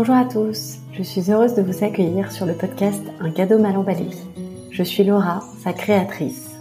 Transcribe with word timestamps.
Bonjour 0.00 0.16
à 0.16 0.24
tous, 0.24 0.78
je 0.94 1.02
suis 1.02 1.30
heureuse 1.30 1.52
de 1.52 1.60
vous 1.60 1.84
accueillir 1.84 2.32
sur 2.32 2.46
le 2.46 2.54
podcast 2.54 3.02
Un 3.20 3.30
cadeau 3.30 3.58
mal 3.58 3.76
emballé. 3.76 4.06
Je 4.70 4.82
suis 4.82 5.04
Laura, 5.04 5.44
sa 5.62 5.74
créatrice. 5.74 6.52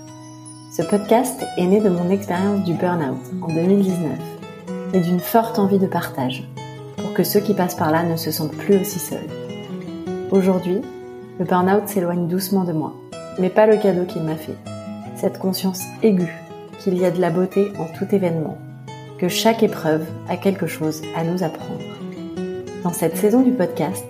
Ce 0.75 0.81
podcast 0.81 1.41
est 1.55 1.65
né 1.65 1.79
de 1.79 1.87
mon 1.87 2.09
expérience 2.09 2.65
du 2.65 2.73
burn-out 2.73 3.17
en 3.41 3.47
2019 3.47 4.11
et 4.93 4.99
d'une 4.99 5.21
forte 5.21 5.57
envie 5.57 5.79
de 5.79 5.87
partage 5.87 6.49
pour 6.97 7.13
que 7.13 7.23
ceux 7.23 7.39
qui 7.39 7.53
passent 7.53 7.77
par 7.77 7.91
là 7.91 8.03
ne 8.03 8.17
se 8.17 8.29
sentent 8.29 8.57
plus 8.57 8.75
aussi 8.75 8.99
seuls. 8.99 9.29
Aujourd'hui, 10.31 10.81
le 11.39 11.45
burn-out 11.45 11.87
s'éloigne 11.87 12.27
doucement 12.27 12.65
de 12.65 12.73
moi, 12.73 12.93
mais 13.39 13.49
pas 13.49 13.67
le 13.67 13.77
cadeau 13.77 14.03
qu'il 14.03 14.23
m'a 14.23 14.35
fait. 14.35 14.57
Cette 15.15 15.39
conscience 15.39 15.83
aiguë 16.03 16.35
qu'il 16.79 16.97
y 16.97 17.05
a 17.05 17.11
de 17.11 17.21
la 17.21 17.29
beauté 17.29 17.71
en 17.79 17.85
tout 17.85 18.13
événement, 18.13 18.57
que 19.17 19.29
chaque 19.29 19.63
épreuve 19.63 20.05
a 20.27 20.35
quelque 20.35 20.67
chose 20.67 21.01
à 21.15 21.23
nous 21.23 21.41
apprendre. 21.41 21.79
Dans 22.83 22.93
cette 22.93 23.17
saison 23.17 23.41
du 23.41 23.51
podcast, 23.51 24.05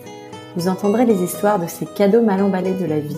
vous 0.55 0.67
entendrez 0.67 1.07
les 1.07 1.23
histoires 1.23 1.59
de 1.59 1.65
ces 1.65 1.87
cadeaux 1.87 2.21
mal 2.21 2.43
emballés 2.43 2.75
de 2.75 2.85
la 2.85 2.99
vie 2.99 3.17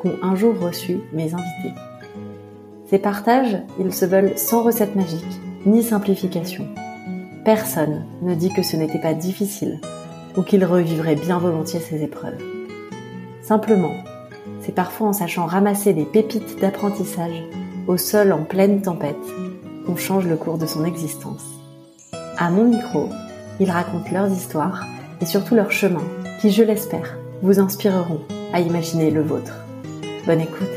qu'ont 0.00 0.14
un 0.22 0.34
jour 0.34 0.58
reçus 0.58 1.00
mes 1.12 1.34
invités. 1.34 1.74
Ces 2.88 2.98
partages, 2.98 3.58
ils 3.78 3.92
se 3.92 4.06
veulent 4.06 4.38
sans 4.38 4.62
recette 4.62 4.96
magique, 4.96 5.40
ni 5.66 5.82
simplification. 5.82 6.66
Personne 7.44 8.06
ne 8.22 8.34
dit 8.34 8.50
que 8.50 8.62
ce 8.62 8.76
n'était 8.76 9.00
pas 9.00 9.12
difficile 9.12 9.78
ou 10.38 10.42
qu'il 10.42 10.64
revivrait 10.64 11.16
bien 11.16 11.38
volontiers 11.38 11.80
ces 11.80 12.02
épreuves. 12.02 12.42
Simplement, 13.42 13.94
c'est 14.62 14.74
parfois 14.74 15.08
en 15.08 15.12
sachant 15.12 15.44
ramasser 15.44 15.92
des 15.92 16.06
pépites 16.06 16.58
d'apprentissage 16.60 17.44
au 17.88 17.98
sol 17.98 18.32
en 18.32 18.44
pleine 18.44 18.80
tempête 18.80 19.16
qu'on 19.86 19.96
change 19.96 20.26
le 20.26 20.36
cours 20.36 20.56
de 20.56 20.66
son 20.66 20.86
existence. 20.86 21.44
À 22.38 22.50
mon 22.50 22.64
micro, 22.64 23.10
ils 23.60 23.70
racontent 23.70 24.10
leurs 24.12 24.30
histoires 24.30 24.84
et 25.20 25.26
surtout 25.26 25.54
leurs 25.54 25.72
chemins 25.72 26.06
qui, 26.40 26.50
je 26.50 26.62
l'espère, 26.62 27.16
vous 27.42 27.58
inspireront 27.58 28.20
à 28.52 28.60
imaginer 28.60 29.10
le 29.10 29.22
vôtre. 29.22 29.64
Bonne 30.26 30.40
écoute. 30.40 30.68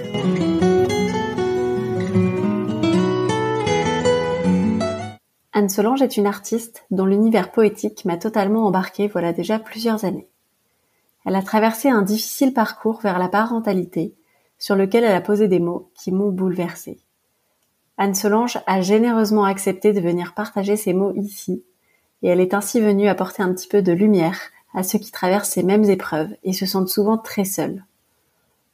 Anne 5.54 5.70
Solange 5.70 6.02
est 6.02 6.18
une 6.18 6.26
artiste 6.26 6.86
dont 6.90 7.06
l'univers 7.06 7.52
poétique 7.52 8.06
m'a 8.06 8.18
totalement 8.18 8.66
embarquée 8.66 9.08
voilà 9.08 9.34
déjà 9.34 9.60
plusieurs 9.60 10.06
années. 10.06 10.28
Elle 11.26 11.36
a 11.36 11.44
traversé 11.44 11.90
un 11.90 12.02
difficile 12.02 12.54
parcours 12.54 13.00
vers 13.02 13.20
la 13.20 13.28
parentalité 13.28 14.16
sur 14.58 14.76
lequel 14.76 15.04
elle 15.04 15.16
a 15.16 15.22
posé 15.22 15.48
des 15.48 15.60
mots 15.60 15.92
qui 15.94 16.12
m'ont 16.12 16.32
bouleversée. 16.32 17.00
Anne 17.98 18.16
Solange 18.16 18.58
a 18.66 18.82
généreusement 18.82 19.44
accepté 19.44 19.94
de 19.94 20.00
venir 20.00 20.34
partager 20.34 20.78
ces 20.78 20.94
mots 20.94 21.14
ici 21.14 21.64
et 22.24 22.30
elle 22.30 22.40
est 22.40 22.54
ainsi 22.54 22.80
venue 22.80 23.08
apporter 23.08 23.44
un 23.44 23.54
petit 23.54 23.68
peu 23.68 23.82
de 23.82 23.92
lumière 23.92 24.40
à 24.74 24.84
ceux 24.84 25.00
qui 25.00 25.12
traversent 25.12 25.50
ces 25.50 25.64
mêmes 25.64 25.90
épreuves 25.90 26.34
et 26.44 26.54
se 26.54 26.66
sentent 26.66 26.90
souvent 26.90 27.18
très 27.18 27.46
seuls. 27.46 27.84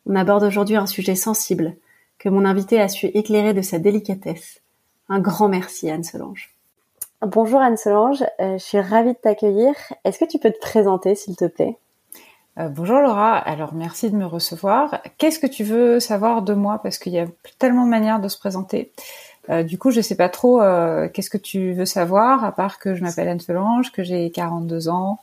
On 0.05 0.15
aborde 0.15 0.43
aujourd'hui 0.43 0.75
un 0.75 0.85
sujet 0.85 1.15
sensible 1.15 1.75
que 2.19 2.29
mon 2.29 2.45
invité 2.45 2.79
a 2.79 2.87
su 2.87 3.07
éclairer 3.07 3.53
de 3.53 3.61
sa 3.61 3.79
délicatesse. 3.79 4.61
Un 5.09 5.19
grand 5.19 5.49
merci 5.49 5.89
Anne 5.89 6.03
Solange. 6.03 6.53
Bonjour 7.21 7.59
Anne 7.59 7.77
Solange, 7.77 8.23
euh, 8.39 8.57
je 8.57 8.63
suis 8.63 8.79
ravie 8.79 9.13
de 9.13 9.17
t'accueillir. 9.17 9.73
Est-ce 10.03 10.19
que 10.19 10.25
tu 10.25 10.37
peux 10.37 10.51
te 10.51 10.59
présenter 10.59 11.15
s'il 11.15 11.35
te 11.35 11.45
plaît? 11.45 11.77
Euh, 12.59 12.69
bonjour 12.69 12.99
Laura, 12.99 13.37
alors 13.37 13.73
merci 13.73 14.09
de 14.09 14.15
me 14.15 14.25
recevoir. 14.25 15.01
Qu'est-ce 15.17 15.39
que 15.39 15.47
tu 15.47 15.63
veux 15.63 15.99
savoir 15.99 16.41
de 16.41 16.53
moi? 16.53 16.79
Parce 16.81 16.97
qu'il 16.97 17.13
y 17.13 17.19
a 17.19 17.25
tellement 17.59 17.85
de 17.85 17.89
manières 17.89 18.19
de 18.19 18.27
se 18.27 18.37
présenter. 18.37 18.91
Euh, 19.49 19.63
du 19.63 19.77
coup, 19.77 19.91
je 19.91 20.01
sais 20.01 20.15
pas 20.15 20.29
trop 20.29 20.61
euh, 20.61 21.07
qu'est-ce 21.11 21.29
que 21.29 21.37
tu 21.37 21.73
veux 21.73 21.85
savoir, 21.85 22.43
à 22.43 22.51
part 22.51 22.79
que 22.79 22.95
je 22.95 23.03
m'appelle 23.03 23.27
Anne 23.27 23.39
Solange, 23.39 23.91
que 23.91 24.03
j'ai 24.03 24.29
42 24.29 24.89
ans, 24.89 25.19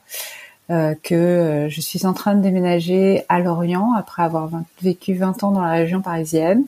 euh, 0.70 0.94
que 1.02 1.66
je 1.68 1.80
suis 1.80 2.06
en 2.06 2.14
train 2.14 2.34
de 2.34 2.40
déménager 2.40 3.24
à 3.28 3.40
Lorient 3.40 3.92
après 3.96 4.22
avoir 4.22 4.48
vécu 4.82 5.14
20 5.14 5.44
ans 5.44 5.50
dans 5.50 5.62
la 5.62 5.72
région 5.72 6.00
parisienne 6.00 6.64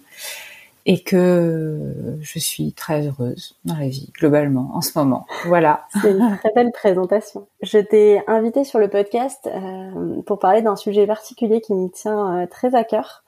et 0.89 1.03
que 1.03 1.81
je 2.21 2.39
suis 2.39 2.73
très 2.73 3.09
heureuse 3.09 3.57
dans 3.65 3.75
la 3.75 3.89
vie 3.89 4.13
globalement 4.17 4.71
en 4.75 4.83
ce 4.83 4.97
moment. 4.97 5.27
Voilà. 5.47 5.87
C'est 6.01 6.13
une 6.13 6.37
très 6.39 6.53
belle 6.55 6.71
présentation. 6.73 7.47
Je 7.63 7.79
t'ai 7.79 8.23
invité 8.29 8.63
sur 8.63 8.79
le 8.79 8.87
podcast 8.87 9.49
pour 10.27 10.39
parler 10.39 10.63
d'un 10.63 10.77
sujet 10.77 11.07
particulier 11.07 11.61
qui 11.61 11.75
me 11.75 11.89
tient 11.89 12.47
très 12.49 12.77
à 12.77 12.85
cœur. 12.85 13.25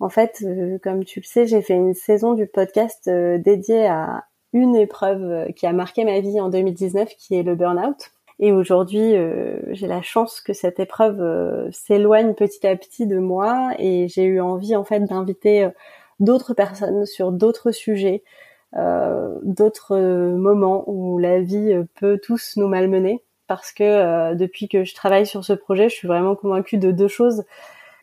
En 0.00 0.08
fait, 0.08 0.42
euh, 0.44 0.78
comme 0.82 1.04
tu 1.04 1.20
le 1.20 1.24
sais, 1.24 1.46
j'ai 1.46 1.60
fait 1.60 1.74
une 1.74 1.94
saison 1.94 2.34
du 2.34 2.46
podcast 2.46 3.08
euh, 3.08 3.38
dédiée 3.38 3.86
à 3.86 4.24
une 4.52 4.76
épreuve 4.76 5.22
euh, 5.22 5.52
qui 5.52 5.66
a 5.66 5.72
marqué 5.72 6.04
ma 6.04 6.20
vie 6.20 6.40
en 6.40 6.48
2019, 6.48 7.08
qui 7.16 7.34
est 7.34 7.42
le 7.42 7.56
burn-out. 7.56 8.12
Et 8.40 8.52
aujourd'hui, 8.52 9.14
j'ai 9.70 9.88
la 9.88 10.00
chance 10.00 10.40
que 10.40 10.52
cette 10.52 10.78
épreuve 10.78 11.68
s'éloigne 11.72 12.34
petit 12.34 12.64
à 12.68 12.76
petit 12.76 13.08
de 13.08 13.18
moi 13.18 13.72
et 13.80 14.06
j'ai 14.06 14.22
eu 14.22 14.40
envie 14.40 14.76
en 14.76 14.84
fait 14.84 15.00
d'inviter 15.00 15.68
d'autres 16.20 16.54
personnes 16.54 17.04
sur 17.04 17.32
d'autres 17.32 17.72
sujets, 17.72 18.22
d'autres 19.42 19.96
moments 19.96 20.84
où 20.86 21.18
la 21.18 21.40
vie 21.40 21.82
peut 21.96 22.20
tous 22.22 22.52
nous 22.56 22.68
malmener. 22.68 23.24
Parce 23.48 23.72
que 23.72 24.34
depuis 24.34 24.68
que 24.68 24.84
je 24.84 24.94
travaille 24.94 25.26
sur 25.26 25.44
ce 25.44 25.52
projet, 25.52 25.88
je 25.88 25.96
suis 25.96 26.06
vraiment 26.06 26.36
convaincue 26.36 26.78
de 26.78 26.92
deux 26.92 27.08
choses 27.08 27.42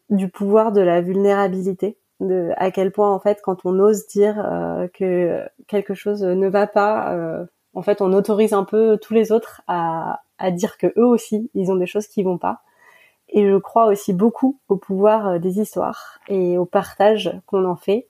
du 0.10 0.30
pouvoir 0.30 0.72
de 0.72 0.82
la 0.82 1.02
vulnérabilité, 1.02 1.98
de 2.20 2.52
à 2.58 2.72
quel 2.72 2.92
point 2.92 3.14
en 3.14 3.20
fait 3.20 3.40
quand 3.44 3.66
on 3.66 3.80
ose 3.80 4.08
dire 4.08 4.44
euh, 4.46 4.88
que 4.88 5.44
quelque 5.68 5.94
chose 5.94 6.24
ne 6.24 6.48
va 6.48 6.68
pas, 6.68 7.14
euh, 7.14 7.46
en 7.74 7.82
fait 7.82 8.02
on 8.02 8.14
autorise 8.14 8.54
un 8.54 8.64
peu 8.64 8.98
tous 9.02 9.14
les 9.14 9.32
autres 9.32 9.62
à, 9.68 10.22
à 10.38 10.52
dire 10.52 10.78
que 10.78 10.88
eux 10.98 11.06
aussi 11.06 11.50
ils 11.54 11.72
ont 11.72 11.76
des 11.76 11.88
choses 11.88 12.08
qui 12.08 12.24
vont 12.24 12.38
pas. 12.38 12.62
Et 13.30 13.48
je 13.48 13.58
crois 13.58 13.88
aussi 13.88 14.14
beaucoup 14.14 14.60
au 14.70 14.78
pouvoir 14.78 15.28
euh, 15.28 15.40
des 15.40 15.60
histoires 15.60 16.20
et 16.28 16.58
au 16.58 16.66
partage 16.66 17.32
qu'on 17.48 17.66
en 17.66 17.76
fait. 17.76 18.08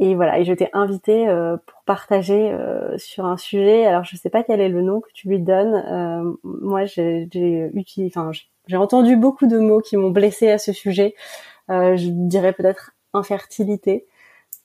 Et 0.00 0.14
voilà, 0.14 0.38
et 0.38 0.44
je 0.44 0.52
t'ai 0.52 0.68
invité 0.72 1.26
pour 1.66 1.82
partager 1.84 2.56
sur 2.98 3.24
un 3.26 3.36
sujet. 3.36 3.84
Alors 3.84 4.04
je 4.04 4.16
sais 4.16 4.30
pas 4.30 4.44
quel 4.44 4.60
est 4.60 4.68
le 4.68 4.80
nom 4.80 5.00
que 5.00 5.10
tu 5.12 5.28
lui 5.28 5.40
donnes. 5.40 6.36
moi, 6.44 6.84
j'ai 6.84 7.28
enfin 8.06 8.30
j'ai 8.68 8.76
entendu 8.76 9.16
beaucoup 9.16 9.46
de 9.46 9.58
mots 9.58 9.80
qui 9.80 9.96
m'ont 9.96 10.10
blessé 10.10 10.50
à 10.50 10.58
ce 10.58 10.72
sujet. 10.72 11.14
Euh, 11.70 11.96
je 11.96 12.08
dirais 12.10 12.52
peut-être 12.52 12.92
infertilité. 13.14 14.06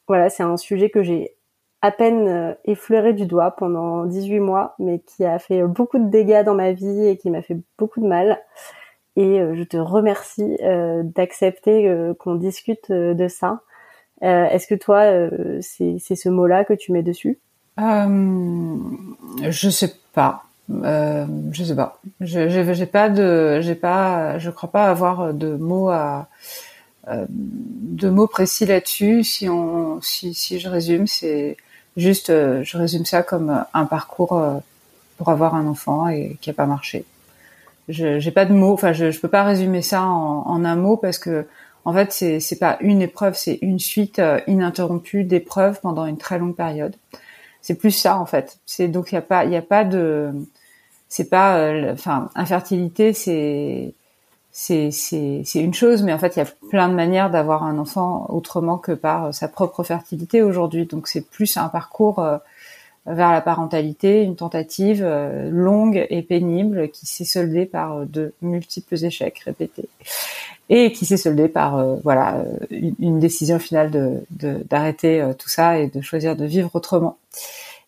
Voilà, 0.07 0.29
c'est 0.29 0.43
un 0.43 0.57
sujet 0.57 0.89
que 0.89 1.03
j'ai 1.03 1.35
à 1.81 1.91
peine 1.91 2.27
euh, 2.27 2.53
effleuré 2.65 3.13
du 3.13 3.25
doigt 3.25 3.51
pendant 3.51 4.05
18 4.05 4.39
mois, 4.39 4.75
mais 4.77 4.99
qui 4.99 5.25
a 5.25 5.39
fait 5.39 5.63
beaucoup 5.63 5.99
de 5.99 6.09
dégâts 6.09 6.43
dans 6.43 6.53
ma 6.53 6.73
vie 6.73 7.07
et 7.07 7.17
qui 7.17 7.29
m'a 7.29 7.41
fait 7.41 7.57
beaucoup 7.77 8.01
de 8.01 8.07
mal. 8.07 8.41
Et 9.15 9.39
euh, 9.39 9.55
je 9.55 9.63
te 9.63 9.77
remercie 9.77 10.57
d'accepter 11.03 12.13
qu'on 12.19 12.35
discute 12.35 12.91
de 12.91 13.27
ça. 13.27 13.61
Est-ce 14.21 14.67
que 14.67 14.75
toi, 14.75 15.03
c'est 15.61 16.15
ce 16.15 16.29
mot-là 16.29 16.63
que 16.63 16.73
tu 16.73 16.91
mets 16.91 17.03
dessus? 17.03 17.39
Je 17.77 19.69
sais 19.69 19.93
pas. 20.13 20.45
Euh, 20.71 21.25
je 21.51 21.63
sais 21.63 21.75
pas. 21.75 21.99
Je 22.21 22.47
j'ai 22.49 22.85
pas 22.85 23.09
pas 23.09 24.39
je 24.39 24.49
crois 24.49 24.71
pas 24.71 24.85
avoir 24.85 25.33
de 25.33 25.55
mots 25.55 25.89
à 25.89 26.27
euh, 27.09 27.25
de 27.29 28.09
mots 28.09 28.27
précis 28.27 28.65
là-dessus. 28.65 29.23
Si 29.23 29.49
on 29.49 30.01
si 30.01 30.33
si 30.33 30.59
je 30.59 30.69
résume, 30.69 31.05
c'est 31.07 31.57
juste 31.97 32.29
euh, 32.29 32.63
je 32.63 32.77
résume 32.77 33.05
ça 33.05 33.23
comme 33.23 33.65
un 33.73 33.85
parcours 33.85 34.33
euh, 34.33 34.57
pour 35.17 35.29
avoir 35.29 35.55
un 35.55 35.67
enfant 35.67 36.07
et 36.07 36.37
qui 36.41 36.49
a 36.49 36.53
pas 36.53 36.65
marché. 36.65 37.05
Je 37.89 38.19
j'ai 38.19 38.31
pas 38.31 38.45
de 38.45 38.53
mots. 38.53 38.73
Enfin, 38.73 38.93
je 38.93 39.11
je 39.11 39.19
peux 39.19 39.27
pas 39.27 39.43
résumer 39.43 39.81
ça 39.81 40.03
en 40.03 40.63
un 40.63 40.75
mot 40.77 40.95
parce 40.97 41.17
que 41.17 41.45
en 41.85 41.93
fait 41.93 42.11
c'est 42.11 42.39
c'est 42.39 42.59
pas 42.59 42.77
une 42.81 43.01
épreuve, 43.01 43.35
c'est 43.35 43.59
une 43.61 43.79
suite 43.79 44.21
ininterrompue 44.47 45.23
d'épreuves 45.23 45.79
pendant 45.81 46.05
une 46.05 46.17
très 46.17 46.39
longue 46.39 46.55
période 46.55 46.95
c'est 47.63 47.75
plus 47.75 47.91
ça 47.91 48.19
en 48.19 48.27
fait. 48.27 48.59
C'est 48.67 48.89
donc 48.89 49.11
il 49.11 49.15
y 49.15 49.17
a 49.17 49.21
pas 49.21 49.45
il 49.45 49.51
y 49.51 49.55
a 49.55 49.63
pas 49.63 49.85
de 49.85 50.31
c'est 51.09 51.29
pas 51.29 51.57
euh, 51.57 51.93
enfin 51.93 52.29
infertilité 52.35 53.13
c'est 53.13 53.93
c'est 54.51 54.91
c'est 54.91 55.43
une 55.55 55.73
chose 55.73 56.03
mais 56.03 56.13
en 56.13 56.19
fait 56.19 56.35
il 56.35 56.39
y 56.39 56.41
a 56.43 56.47
plein 56.69 56.89
de 56.89 56.93
manières 56.93 57.31
d'avoir 57.31 57.63
un 57.63 57.79
enfant 57.79 58.27
autrement 58.29 58.77
que 58.77 58.91
par 58.91 59.25
euh, 59.25 59.31
sa 59.31 59.47
propre 59.47 59.83
fertilité 59.83 60.43
aujourd'hui. 60.43 60.85
Donc 60.85 61.07
c'est 61.07 61.25
plus 61.27 61.57
un 61.57 61.69
parcours 61.69 62.19
euh, 62.19 62.37
vers 63.05 63.31
la 63.31 63.41
parentalité, 63.41 64.23
une 64.23 64.35
tentative 64.35 65.05
longue 65.51 66.05
et 66.09 66.21
pénible 66.21 66.89
qui 66.89 67.05
s'est 67.05 67.25
soldée 67.25 67.65
par 67.65 68.05
de 68.05 68.33
multiples 68.41 68.95
échecs 69.03 69.39
répétés 69.39 69.89
et 70.75 70.91
qui 70.91 71.05
s'est 71.05 71.17
soldée 71.17 71.49
par 71.49 71.85
voilà 72.03 72.43
une, 72.71 73.19
décision 73.19 73.59
finale 73.59 73.91
de 73.91 74.23
d'arrêter 74.69 75.23
tout 75.37 75.49
ça 75.49 75.77
et 75.77 75.87
de 75.87 76.01
choisir 76.01 76.35
de 76.35 76.45
vivre 76.45 76.71
autrement 76.73 77.17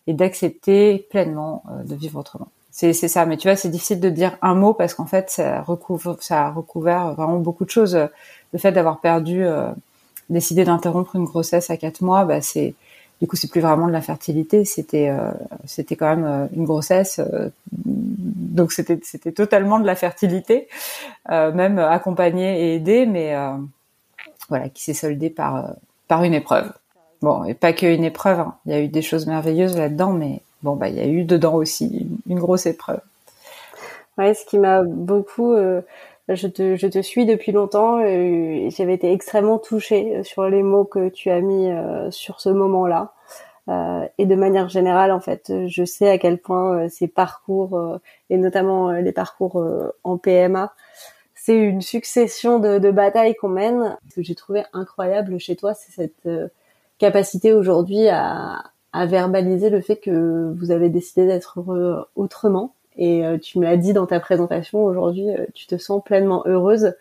et 0.06 0.14
d'accepter 0.14 1.06
pleinement 1.10 1.62
euh, 1.70 1.82
de 1.84 1.94
vivre 1.94 2.18
autrement. 2.18 2.48
C'est 2.70 2.92
c'est 2.92 3.08
ça, 3.08 3.24
mais 3.26 3.36
tu 3.36 3.48
vois, 3.48 3.56
c'est 3.56 3.70
difficile 3.70 4.00
de 4.00 4.10
dire 4.10 4.36
un 4.42 4.54
mot 4.54 4.74
parce 4.74 4.94
qu'en 4.94 5.06
fait, 5.06 5.30
ça 5.30 5.62
recouvre, 5.62 6.18
ça 6.20 6.46
a 6.46 6.50
recouvert 6.50 7.14
vraiment 7.14 7.38
beaucoup 7.38 7.64
de 7.64 7.70
choses. 7.70 7.98
Le 8.52 8.58
fait 8.58 8.72
d'avoir 8.72 9.00
perdu, 9.00 9.44
euh, 9.44 9.70
décidé 10.28 10.64
d'interrompre 10.64 11.16
une 11.16 11.24
grossesse 11.24 11.70
à 11.70 11.76
quatre 11.76 12.02
mois, 12.02 12.24
bah 12.24 12.42
c'est 12.42 12.74
du 13.20 13.26
coup 13.26 13.36
c'est 13.36 13.50
plus 13.50 13.62
vraiment 13.62 13.86
de 13.86 13.92
la 13.92 14.02
fertilité, 14.02 14.64
c'était 14.66 15.08
euh, 15.08 15.30
c'était 15.64 15.96
quand 15.96 16.14
même 16.14 16.48
une 16.54 16.64
grossesse 16.64 17.20
donc 18.56 18.72
c'était 18.72 19.32
totalement 19.32 19.78
de 19.78 19.86
la 19.86 19.94
fertilité, 19.94 20.68
même 21.28 21.78
accompagnée 21.78 22.60
et 22.60 22.74
aidée, 22.76 23.06
mais 23.06 23.34
voilà, 24.48 24.68
qui 24.68 24.82
s'est 24.82 24.94
soldée 24.94 25.30
par 25.30 25.74
par 26.08 26.24
une 26.24 26.34
épreuve. 26.34 26.72
Bon, 27.22 27.44
et 27.44 27.54
pas 27.54 27.72
que 27.72 27.86
une 27.86 28.04
épreuve. 28.04 28.40
Hein. 28.40 28.54
Il 28.66 28.72
y 28.72 28.74
a 28.74 28.80
eu 28.80 28.88
des 28.88 29.02
choses 29.02 29.26
merveilleuses 29.26 29.76
là-dedans, 29.76 30.12
mais 30.12 30.40
bon, 30.62 30.76
bah 30.76 30.88
il 30.88 30.96
y 30.96 31.00
a 31.00 31.06
eu 31.06 31.24
dedans 31.24 31.54
aussi 31.54 32.08
une, 32.28 32.38
grosse 32.38 32.66
épreuve. 32.66 33.00
Ouais, 34.18 34.34
ce 34.34 34.44
qui 34.44 34.58
m'a 34.58 34.82
beaucoup 34.82 35.54
je 36.28 36.48
te, 36.48 37.02
suis 37.02 37.24
depuis 37.24 37.52
longtemps 37.52 38.00
j'avais 38.00 38.94
été 38.94 39.12
extrêmement 39.12 39.58
touchée 39.58 40.22
sur 40.24 40.48
les 40.48 40.62
mots 40.62 40.84
que 40.84 41.08
tu 41.08 41.30
as 41.30 41.40
mis 41.40 41.70
sur 42.10 42.40
ce 42.40 42.48
moment-là. 42.48 43.12
Euh, 43.68 44.06
et 44.18 44.26
de 44.26 44.34
manière 44.34 44.68
générale, 44.68 45.12
en 45.12 45.20
fait, 45.20 45.52
je 45.66 45.84
sais 45.84 46.08
à 46.08 46.18
quel 46.18 46.38
point 46.38 46.84
euh, 46.84 46.88
ces 46.88 47.08
parcours, 47.08 47.76
euh, 47.76 47.98
et 48.30 48.36
notamment 48.36 48.92
les 48.92 49.12
parcours 49.12 49.64
en 50.04 50.18
PMA, 50.18 50.72
c'est 51.34 51.56
une 51.56 51.80
succession 51.80 52.58
de, 52.58 52.90
batailles 52.90 53.34
qu'on 53.36 53.48
mène. 53.48 53.96
Ce 54.10 54.16
que 54.16 54.22
j'ai 54.22 54.34
trouvé 54.34 54.64
incroyable 54.72 55.38
chez 55.38 55.56
toi, 55.56 55.74
c'est 55.74 55.92
cette 55.92 56.28
capacité 56.98 57.52
aujourd'hui 57.52 58.08
à, 58.08 58.64
à, 58.92 59.06
verbaliser 59.06 59.70
le 59.70 59.80
fait 59.80 59.96
que 59.96 60.52
vous 60.56 60.70
avez 60.70 60.88
décidé 60.88 61.26
d'être 61.26 61.60
heureux 61.60 62.06
autrement. 62.16 62.74
Et 62.96 63.22
tu 63.42 63.58
me 63.58 63.64
l'as 63.64 63.76
dit 63.76 63.92
dans 63.92 64.06
ta 64.06 64.18
présentation 64.18 64.82
aujourd'hui, 64.82 65.26
tu 65.54 65.66
te 65.66 65.76
sens 65.76 66.02
pleinement 66.02 66.42
heureuse. 66.46 66.94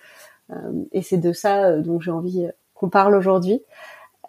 et 0.91 1.01
c'est 1.01 1.17
de 1.17 1.31
ça 1.31 1.77
dont 1.77 1.99
j'ai 1.99 2.11
envie 2.11 2.47
qu'on 2.75 2.89
parle 2.89 3.15
aujourd'hui. 3.15 3.63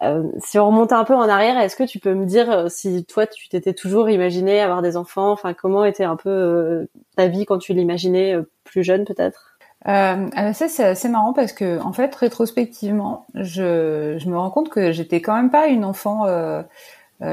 Euh, 0.03 0.23
si 0.39 0.59
on 0.59 0.67
remonte 0.67 0.91
un 0.91 1.03
peu 1.03 1.15
en 1.15 1.27
arrière, 1.27 1.57
est-ce 1.59 1.75
que 1.75 1.83
tu 1.83 1.99
peux 1.99 2.13
me 2.13 2.25
dire 2.25 2.51
euh, 2.51 2.69
si 2.69 3.03
toi 3.05 3.25
tu 3.25 3.49
t'étais 3.49 3.73
toujours 3.73 4.09
imaginé 4.09 4.61
avoir 4.61 4.81
des 4.81 4.95
enfants 4.95 5.31
Enfin, 5.31 5.53
comment 5.53 5.85
était 5.85 6.03
un 6.03 6.15
peu 6.15 6.29
euh, 6.29 6.89
ta 7.15 7.27
vie 7.27 7.45
quand 7.45 7.57
tu 7.57 7.73
l'imaginais 7.73 8.35
plus 8.63 8.83
jeune, 8.83 9.05
peut-être? 9.05 9.57
Euh, 9.87 10.53
ça 10.53 10.67
c'est 10.67 10.83
assez 10.83 11.07
marrant 11.07 11.33
parce 11.33 11.53
que 11.53 11.79
en 11.81 11.93
fait 11.93 12.13
rétrospectivement, 12.13 13.25
je, 13.35 14.17
je 14.19 14.29
me 14.29 14.37
rends 14.37 14.49
compte 14.49 14.69
que 14.69 14.91
j'étais 14.91 15.21
quand 15.21 15.35
même 15.35 15.49
pas 15.49 15.67
une 15.67 15.85
enfant. 15.85 16.25
Euh, 16.25 16.63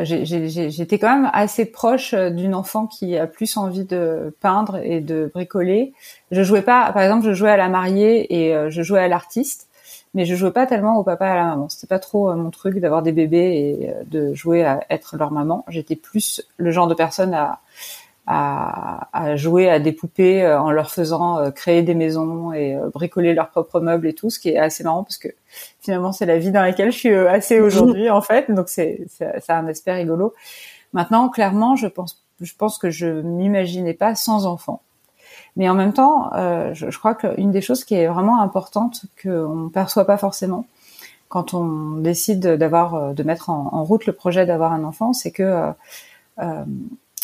j'étais 0.03 0.99
quand 0.99 1.15
même 1.15 1.31
assez 1.35 1.67
proche 1.67 2.15
d'une 2.15 2.55
enfant 2.55 2.87
qui 2.87 3.19
a 3.19 3.27
plus 3.27 3.59
envie 3.59 3.85
de 3.85 4.35
peindre 4.41 4.79
et 4.83 5.01
de 5.01 5.31
bricoler. 5.35 5.93
Je 6.31 6.43
jouais 6.43 6.63
pas, 6.63 6.91
par 6.93 7.03
exemple, 7.03 7.27
je 7.27 7.35
jouais 7.35 7.51
à 7.51 7.59
la 7.59 7.69
mariée 7.69 8.35
et 8.35 8.71
je 8.71 8.83
jouais 8.83 9.01
à 9.01 9.09
l'artiste 9.09 9.69
mais 10.15 10.25
je 10.25 10.35
jouais 10.37 10.53
pas 10.53 10.67
tellement 10.67 10.97
au 10.97 11.03
papa 11.03 11.27
et 11.27 11.31
à 11.31 11.35
la 11.35 11.45
maman. 11.45 11.69
C'était 11.69 11.89
pas 11.89 11.99
trop 11.99 12.31
euh, 12.31 12.37
mon 12.37 12.51
truc 12.51 12.79
d'avoir 12.79 13.03
des 13.03 13.13
bébés 13.13 13.79
et 13.81 13.91
euh, 13.91 14.03
de 14.07 14.35
jouer 14.35 14.65
à 14.65 14.85
être 14.91 15.17
leur 15.17 15.33
maman. 15.33 15.65
J'étais 15.69 15.97
plus 15.97 16.43
le 16.57 16.71
genre 16.71 16.87
de 16.87 16.95
personne 16.95 17.35
à, 17.35 17.61
à, 18.27 19.37
jouer 19.37 19.69
à 19.69 19.81
des 19.81 19.93
poupées 19.93 20.45
euh, 20.45 20.61
en 20.61 20.71
leur 20.71 20.91
faisant 20.91 21.51
créer 21.51 21.83
des 21.83 21.95
maisons 21.95 22.53
et 22.53 22.79
bricoler 22.93 23.35
leurs 23.35 23.51
propres 23.51 23.81
meubles 23.81 24.07
et 24.07 24.15
tout, 24.15 24.31
ce 24.31 24.39
qui 24.39 24.51
est 24.51 24.59
assez 24.59 24.85
marrant 24.85 25.03
parce 25.03 25.19
que 25.19 25.29
finalement 25.81 26.13
c'est 26.13 26.27
la 26.27 26.39
vie 26.39 26.51
dans 26.51 26.63
laquelle 26.63 26.91
je 26.91 26.99
suis 26.99 27.15
assez 27.15 27.61
aujourd'hui 27.61 28.09
en 28.09 28.23
fait. 28.23 28.51
Donc 28.51 28.69
c'est 28.69 29.07
ça 29.41 29.59
un 29.59 29.67
aspect 29.67 29.93
rigolo. 29.93 30.33
Maintenant, 30.93 31.29
clairement, 31.29 31.77
je 31.77 31.89
pense 31.89 32.25
je 32.41 32.53
pense 32.57 32.79
que 32.79 32.91
je 32.91 33.07
m'imaginais 33.07 33.95
pas 33.95 34.15
sans 34.15 34.47
enfant. 34.47 34.83
Mais 35.57 35.69
en 35.69 35.75
même 35.75 35.93
temps, 35.93 36.33
euh, 36.35 36.75
je, 36.75 36.91
je, 36.91 36.99
crois 36.99 37.15
qu'une 37.15 37.53
des 37.53 37.61
choses 37.61 37.85
qui 37.85 37.95
est 37.95 38.09
vraiment 38.09 38.41
importante 38.41 39.03
qu'on 39.23 39.55
ne 39.55 39.69
perçoit 39.69 40.05
pas 40.05 40.17
forcément 40.17 40.67
quand 41.35 41.53
on 41.53 41.97
décide 41.99 42.47
d'avoir, 42.47 42.95
euh, 42.95 43.13
de 43.13 43.25
mettre 43.25 43.51
en, 43.51 43.83
route 43.83 44.07
le 44.07 44.13
projet 44.13 44.47
d'avoir 44.47 44.73
un 44.73 44.85
enfant, 44.85 45.13
c'est 45.13 45.33
que, 45.33 45.43
euh, 45.43 45.73
euh, 46.39 46.65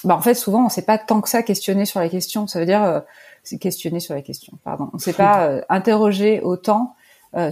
bah 0.02 0.16
en 0.16 0.20
fait, 0.20 0.34
souvent, 0.34 0.62
on 0.62 0.64
ne 0.64 0.68
s'est 0.68 0.82
pas 0.82 0.98
tant 0.98 1.20
que 1.20 1.28
ça 1.28 1.44
questionner 1.44 1.84
sur 1.84 2.00
la 2.00 2.08
question. 2.08 2.48
Ça 2.48 2.58
veut 2.58 2.66
dire 2.66 2.82
euh, 2.82 3.00
questionner 3.60 4.00
sur 4.00 4.14
la 4.14 4.22
question. 4.22 4.54
Pardon. 4.64 4.88
On 4.92 4.96
ne 4.96 5.00
s'est 5.00 5.12
pas 5.12 5.44
euh, 5.44 5.60
interrogé 5.68 6.40
autant 6.40 6.96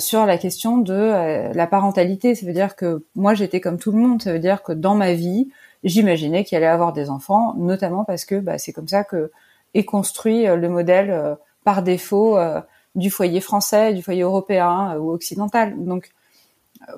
sur 0.01 0.27
la 0.27 0.39
question 0.39 0.79
de 0.79 1.53
la 1.55 1.67
parentalité. 1.69 2.35
Ça 2.35 2.45
veut 2.45 2.53
dire 2.53 2.75
que 2.75 3.05
moi, 3.15 3.35
j'étais 3.35 3.61
comme 3.61 3.79
tout 3.79 3.93
le 3.93 3.99
monde. 3.99 4.21
Ça 4.21 4.33
veut 4.33 4.41
dire 4.41 4.65
que 4.65 4.73
dans 4.73 4.97
ma 4.97 5.13
vie, 5.13 5.51
j'imaginais 5.85 6.43
qu'il 6.43 6.57
allait 6.57 6.67
avoir 6.67 6.93
des 6.93 7.11
enfants, 7.11 7.55
notamment 7.57 8.03
parce 8.03 8.25
que 8.25 8.41
bah, 8.41 8.59
c'est 8.59 8.73
comme 8.73 8.89
ça 8.89 9.05
que 9.05 9.31
et 9.75 9.85
construit 9.85 10.47
euh, 10.47 10.57
le 10.57 10.69
modèle 10.69 11.11
euh, 11.11 11.35
par 11.65 11.83
défaut 11.83 12.39
euh, 12.39 12.61
du 12.95 13.11
foyer 13.11 13.41
français, 13.41 13.93
du 13.93 14.03
foyer 14.03 14.23
européen 14.23 14.97
ou 14.99 15.11
occidental. 15.11 15.75
Donc 15.85 16.11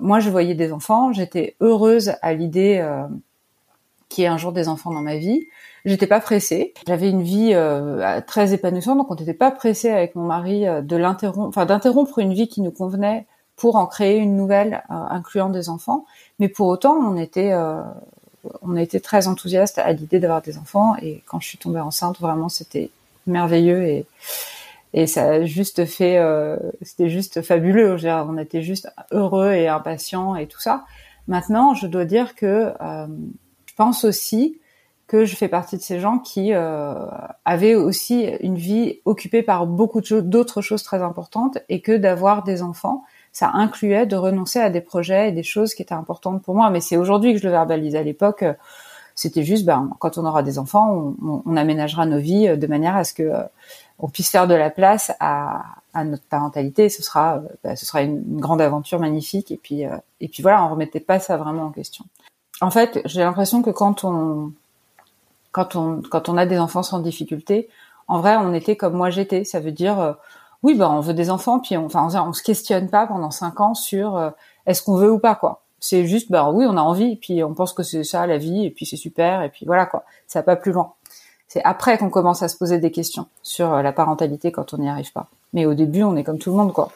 moi, 0.01 0.21
je 0.21 0.31
voyais 0.31 0.55
des 0.55 0.73
enfants, 0.73 1.13
j'étais 1.13 1.57
heureuse 1.61 2.13
à 2.23 2.33
l'idée 2.33 2.87
qu'il 4.09 4.23
y 4.23 4.25
ait 4.27 4.31
un 4.31 4.37
jour 4.37 4.53
des 4.53 4.69
enfants 4.69 4.93
dans 4.93 5.01
ma 5.01 5.17
vie. 5.17 5.47
J'étais 5.85 6.07
pas 6.07 6.21
pressée. 6.21 6.75
J'avais 6.87 7.11
une 7.11 7.23
vie 7.23 7.55
très 8.27 8.55
épanouissante, 8.55 8.99
donc 8.99 9.11
on 9.11 9.15
n'était 9.15 9.35
pas 9.35 9.51
pressé 9.51 9.91
avec 9.91 10.15
mon 10.15 10.25
mari 10.25 10.65
de 10.83 10.97
l'interrompre, 10.97 11.49
enfin 11.49 11.67
d'interrompre 11.67 12.19
une 12.19 12.33
vie 12.33 12.47
qui 12.47 12.61
nous 12.61 12.71
convenait 12.71 13.27
pour 13.57 13.77
en 13.77 13.87
créer 13.87 14.19
une 14.19 14.37
nouvelle, 14.37 14.85
incluant 14.89 15.49
des 15.49 15.69
enfants. 15.69 16.05
Mais 16.39 16.49
pour 16.49 16.69
autant, 16.69 16.95
on 16.95 17.17
était 17.17 17.53
on 18.63 18.77
a 18.77 18.83
été 18.83 19.01
très 19.01 19.29
enthousiaste 19.29 19.79
à 19.79 19.93
l'idée 19.93 20.19
d'avoir 20.19 20.43
des 20.43 20.59
enfants 20.59 20.97
et 21.03 21.23
quand 21.27 21.41
je 21.41 21.49
suis 21.49 21.59
tombée 21.59 21.81
enceinte, 21.81 22.21
vraiment 22.21 22.49
c'était 22.49 22.91
merveilleux 23.27 23.83
et 23.85 24.07
et 24.93 25.07
ça 25.07 25.25
a 25.29 25.45
juste 25.45 25.85
fait, 25.85 26.19
euh, 26.19 26.57
c'était 26.83 27.11
juste 27.11 27.43
fabuleux. 27.43 27.97
On 28.05 28.37
était 28.39 28.63
juste 28.63 28.91
heureux 29.13 29.53
et 29.53 29.69
impatients 29.69 30.35
et 30.35 30.47
tout 30.47 30.61
ça. 30.61 30.85
Maintenant, 31.29 31.75
je 31.75 31.87
dois 31.87 32.05
dire 32.05 32.35
que 32.35 32.73
euh, 32.81 33.07
je 33.67 33.75
pense 33.77 34.05
aussi 34.05 34.59
que 35.07 35.25
je 35.25 35.37
fais 35.37 35.49
partie 35.49 35.77
de 35.77 35.83
ces 35.83 36.01
gens 36.01 36.19
qui 36.19 36.53
euh, 36.53 36.95
avaient 37.45 37.75
aussi 37.75 38.25
une 38.41 38.57
vie 38.57 39.01
occupée 39.05 39.43
par 39.43 39.67
beaucoup 39.67 40.01
d'autres 40.01 40.61
choses 40.61 40.83
très 40.83 41.03
importantes 41.03 41.59
et 41.69 41.81
que 41.81 41.97
d'avoir 41.97 42.43
des 42.43 42.63
enfants, 42.63 43.05
ça 43.33 43.51
incluait 43.55 44.07
de 44.07 44.17
renoncer 44.17 44.59
à 44.59 44.71
des 44.71 44.81
projets 44.81 45.29
et 45.29 45.33
des 45.33 45.43
choses 45.43 45.75
qui 45.75 45.83
étaient 45.83 45.95
importantes 45.95 46.43
pour 46.43 46.55
moi. 46.55 46.71
Mais 46.71 46.81
c'est 46.81 46.97
aujourd'hui 46.97 47.33
que 47.33 47.39
je 47.39 47.45
le 47.45 47.51
verbalise. 47.51 47.95
À 47.95 48.03
l'époque, 48.03 48.43
euh, 48.43 48.55
c'était 49.15 49.45
juste, 49.45 49.65
ben, 49.65 49.91
quand 49.99 50.19
on 50.19 50.25
aura 50.25 50.43
des 50.43 50.59
enfants, 50.59 51.15
on, 51.23 51.57
aménagera 51.57 52.07
nos 52.07 52.19
vies 52.19 52.49
euh, 52.49 52.57
de 52.57 52.67
manière 52.67 52.97
à 52.97 53.05
ce 53.05 53.15
que 53.15 53.23
euh, 53.23 53.43
on 53.99 54.09
puisse 54.09 54.31
faire 54.31 54.49
de 54.49 54.55
la 54.55 54.71
place 54.71 55.13
à, 55.21 55.63
notre 56.05 56.25
parentalité. 56.25 56.89
Ce 56.89 57.03
sera, 57.03 57.43
ben, 57.63 57.77
ce 57.77 57.87
sera 57.87 58.03
une, 58.03 58.41
grande 58.41 58.61
aventure 58.61 58.99
magnifique. 58.99 59.53
Et 59.53 59.57
puis, 59.57 59.83
et 60.21 60.29
puis 60.29 60.43
voilà, 60.43 60.65
on 60.65 60.71
remettait 60.71 61.01
pas 61.01 61.21
ça 61.21 61.37
vraiment 61.37 61.65
en 61.65 61.71
question. 61.71 62.05
En 62.61 62.71
fait, 62.71 63.01
j'ai 63.05 63.21
l'impression 63.21 63.63
que 63.63 63.71
quand 63.71 64.05
on, 64.05 64.53
quand 65.53 65.77
on, 65.77 66.03
quand 66.03 66.29
on 66.29 66.37
a 66.37 66.47
des 66.47 66.59
enfants 66.59 66.83
sans 66.83 67.01
difficulté, 67.01 67.69
en 68.09 68.21
vrai, 68.21 68.37
on 68.37 68.55
était 68.55 68.77
comme 68.77 68.95
moi 68.95 69.11
j'étais. 69.11 69.45
Ça 69.45 69.61
veut 69.61 69.73
dire, 69.73 70.17
oui, 70.63 70.75
ben 70.75 70.89
on 70.91 71.01
veut 71.01 71.15
des 71.15 71.31
enfants, 71.31 71.59
puis 71.59 71.77
on, 71.77 71.87
enfin, 71.87 72.09
on, 72.27 72.33
se 72.33 72.43
questionne 72.43 72.89
pas 72.89 73.07
pendant 73.07 73.31
cinq 73.31 73.61
ans 73.61 73.75
sur 73.75 74.17
euh, 74.17 74.31
est-ce 74.67 74.83
qu'on 74.83 74.97
veut 74.97 75.11
ou 75.11 75.19
pas 75.19 75.35
quoi. 75.35 75.63
C'est 75.81 76.07
juste, 76.07 76.31
ben 76.31 76.51
oui, 76.53 76.67
on 76.69 76.77
a 76.77 76.83
envie, 76.83 77.17
puis 77.17 77.43
on 77.43 77.55
pense 77.55 77.73
que 77.73 77.83
c'est 77.83 78.05
ça 78.05 78.27
la 78.27 78.37
vie, 78.37 78.67
et 78.67 78.71
puis 78.71 78.85
c'est 78.85 78.97
super, 78.97 79.43
et 79.43 79.49
puis 79.49 79.65
voilà 79.65 79.87
quoi. 79.87 80.05
Ça 80.27 80.43
pas 80.43 80.57
plus 80.57 80.73
loin. 80.73 80.93
C'est 81.49 81.63
après 81.65 81.97
qu'on 81.97 82.11
commence 82.11 82.43
à 82.43 82.49
se 82.49 82.57
poser 82.57 82.79
des 82.79 82.91
questions 82.91 83.27
sur 83.43 83.73
euh, 83.73 83.83
la 83.83 83.93
parentalité 83.93 84.53
quand 84.53 84.75
on 84.75 84.79
n'y 84.79 84.89
arrive 84.89 85.13
pas. 85.13 85.29
Mais 85.55 85.65
au 85.65 85.75
début, 85.75 86.03
on 86.03 86.15
est 86.17 86.25
comme 86.25 86.39
tout 86.39 86.51
le 86.51 86.57
monde 86.57 86.73
quoi. 86.75 86.91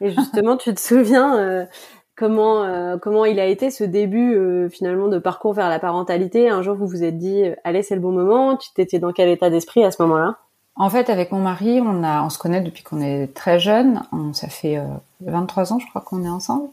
Et 0.00 0.12
justement, 0.12 0.56
tu 0.56 0.72
te 0.72 0.80
souviens 0.80 1.36
euh, 1.38 1.66
comment 2.14 2.98
comment 3.02 3.24
il 3.24 3.40
a 3.40 3.46
été 3.46 3.70
ce 3.70 3.82
début 3.82 4.68
finalement 4.70 5.08
de 5.08 5.18
parcours 5.18 5.52
vers 5.54 5.68
la 5.68 5.80
parentalité? 5.80 6.48
Un 6.48 6.62
jour, 6.62 6.76
vous 6.76 6.86
vous 6.86 7.02
êtes 7.02 7.18
dit, 7.18 7.42
allez, 7.64 7.82
c'est 7.82 7.96
le 7.96 8.00
bon 8.00 8.12
moment. 8.12 8.56
Tu 8.56 8.72
t'étais 8.72 9.00
dans 9.00 9.12
quel 9.12 9.28
état 9.28 9.50
d'esprit 9.50 9.84
à 9.84 9.90
ce 9.90 10.00
moment-là? 10.02 10.38
En 10.78 10.90
fait, 10.90 11.10
avec 11.10 11.32
mon 11.32 11.40
mari, 11.40 11.80
on 11.80 12.02
a, 12.02 12.22
on 12.22 12.30
se 12.30 12.38
connaît 12.38 12.60
depuis 12.60 12.82
qu'on 12.82 13.00
est 13.00 13.34
très 13.34 13.58
jeune. 13.58 14.02
Ça 14.32 14.48
fait 14.48 14.80
23 15.20 15.72
euh, 15.72 15.74
ans, 15.74 15.78
je 15.78 15.86
crois, 15.88 16.00
qu'on 16.00 16.24
est 16.24 16.28
ensemble. 16.28 16.68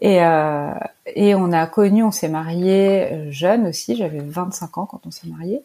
Et, 0.00 0.22
euh, 0.22 0.72
et 1.14 1.34
on 1.34 1.52
a 1.52 1.66
connu, 1.66 2.02
on 2.02 2.10
s'est 2.10 2.28
marié 2.28 3.12
euh, 3.12 3.30
jeune 3.30 3.66
aussi. 3.66 3.96
J'avais 3.96 4.20
25 4.20 4.78
ans 4.78 4.86
quand 4.86 5.00
on 5.06 5.10
s'est 5.10 5.28
marié. 5.28 5.62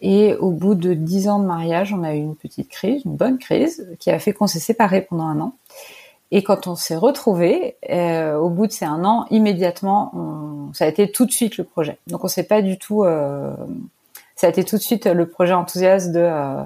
Et 0.00 0.34
au 0.34 0.50
bout 0.50 0.74
de 0.74 0.94
10 0.94 1.28
ans 1.28 1.38
de 1.38 1.46
mariage, 1.46 1.92
on 1.92 2.02
a 2.02 2.14
eu 2.14 2.18
une 2.18 2.36
petite 2.36 2.68
crise, 2.68 3.02
une 3.04 3.16
bonne 3.16 3.38
crise, 3.38 3.88
qui 3.98 4.10
a 4.10 4.18
fait 4.18 4.32
qu'on 4.32 4.46
s'est 4.46 4.60
séparés 4.60 5.00
pendant 5.00 5.24
un 5.24 5.40
an. 5.40 5.54
Et 6.32 6.42
quand 6.42 6.66
on 6.66 6.74
s'est 6.74 6.96
retrouvés, 6.96 7.76
euh, 7.88 8.36
au 8.36 8.50
bout 8.50 8.66
de 8.66 8.72
ces 8.72 8.84
un 8.84 9.04
an, 9.04 9.26
immédiatement, 9.30 10.10
on, 10.14 10.72
ça 10.74 10.84
a 10.84 10.88
été 10.88 11.10
tout 11.10 11.24
de 11.24 11.30
suite 11.30 11.56
le 11.56 11.64
projet. 11.64 11.98
Donc 12.08 12.24
on 12.24 12.28
s'est 12.28 12.42
pas 12.44 12.62
du 12.62 12.78
tout, 12.78 13.04
euh, 13.04 13.54
ça 14.34 14.48
a 14.48 14.50
été 14.50 14.64
tout 14.64 14.76
de 14.76 14.82
suite 14.82 15.06
le 15.06 15.28
projet 15.28 15.52
enthousiaste 15.52 16.10
de 16.12 16.20
euh, 16.20 16.62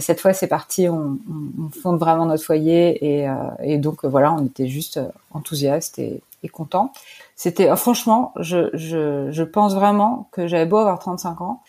cette 0.00 0.20
fois, 0.20 0.32
c'est 0.32 0.46
parti, 0.46 0.88
on, 0.88 1.18
on, 1.58 1.68
fonde 1.68 1.98
vraiment 1.98 2.26
notre 2.26 2.44
foyer 2.44 3.04
et, 3.04 3.28
euh, 3.28 3.34
et 3.62 3.78
donc 3.78 4.04
euh, 4.04 4.08
voilà, 4.08 4.32
on 4.32 4.44
était 4.46 4.68
juste 4.68 5.00
enthousiastes 5.32 5.98
et, 5.98 6.22
et 6.42 6.48
contents. 6.48 6.92
C'était 7.34 7.74
franchement, 7.76 8.32
je, 8.38 8.70
je, 8.74 9.30
je, 9.30 9.42
pense 9.42 9.74
vraiment 9.74 10.28
que 10.30 10.46
j'avais 10.46 10.66
beau 10.66 10.76
avoir 10.76 11.00
35 11.00 11.40
ans 11.40 11.62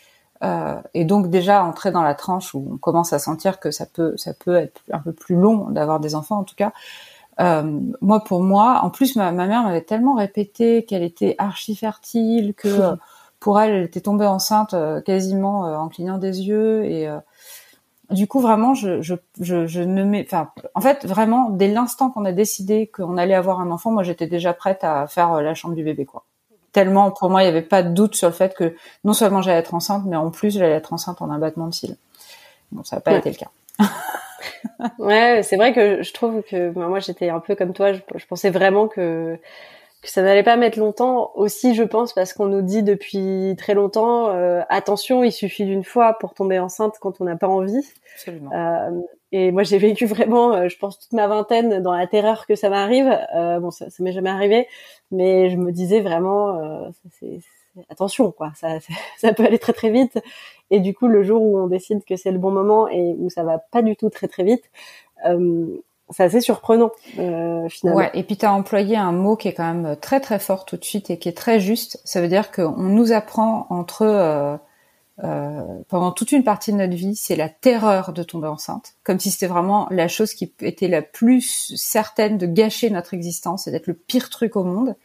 euh, 0.44 0.80
et 0.94 1.06
donc 1.06 1.30
déjà 1.30 1.64
entrer 1.64 1.92
dans 1.92 2.04
la 2.04 2.14
tranche 2.14 2.54
où 2.54 2.68
on 2.74 2.78
commence 2.78 3.14
à 3.14 3.20
sentir 3.20 3.60
que 3.60 3.72
ça 3.72 3.86
peut 3.86 4.14
ça 4.18 4.34
peut 4.34 4.56
être 4.58 4.82
un 4.92 5.00
peu 5.00 5.14
plus 5.14 5.36
long 5.36 5.70
d'avoir 5.70 6.00
des 6.00 6.14
enfants 6.14 6.38
en 6.40 6.44
tout 6.44 6.56
cas. 6.56 6.72
Euh, 7.40 7.80
moi 8.02 8.24
pour 8.24 8.44
moi, 8.44 8.82
en 8.84 8.92
plus 8.92 9.16
ma, 9.16 9.32
ma 9.32 9.48
mère 9.48 9.64
m'avait 9.64 9.82
tellement 9.82 10.14
répété 10.14 10.86
qu'elle 10.86 11.04
était 11.04 11.34
archi 11.40 11.76
fertile 11.76 12.54
que 12.54 12.96
pour 13.40 13.60
elle 13.60 13.72
elle 13.74 13.84
était 13.84 14.02
tombée 14.02 14.28
enceinte 14.28 14.76
quasiment 15.04 15.62
en 15.62 15.90
clignant 15.90 16.20
des 16.20 16.44
yeux 16.44 16.86
et 16.86 17.10
du 18.14 18.28
coup, 18.28 18.40
vraiment, 18.40 18.74
je, 18.74 19.02
je, 19.02 19.16
je, 19.40 19.68
je 19.68 19.82
ne 19.82 20.04
mets, 20.04 20.26
enfin, 20.26 20.50
en 20.76 20.82
fait, 20.82 21.06
vraiment, 21.06 21.50
dès 21.50 21.68
l'instant 21.68 22.10
qu'on 22.10 22.26
a 22.26 22.32
décidé 22.32 22.88
qu'on 22.88 23.18
allait 23.18 23.34
avoir 23.34 23.60
un 23.60 23.72
enfant, 23.72 23.92
moi, 23.92 24.04
j'étais 24.04 24.28
déjà 24.28 24.54
prête 24.54 24.84
à 24.84 25.08
faire 25.08 25.42
la 25.42 25.54
chambre 25.54 25.76
du 25.76 25.84
bébé, 25.84 26.06
quoi. 26.06 26.24
Tellement, 26.72 27.12
pour 27.12 27.30
moi, 27.30 27.44
il 27.44 27.46
n'y 27.46 27.52
avait 27.52 27.62
pas 27.62 27.84
de 27.84 27.90
doute 27.90 28.16
sur 28.16 28.28
le 28.28 28.34
fait 28.34 28.56
que 28.56 28.76
non 29.04 29.14
seulement 29.14 29.42
j'allais 29.42 29.60
être 29.60 29.76
enceinte, 29.76 30.04
mais 30.06 30.16
en 30.16 30.32
plus, 30.32 30.58
j'allais 30.58 30.74
être 30.74 30.94
enceinte 30.94 31.22
en 31.22 31.30
un 31.30 31.38
battement 31.38 31.68
de 31.68 31.74
cils. 31.74 31.98
Bon, 32.72 32.84
ça 32.84 32.96
n'a 32.96 33.02
pas 33.02 33.14
été 33.14 33.30
le 33.30 33.36
cas. 33.36 33.52
ouais, 35.00 35.42
c'est 35.44 35.56
vrai 35.56 35.74
que 35.74 36.02
je 36.02 36.14
trouve 36.14 36.42
que 36.42 36.72
bah, 36.72 36.88
moi, 36.88 37.00
j'étais 37.00 37.30
un 37.30 37.40
peu 37.40 37.56
comme 37.56 37.74
toi. 37.74 37.94
Je, 37.94 38.00
je 38.16 38.26
pensais 38.26 38.50
vraiment 38.50 38.88
que 38.88 39.38
que 40.04 40.10
ça 40.10 40.22
n'allait 40.22 40.44
pas 40.44 40.58
mettre 40.58 40.78
longtemps 40.78 41.32
aussi 41.34 41.74
je 41.74 41.84
pense 41.84 42.14
parce 42.14 42.34
qu'on 42.34 42.48
nous 42.48 42.62
dit 42.62 42.84
depuis 42.84 43.56
très 43.58 43.74
longtemps 43.74 44.30
euh, 44.30 44.62
attention 44.70 45.24
il 45.24 45.32
suffit 45.32 45.66
d'une 45.66 45.86
fois 45.86 46.18
pour 46.20 46.34
tomber 46.34 46.60
enceinte 46.60 46.96
quand 47.00 47.22
on 47.22 47.24
n'a 47.24 47.38
pas 47.38 47.48
envie. 47.48 47.88
Absolument. 48.16 48.52
Euh, 48.54 48.92
et 49.32 49.52
moi 49.52 49.64
j'ai 49.64 49.78
vécu 49.78 50.06
vraiment 50.06 50.54
euh, 50.54 50.68
je 50.68 50.78
pense 50.78 51.00
toute 51.00 51.14
ma 51.14 51.28
vingtaine 51.28 51.82
dans 51.82 51.94
la 51.94 52.06
terreur 52.06 52.46
que 52.46 52.56
ça 52.56 52.70
m'arrive. 52.70 53.18
Euh, 53.34 53.60
bon 53.60 53.72
ça, 53.72 53.90
ça 53.90 54.04
m'est 54.04 54.12
jamais 54.12 54.30
arrivé 54.30 54.68
mais 55.10 55.50
je 55.50 55.56
me 55.56 55.72
disais 55.72 56.02
vraiment 56.02 56.60
euh, 56.60 56.90
c'est, 57.20 57.40
attention 57.90 58.32
quoi 58.32 58.52
ça, 58.56 58.80
ça 59.18 59.34
peut 59.34 59.46
aller 59.46 59.60
très 59.60 59.74
très 59.74 59.90
vite. 59.90 60.22
Et 60.70 60.82
du 60.82 60.94
coup 60.94 61.08
le 61.08 61.24
jour 61.24 61.42
où 61.42 61.58
on 61.58 61.68
décide 61.68 62.04
que 62.04 62.18
c'est 62.18 62.32
le 62.32 62.40
bon 62.40 62.52
moment 62.52 62.90
et 62.90 63.16
où 63.18 63.30
ça 63.30 63.44
va 63.44 63.58
pas 63.58 63.82
du 63.82 63.96
tout 63.96 64.10
très 64.10 64.28
très 64.28 64.44
vite 64.44 64.70
c'est 66.16 66.24
assez 66.24 66.42
surprenant 66.42 66.92
euh, 67.20 67.68
finalement. 67.70 68.00
Ouais, 68.00 68.12
et 68.14 68.24
puis 68.24 68.38
tu 68.38 68.46
as 68.46 68.54
employé 68.54 68.98
un 68.98 69.12
mot 69.12 69.36
qui 69.36 69.48
est 69.48 69.54
quand 69.54 69.74
même 69.74 69.96
très 69.98 70.20
très 70.20 70.40
fort 70.40 70.66
tout 70.66 70.78
de 70.78 70.86
suite 70.86 71.10
et 71.10 71.18
qui 71.18 71.30
est 71.30 71.38
très 71.38 71.60
juste. 71.60 72.00
Ça 72.06 72.22
veut 72.22 72.28
dire 72.28 72.52
qu'on 72.52 72.78
nous 72.78 73.12
apprend 73.12 73.68
entre 73.70 74.04
euh, 74.04 74.58
euh, 75.24 75.62
pendant 75.90 76.12
toute 76.12 76.32
une 76.32 76.44
partie 76.44 76.72
de 76.72 76.78
notre 76.78 76.96
vie, 76.96 77.16
c'est 77.16 77.36
la 77.36 77.50
terreur 77.50 78.14
de 78.14 78.24
tomber 78.24 78.48
enceinte, 78.48 78.96
comme 79.04 79.20
si 79.20 79.30
c'était 79.30 79.48
vraiment 79.48 79.88
la 79.92 80.08
chose 80.08 80.34
qui 80.34 80.52
était 80.62 80.88
la 80.88 81.04
plus 81.04 81.74
certaine 81.76 82.38
de 82.38 82.48
gâcher 82.48 82.90
notre 82.90 83.14
existence 83.14 83.68
et 83.68 83.72
d'être 83.72 83.88
le 83.88 83.94
pire 83.94 84.30
truc 84.30 84.56
au 84.56 84.64
monde. 84.64 84.96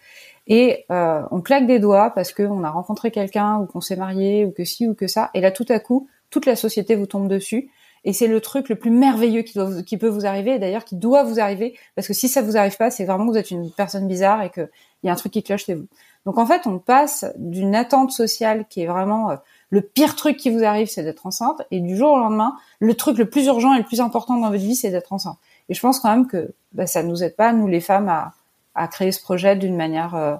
Et 0.46 0.86
euh, 0.90 1.22
on 1.30 1.42
claque 1.42 1.66
des 1.66 1.78
doigts 1.78 2.10
parce 2.10 2.32
qu'on 2.32 2.64
a 2.64 2.70
rencontré 2.70 3.10
quelqu'un 3.10 3.58
ou 3.58 3.66
qu'on 3.66 3.82
s'est 3.82 3.96
marié 3.96 4.46
ou 4.46 4.50
que 4.50 4.64
ci 4.64 4.88
ou 4.88 4.94
que 4.94 5.06
ça. 5.06 5.30
Et 5.34 5.42
là, 5.42 5.50
tout 5.50 5.66
à 5.68 5.78
coup, 5.78 6.08
toute 6.30 6.46
la 6.46 6.56
société 6.56 6.94
vous 6.94 7.06
tombe 7.06 7.28
dessus 7.28 7.70
et 8.08 8.14
c'est 8.14 8.26
le 8.26 8.40
truc 8.40 8.70
le 8.70 8.76
plus 8.76 8.90
merveilleux 8.90 9.42
qui, 9.42 9.98
peut 9.98 10.08
vous 10.08 10.24
arriver, 10.24 10.54
et 10.54 10.58
d'ailleurs 10.58 10.86
qui 10.86 10.96
doit 10.96 11.24
vous 11.24 11.40
arriver, 11.40 11.78
parce 11.94 12.08
que 12.08 12.14
si 12.14 12.26
ça 12.26 12.40
vous 12.40 12.56
arrive 12.56 12.74
pas, 12.78 12.90
c'est 12.90 13.04
vraiment 13.04 13.26
que 13.26 13.32
vous 13.32 13.36
êtes 13.36 13.50
une 13.50 13.70
personne 13.70 14.08
bizarre 14.08 14.40
et 14.40 14.48
qu'il 14.48 14.66
y 15.02 15.10
a 15.10 15.12
un 15.12 15.14
truc 15.14 15.30
qui 15.30 15.42
cloche 15.42 15.66
chez 15.66 15.74
vous. 15.74 15.84
Donc 16.24 16.38
en 16.38 16.46
fait, 16.46 16.66
on 16.66 16.78
passe 16.78 17.26
d'une 17.36 17.74
attente 17.74 18.10
sociale 18.10 18.64
qui 18.70 18.80
est 18.80 18.86
vraiment 18.86 19.32
euh, 19.32 19.36
le 19.68 19.82
pire 19.82 20.16
truc 20.16 20.38
qui 20.38 20.48
vous 20.48 20.64
arrive, 20.64 20.88
c'est 20.88 21.02
d'être 21.02 21.26
enceinte, 21.26 21.60
et 21.70 21.80
du 21.80 21.98
jour 21.98 22.12
au 22.12 22.16
lendemain, 22.16 22.56
le 22.78 22.94
truc 22.94 23.18
le 23.18 23.28
plus 23.28 23.44
urgent 23.44 23.74
et 23.74 23.78
le 23.78 23.84
plus 23.84 24.00
important 24.00 24.38
dans 24.38 24.48
votre 24.48 24.62
vie, 24.62 24.74
c'est 24.74 24.90
d'être 24.90 25.12
enceinte. 25.12 25.36
Et 25.68 25.74
je 25.74 25.80
pense 25.82 26.00
quand 26.00 26.08
même 26.08 26.26
que 26.26 26.54
bah, 26.72 26.86
ça 26.86 27.02
nous 27.02 27.22
aide 27.22 27.36
pas, 27.36 27.52
nous 27.52 27.66
les 27.66 27.82
femmes, 27.82 28.08
à, 28.08 28.88
créer 28.88 29.12
ce 29.12 29.20
projet 29.20 29.54
d'une 29.54 29.76
manière 29.76 30.14
euh, 30.14 30.36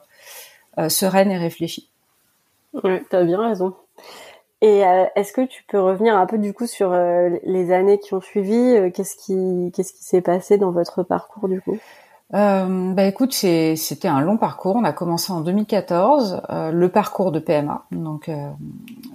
euh, 0.79 0.89
sereine 0.89 1.31
et 1.31 1.37
réfléchie. 1.37 1.91
Oui, 2.83 3.01
tu 3.11 3.15
as 3.17 3.25
bien 3.25 3.47
raison. 3.47 3.75
Et 4.61 4.85
euh, 4.85 5.05
est-ce 5.15 5.33
que 5.33 5.47
tu 5.47 5.63
peux 5.69 5.81
revenir 5.81 6.17
un 6.17 6.27
peu 6.27 6.37
du 6.37 6.53
coup 6.53 6.67
sur 6.67 6.93
euh, 6.93 7.31
les 7.45 7.73
années 7.73 8.01
qui 8.01 8.15
ont 8.15 8.21
suivi 8.21 8.57
euh, 8.57 8.91
Qu'est-ce 8.91 9.15
qui 9.17 9.71
qu'est-ce 9.73 9.93
qui 9.93 10.03
s'est 10.03 10.21
passé 10.21 10.59
dans 10.59 10.73
votre 10.73 11.03
parcours 11.05 11.49
du 11.49 11.61
coup? 11.61 11.79
Bah 12.31 13.05
écoute, 13.05 13.33
c'était 13.33 14.09
un 14.09 14.21
long 14.21 14.37
parcours. 14.37 14.77
On 14.77 14.85
a 14.85 14.93
commencé 14.93 15.33
en 15.33 15.41
2014, 15.41 16.43
le 16.51 16.89
parcours 16.91 17.33
de 17.33 17.39
PMA. 17.39 17.87
Donc 17.91 18.31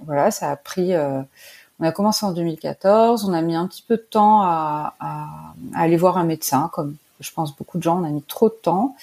voilà, 0.04 0.32
ça 0.32 0.50
a 0.50 0.56
pris. 0.56 0.92
on 0.96 1.84
a 1.84 1.92
commencé 1.92 2.26
en 2.26 2.32
2014. 2.32 3.24
On 3.28 3.32
a 3.32 3.40
mis 3.40 3.54
un 3.54 3.68
petit 3.68 3.84
peu 3.86 3.98
de 3.98 4.02
temps 4.02 4.42
à, 4.42 4.94
à, 4.98 5.26
à, 5.74 5.80
aller 5.80 5.96
voir 5.96 6.18
un 6.18 6.24
médecin, 6.24 6.70
comme 6.72 6.96
je 7.20 7.30
pense 7.30 7.54
beaucoup 7.54 7.78
de 7.78 7.84
gens. 7.84 8.00
On 8.00 8.04
a 8.04 8.10
mis 8.10 8.22
trop 8.22 8.48
de 8.48 8.58
temps. 8.60 8.96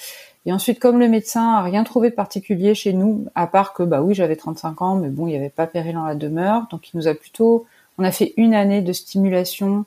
Et 0.45 0.53
ensuite, 0.53 0.79
comme 0.79 0.99
le 0.99 1.07
médecin 1.07 1.53
a 1.53 1.61
rien 1.61 1.83
trouvé 1.83 2.09
de 2.09 2.15
particulier 2.15 2.73
chez 2.73 2.93
nous, 2.93 3.25
à 3.35 3.45
part 3.45 3.73
que 3.73 3.83
bah 3.83 4.01
oui, 4.01 4.15
j'avais 4.15 4.35
35 4.35 4.81
ans, 4.81 4.95
mais 4.95 5.09
bon, 5.09 5.27
il 5.27 5.31
n'y 5.31 5.37
avait 5.37 5.49
pas 5.49 5.67
péril 5.67 5.93
dans 5.93 6.05
la 6.05 6.15
demeure, 6.15 6.67
donc 6.71 6.89
il 6.91 6.97
nous 6.97 7.07
a 7.07 7.13
plutôt, 7.13 7.65
on 7.99 8.03
a 8.03 8.11
fait 8.11 8.33
une 8.37 8.55
année 8.55 8.81
de 8.81 8.91
stimulation 8.91 9.85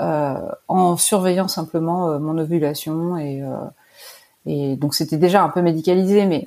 euh, 0.00 0.48
en 0.68 0.96
surveillant 0.96 1.48
simplement 1.48 2.10
euh, 2.10 2.18
mon 2.20 2.38
ovulation 2.38 3.16
et 3.18 3.42
euh, 3.42 3.56
et 4.46 4.76
donc 4.76 4.94
c'était 4.94 5.16
déjà 5.16 5.42
un 5.42 5.48
peu 5.50 5.60
médicalisé, 5.60 6.24
mais 6.24 6.46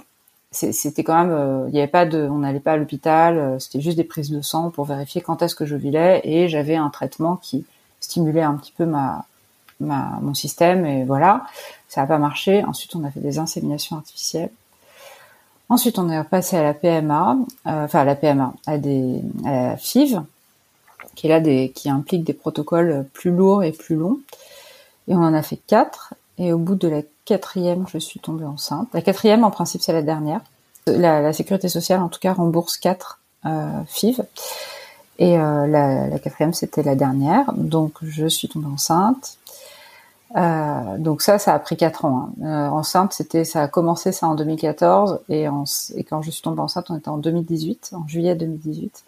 c'était 0.52 1.04
quand 1.04 1.24
même, 1.24 1.68
il 1.68 1.74
n'y 1.74 1.80
avait 1.80 1.88
pas 1.88 2.06
de, 2.06 2.24
on 2.24 2.40
n'allait 2.40 2.60
pas 2.60 2.74
à 2.74 2.78
l'hôpital, 2.78 3.58
c'était 3.60 3.80
juste 3.80 3.98
des 3.98 4.04
prises 4.04 4.32
de 4.32 4.42
sang 4.42 4.72
pour 4.72 4.86
vérifier 4.86 5.22
quand 5.22 5.42
est-ce 5.44 5.56
que 5.56 5.66
je 5.66 5.76
vilais 5.76 6.20
et 6.24 6.50
j'avais 6.50 6.76
un 6.76 6.90
traitement 6.90 7.36
qui 7.36 7.64
stimulait 8.00 8.42
un 8.42 8.56
petit 8.56 8.74
peu 8.76 8.86
ma, 8.86 9.26
mon 9.82 10.34
système 10.34 10.86
et 10.86 11.04
voilà. 11.04 11.46
Ça 11.88 12.02
n'a 12.02 12.08
pas 12.08 12.18
marché. 12.18 12.64
Ensuite, 12.64 12.96
on 12.96 13.04
a 13.04 13.12
fait 13.12 13.20
des 13.20 13.38
inséminations 13.40 13.98
artificielles. 13.98 14.52
Ensuite, 15.72 16.00
on 16.00 16.10
est 16.10 16.24
passé 16.26 16.58
à 16.58 16.64
la 16.64 16.74
PMA, 16.74 17.38
euh, 17.68 17.86
enfin 17.86 18.00
à 18.00 18.04
la 18.04 18.16
PMA, 18.16 18.54
à, 18.68 18.78
des, 18.78 19.22
la 19.42 19.78
FIV, 19.78 20.22
qui 21.16 21.28
est 21.28 21.30
là 21.30 21.40
des, 21.40 21.72
qui 21.74 21.90
implique 21.90 22.26
des 22.26 22.34
protocoles 22.34 23.06
plus 23.14 23.32
lourds 23.32 23.64
et 23.64 23.72
plus 23.72 23.96
longs. 23.96 24.20
Et 25.08 25.16
on 25.16 25.20
en 25.20 25.34
a 25.34 25.42
fait 25.42 25.60
quatre. 25.68 26.14
Et 26.38 26.52
au 26.52 26.58
bout 26.58 26.76
de 26.76 26.90
la 26.90 27.04
quatrième, 27.24 27.86
je 27.88 28.00
suis 28.00 28.20
tombée 28.20 28.44
enceinte. 28.44 28.90
La 28.94 29.02
quatrième, 29.02 29.46
en 29.46 29.52
principe, 29.52 29.82
c'est 29.82 29.94
la 29.94 30.02
dernière. 30.02 30.42
La, 30.88 31.32
sécurité 31.32 31.70
sociale, 31.70 32.02
en 32.02 32.10
tout 32.10 32.20
cas, 32.20 32.34
rembourse 32.34 32.76
quatre 32.76 33.20
euh, 33.46 33.84
FIV. 33.88 34.24
Et 35.20 35.38
euh, 35.38 35.68
la 35.68 36.20
quatrième, 36.20 36.54
c'était 36.54 36.84
la 36.84 36.96
dernière. 36.96 37.52
Donc, 37.54 37.94
je 38.02 38.28
suis 38.28 38.50
tombée 38.50 38.68
enceinte. 38.68 39.38
Euh, 40.36 40.98
donc 40.98 41.22
ça, 41.22 41.40
ça 41.40 41.54
a 41.54 41.60
pris 41.60 41.78
quatre 41.78 42.06
ans. 42.06 42.30
Hein. 42.42 42.46
Euh, 42.46 42.70
enceinte, 42.70 43.14
c'était, 43.14 43.44
ça 43.44 43.64
a 43.64 43.68
commencé 43.68 44.12
ça 44.12 44.28
en 44.28 44.36
2014 44.36 45.22
et, 45.30 45.48
en, 45.48 45.66
et 45.96 46.04
quand 46.04 46.22
je 46.22 46.32
suis 46.32 46.42
tombée 46.42 46.62
enceinte, 46.62 46.90
on 46.90 46.98
était 46.98 47.10
en 47.10 47.18
2018, 47.18 47.92
en 47.94 48.08
juillet 48.08 48.36
2018. 48.36 49.04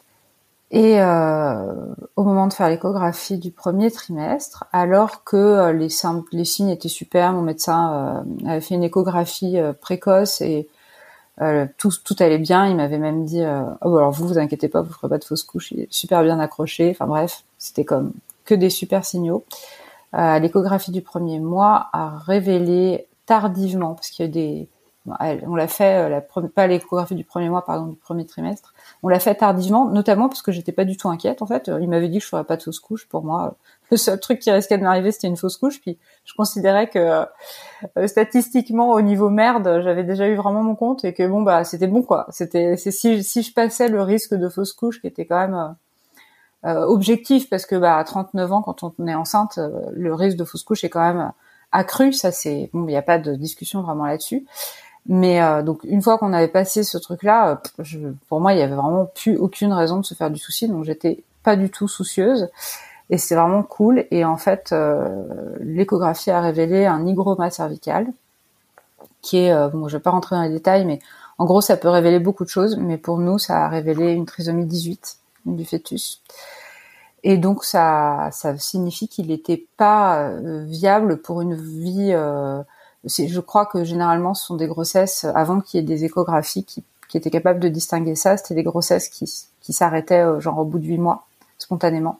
Et 0.73 0.99
euh, 0.99 1.71
au 2.15 2.23
moment 2.23 2.47
de 2.47 2.53
faire 2.53 2.67
l'échographie 2.67 3.37
du 3.37 3.51
premier 3.51 3.91
trimestre, 3.91 4.65
alors 4.73 5.23
que 5.23 5.37
euh, 5.37 5.71
les, 5.71 5.89
les 6.31 6.45
signes 6.45 6.69
étaient 6.69 6.89
super, 6.89 7.31
mon 7.31 7.43
médecin 7.43 8.25
euh, 8.43 8.47
avait 8.47 8.59
fait 8.59 8.73
une 8.73 8.83
échographie 8.83 9.57
précoce 9.81 10.41
et 10.41 10.67
tout, 11.77 11.91
tout 12.03 12.15
allait 12.17 12.39
bien. 12.39 12.67
Il 12.67 12.75
m'avait 12.75 12.97
même 12.97 13.23
dit 13.23 13.43
oh 13.81 13.97
alors 13.97 14.11
vous 14.11 14.27
vous 14.27 14.39
inquiétez 14.39 14.67
pas, 14.67 14.81
vous 14.81 14.91
ferez 14.91 15.09
pas 15.09 15.19
de 15.19 15.23
fausse 15.23 15.43
couche, 15.43 15.71
il 15.71 15.81
est 15.81 15.93
super 15.93 16.23
bien 16.23 16.39
accroché. 16.39 16.89
Enfin 16.89 17.05
bref, 17.05 17.43
c'était 17.59 17.85
comme 17.85 18.11
que 18.43 18.55
des 18.55 18.71
super 18.71 19.05
signaux. 19.05 19.43
Euh, 20.15 20.39
l'échographie 20.39 20.91
du 20.91 21.01
premier 21.01 21.39
mois 21.39 21.89
a 21.93 22.17
révélé 22.17 23.07
tardivement, 23.25 23.95
parce 23.95 24.09
qu'il 24.09 24.25
y 24.25 24.29
a 24.29 24.31
des, 24.31 24.69
on 25.05 25.55
l'a 25.55 25.67
fait, 25.67 26.05
euh, 26.05 26.09
la, 26.09 26.21
pas 26.21 26.67
l'échographie 26.67 27.15
du 27.15 27.25
premier 27.25 27.49
mois, 27.49 27.65
pardon, 27.65 27.87
du 27.87 27.95
premier 27.97 28.25
trimestre. 28.25 28.73
On 29.01 29.09
l'a 29.09 29.19
fait 29.19 29.35
tardivement, 29.35 29.85
notamment 29.89 30.29
parce 30.29 30.41
que 30.41 30.51
j'étais 30.51 30.71
pas 30.71 30.85
du 30.85 30.95
tout 30.95 31.09
inquiète. 31.09 31.41
En 31.41 31.45
fait, 31.45 31.69
il 31.81 31.89
m'avait 31.89 32.07
dit 32.07 32.19
que 32.19 32.23
je 32.23 32.29
ferais 32.29 32.45
pas 32.45 32.55
de 32.55 32.63
fausse 32.63 32.79
couche. 32.79 33.07
Pour 33.09 33.23
moi, 33.23 33.55
le 33.91 33.97
seul 33.97 34.19
truc 34.19 34.39
qui 34.39 34.49
risquait 34.51 34.77
de 34.77 34.83
m'arriver, 34.83 35.11
c'était 35.11 35.27
une 35.27 35.35
fausse 35.35 35.57
couche. 35.57 35.81
Puis 35.81 35.97
je 36.23 36.33
considérais 36.35 36.87
que 36.87 37.25
euh, 37.97 38.07
statistiquement, 38.07 38.91
au 38.91 39.01
niveau 39.01 39.29
merde, 39.29 39.81
j'avais 39.83 40.03
déjà 40.03 40.27
eu 40.27 40.35
vraiment 40.35 40.63
mon 40.63 40.75
compte 40.75 41.03
et 41.03 41.13
que 41.13 41.27
bon 41.27 41.41
bah 41.41 41.63
c'était 41.65 41.87
bon 41.87 42.01
quoi. 42.01 42.25
C'était 42.29 42.77
si 42.77 43.23
si 43.23 43.43
je 43.43 43.53
passais 43.53 43.89
le 43.89 44.01
risque 44.01 44.33
de 44.35 44.47
fausse 44.47 44.73
couche, 44.73 45.01
qui 45.01 45.07
était 45.07 45.25
quand 45.25 45.39
même 45.39 45.75
objectif 46.63 47.49
parce 47.49 47.65
que 47.65 47.75
bah 47.75 47.97
à 47.97 48.03
39 48.03 48.51
ans 48.51 48.61
quand 48.61 48.83
on 48.83 49.07
est 49.07 49.13
enceinte 49.13 49.57
euh, 49.57 49.69
le 49.93 50.13
risque 50.13 50.37
de 50.37 50.45
fausse 50.45 50.63
couche 50.63 50.83
est 50.83 50.89
quand 50.89 51.01
même 51.01 51.31
accru. 51.71 52.13
Ça 52.13 52.31
c'est 52.31 52.69
bon 52.73 52.83
il 52.83 52.91
n'y 52.91 52.97
a 52.97 53.01
pas 53.01 53.19
de 53.19 53.35
discussion 53.35 53.81
vraiment 53.81 54.05
là-dessus. 54.05 54.45
Mais 55.05 55.41
euh, 55.41 55.61
donc 55.61 55.83
une 55.83 56.01
fois 56.01 56.17
qu'on 56.17 56.31
avait 56.31 56.47
passé 56.47 56.83
ce 56.83 56.97
truc 56.97 57.23
là 57.23 57.61
pour 58.29 58.39
moi 58.39 58.53
il 58.53 58.59
y 58.59 58.61
avait 58.61 58.75
vraiment 58.75 59.05
plus 59.05 59.37
aucune 59.37 59.73
raison 59.73 59.99
de 59.99 60.05
se 60.05 60.13
faire 60.13 60.31
du 60.31 60.39
souci. 60.39 60.67
Donc 60.69 60.85
j'étais 60.85 61.23
pas 61.43 61.55
du 61.55 61.69
tout 61.69 61.87
soucieuse. 61.87 62.49
Et 63.09 63.17
c'est 63.17 63.35
vraiment 63.35 63.63
cool. 63.63 64.05
Et 64.11 64.23
en 64.23 64.37
fait 64.37 64.73
l'échographie 65.59 66.31
a 66.31 66.39
révélé 66.41 66.85
un 66.85 67.05
hygroma 67.05 67.49
cervical 67.49 68.07
qui 69.21 69.37
est 69.39 69.69
bon 69.69 69.87
je 69.89 69.97
vais 69.97 70.01
pas 70.01 70.11
rentrer 70.11 70.35
dans 70.35 70.43
les 70.43 70.49
détails 70.49 70.85
mais 70.85 70.99
en 71.37 71.45
gros 71.45 71.61
ça 71.61 71.77
peut 71.77 71.89
révéler 71.89 72.19
beaucoup 72.19 72.45
de 72.45 72.49
choses. 72.49 72.77
Mais 72.77 72.97
pour 72.97 73.17
nous 73.17 73.37
ça 73.37 73.65
a 73.65 73.67
révélé 73.67 74.13
une 74.13 74.25
trisomie 74.25 74.65
18 74.65 75.17
du 75.45 75.65
fœtus. 75.65 76.21
Et 77.23 77.37
donc 77.37 77.63
ça, 77.63 78.29
ça 78.31 78.57
signifie 78.57 79.07
qu'il 79.07 79.27
n'était 79.27 79.65
pas 79.77 80.19
euh, 80.19 80.65
viable 80.65 81.21
pour 81.21 81.41
une 81.41 81.55
vie. 81.55 82.11
Euh, 82.11 82.61
je 83.05 83.39
crois 83.39 83.65
que 83.65 83.83
généralement 83.83 84.33
ce 84.33 84.45
sont 84.45 84.55
des 84.55 84.67
grossesses 84.67 85.25
avant 85.33 85.61
qu'il 85.61 85.79
y 85.79 85.83
ait 85.83 85.85
des 85.85 86.03
échographies 86.05 86.65
qui, 86.65 86.83
étaient 87.15 87.29
capables 87.29 87.59
de 87.59 87.69
distinguer 87.69 88.15
ça. 88.15 88.37
C'était 88.37 88.55
des 88.55 88.63
grossesses 88.63 89.07
qui, 89.07 89.31
qui 89.61 89.71
s'arrêtaient 89.71 90.25
euh, 90.25 90.39
genre 90.39 90.57
au 90.57 90.65
bout 90.65 90.79
de 90.79 90.85
huit 90.85 90.97
mois 90.97 91.27
spontanément. 91.59 92.19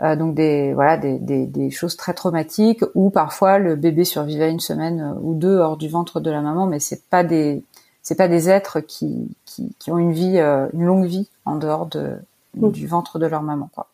Euh, 0.00 0.16
donc 0.16 0.34
des 0.34 0.74
voilà 0.74 0.98
des, 0.98 1.18
des, 1.18 1.46
des, 1.46 1.70
choses 1.70 1.96
très 1.96 2.12
traumatiques 2.12 2.84
où 2.94 3.10
parfois 3.10 3.58
le 3.58 3.74
bébé 3.74 4.04
survivait 4.04 4.50
une 4.50 4.60
semaine 4.60 5.16
ou 5.22 5.34
deux 5.34 5.56
hors 5.56 5.78
du 5.78 5.88
ventre 5.88 6.20
de 6.20 6.30
la 6.30 6.42
maman, 6.42 6.66
mais 6.66 6.78
c'est 6.78 7.04
pas 7.08 7.24
des 7.24 7.62
c'est 8.02 8.16
pas 8.16 8.28
des 8.28 8.50
êtres 8.50 8.80
qui, 8.80 9.34
qui, 9.46 9.74
qui 9.78 9.90
ont 9.90 9.98
une 9.98 10.12
vie 10.12 10.38
une 10.38 10.84
longue 10.84 11.06
vie 11.06 11.28
en 11.44 11.56
dehors 11.56 11.86
de, 11.86 12.18
Du 12.54 12.86
ventre 12.86 13.18
de 13.18 13.26
leur 13.26 13.42
maman 13.42 13.70
quoi. 13.72 13.88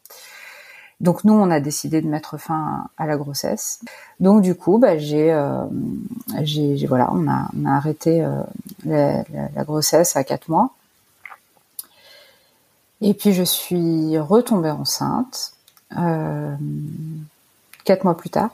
Donc 1.00 1.22
nous, 1.22 1.32
on 1.32 1.50
a 1.50 1.60
décidé 1.60 2.00
de 2.00 2.08
mettre 2.08 2.38
fin 2.38 2.88
à 2.96 3.06
la 3.06 3.16
grossesse. 3.16 3.80
Donc 4.18 4.42
du 4.42 4.56
coup, 4.56 4.78
bah, 4.78 4.98
j'ai, 4.98 5.32
euh, 5.32 5.64
j'ai, 6.42 6.86
voilà, 6.86 7.10
on 7.12 7.28
a, 7.28 7.48
arrêté 7.66 8.24
euh, 8.24 8.42
la, 8.84 9.22
la, 9.54 9.64
grossesse 9.64 10.16
à 10.16 10.24
quatre 10.24 10.48
mois. 10.48 10.70
Et 13.00 13.14
puis 13.14 13.32
je 13.32 13.44
suis 13.44 14.18
retombée 14.18 14.70
enceinte 14.70 15.52
euh, 15.96 16.56
quatre 17.84 18.02
mois 18.02 18.16
plus 18.16 18.30
tard. 18.30 18.50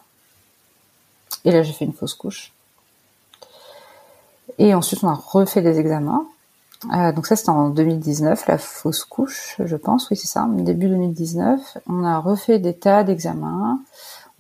Et 1.47 1.51
là, 1.51 1.63
j'ai 1.63 1.73
fait 1.73 1.87
une 1.87 1.95
fausse 1.95 2.15
couche. 2.15 2.53
Et 4.59 4.75
ensuite, 4.75 5.03
on 5.03 5.09
a 5.09 5.15
refait 5.15 5.63
des 5.63 5.79
examens. 5.79 6.27
Euh, 6.93 7.13
donc 7.13 7.27
ça, 7.27 7.37
c'était 7.37 7.51
en 7.51 7.71
2019, 7.71 8.47
la 8.47 8.59
fausse 8.59 9.05
couche, 9.05 9.57
je 9.65 9.77
pense. 9.77 10.11
Oui, 10.11 10.17
c'est 10.17 10.27
ça, 10.27 10.47
début 10.51 10.89
2019. 10.89 11.79
On 11.89 12.05
a 12.05 12.19
refait 12.19 12.59
des 12.59 12.75
tas 12.75 13.05
d'examens. 13.05 13.81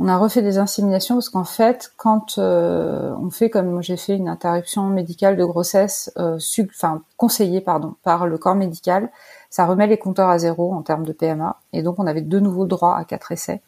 On 0.00 0.08
a 0.08 0.18
refait 0.18 0.42
des 0.42 0.58
inséminations 0.58 1.14
parce 1.14 1.28
qu'en 1.28 1.44
fait, 1.44 1.92
quand 1.96 2.38
euh, 2.38 3.14
on 3.20 3.30
fait 3.30 3.48
comme 3.48 3.80
j'ai 3.80 3.96
fait 3.96 4.16
une 4.16 4.28
interruption 4.28 4.88
médicale 4.88 5.36
de 5.36 5.44
grossesse, 5.44 6.12
euh, 6.18 6.38
enfin 6.74 7.02
conseillée 7.16 7.60
pardon 7.60 7.94
par 8.02 8.26
le 8.26 8.36
corps 8.36 8.56
médical, 8.56 9.10
ça 9.50 9.66
remet 9.66 9.86
les 9.86 9.98
compteurs 9.98 10.30
à 10.30 10.38
zéro 10.40 10.72
en 10.72 10.82
termes 10.82 11.04
de 11.04 11.12
PMA. 11.12 11.60
Et 11.72 11.82
donc 11.82 12.00
on 12.00 12.08
avait 12.08 12.22
de 12.22 12.40
nouveau 12.40 12.66
droit 12.66 12.96
à 12.96 13.04
quatre 13.04 13.30
essais. 13.30 13.62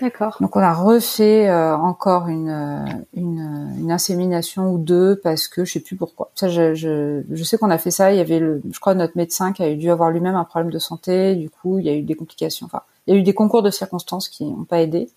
D'accord. 0.00 0.36
Donc 0.40 0.54
on 0.54 0.60
a 0.60 0.72
refait 0.72 1.48
euh, 1.48 1.76
encore 1.76 2.28
une, 2.28 2.50
euh, 2.50 2.84
une, 3.14 3.74
une, 3.78 3.90
insémination 3.90 4.72
ou 4.72 4.78
deux 4.78 5.16
parce 5.16 5.48
que 5.48 5.64
je 5.64 5.72
sais 5.72 5.80
plus 5.80 5.96
pourquoi. 5.96 6.30
Ça, 6.36 6.48
je, 6.48 6.74
je, 6.74 7.22
je 7.28 7.44
sais 7.44 7.58
qu'on 7.58 7.70
a 7.70 7.78
fait 7.78 7.90
ça. 7.90 8.12
Il 8.12 8.18
y 8.18 8.20
avait 8.20 8.38
le, 8.38 8.62
je 8.70 8.78
crois 8.78 8.94
notre 8.94 9.16
médecin 9.16 9.52
qui 9.52 9.62
a 9.62 9.74
dû 9.74 9.90
avoir 9.90 10.10
lui-même 10.10 10.36
un 10.36 10.44
problème 10.44 10.70
de 10.70 10.78
santé. 10.78 11.34
Du 11.34 11.50
coup, 11.50 11.80
il 11.80 11.86
y 11.86 11.88
a 11.88 11.94
eu 11.94 12.02
des 12.02 12.14
complications. 12.14 12.66
Enfin, 12.66 12.82
il 13.06 13.14
y 13.14 13.16
a 13.16 13.20
eu 13.20 13.24
des 13.24 13.34
concours 13.34 13.62
de 13.62 13.70
circonstances 13.70 14.28
qui 14.28 14.44
n'ont 14.44 14.64
pas 14.64 14.80
aidé. 14.80 15.10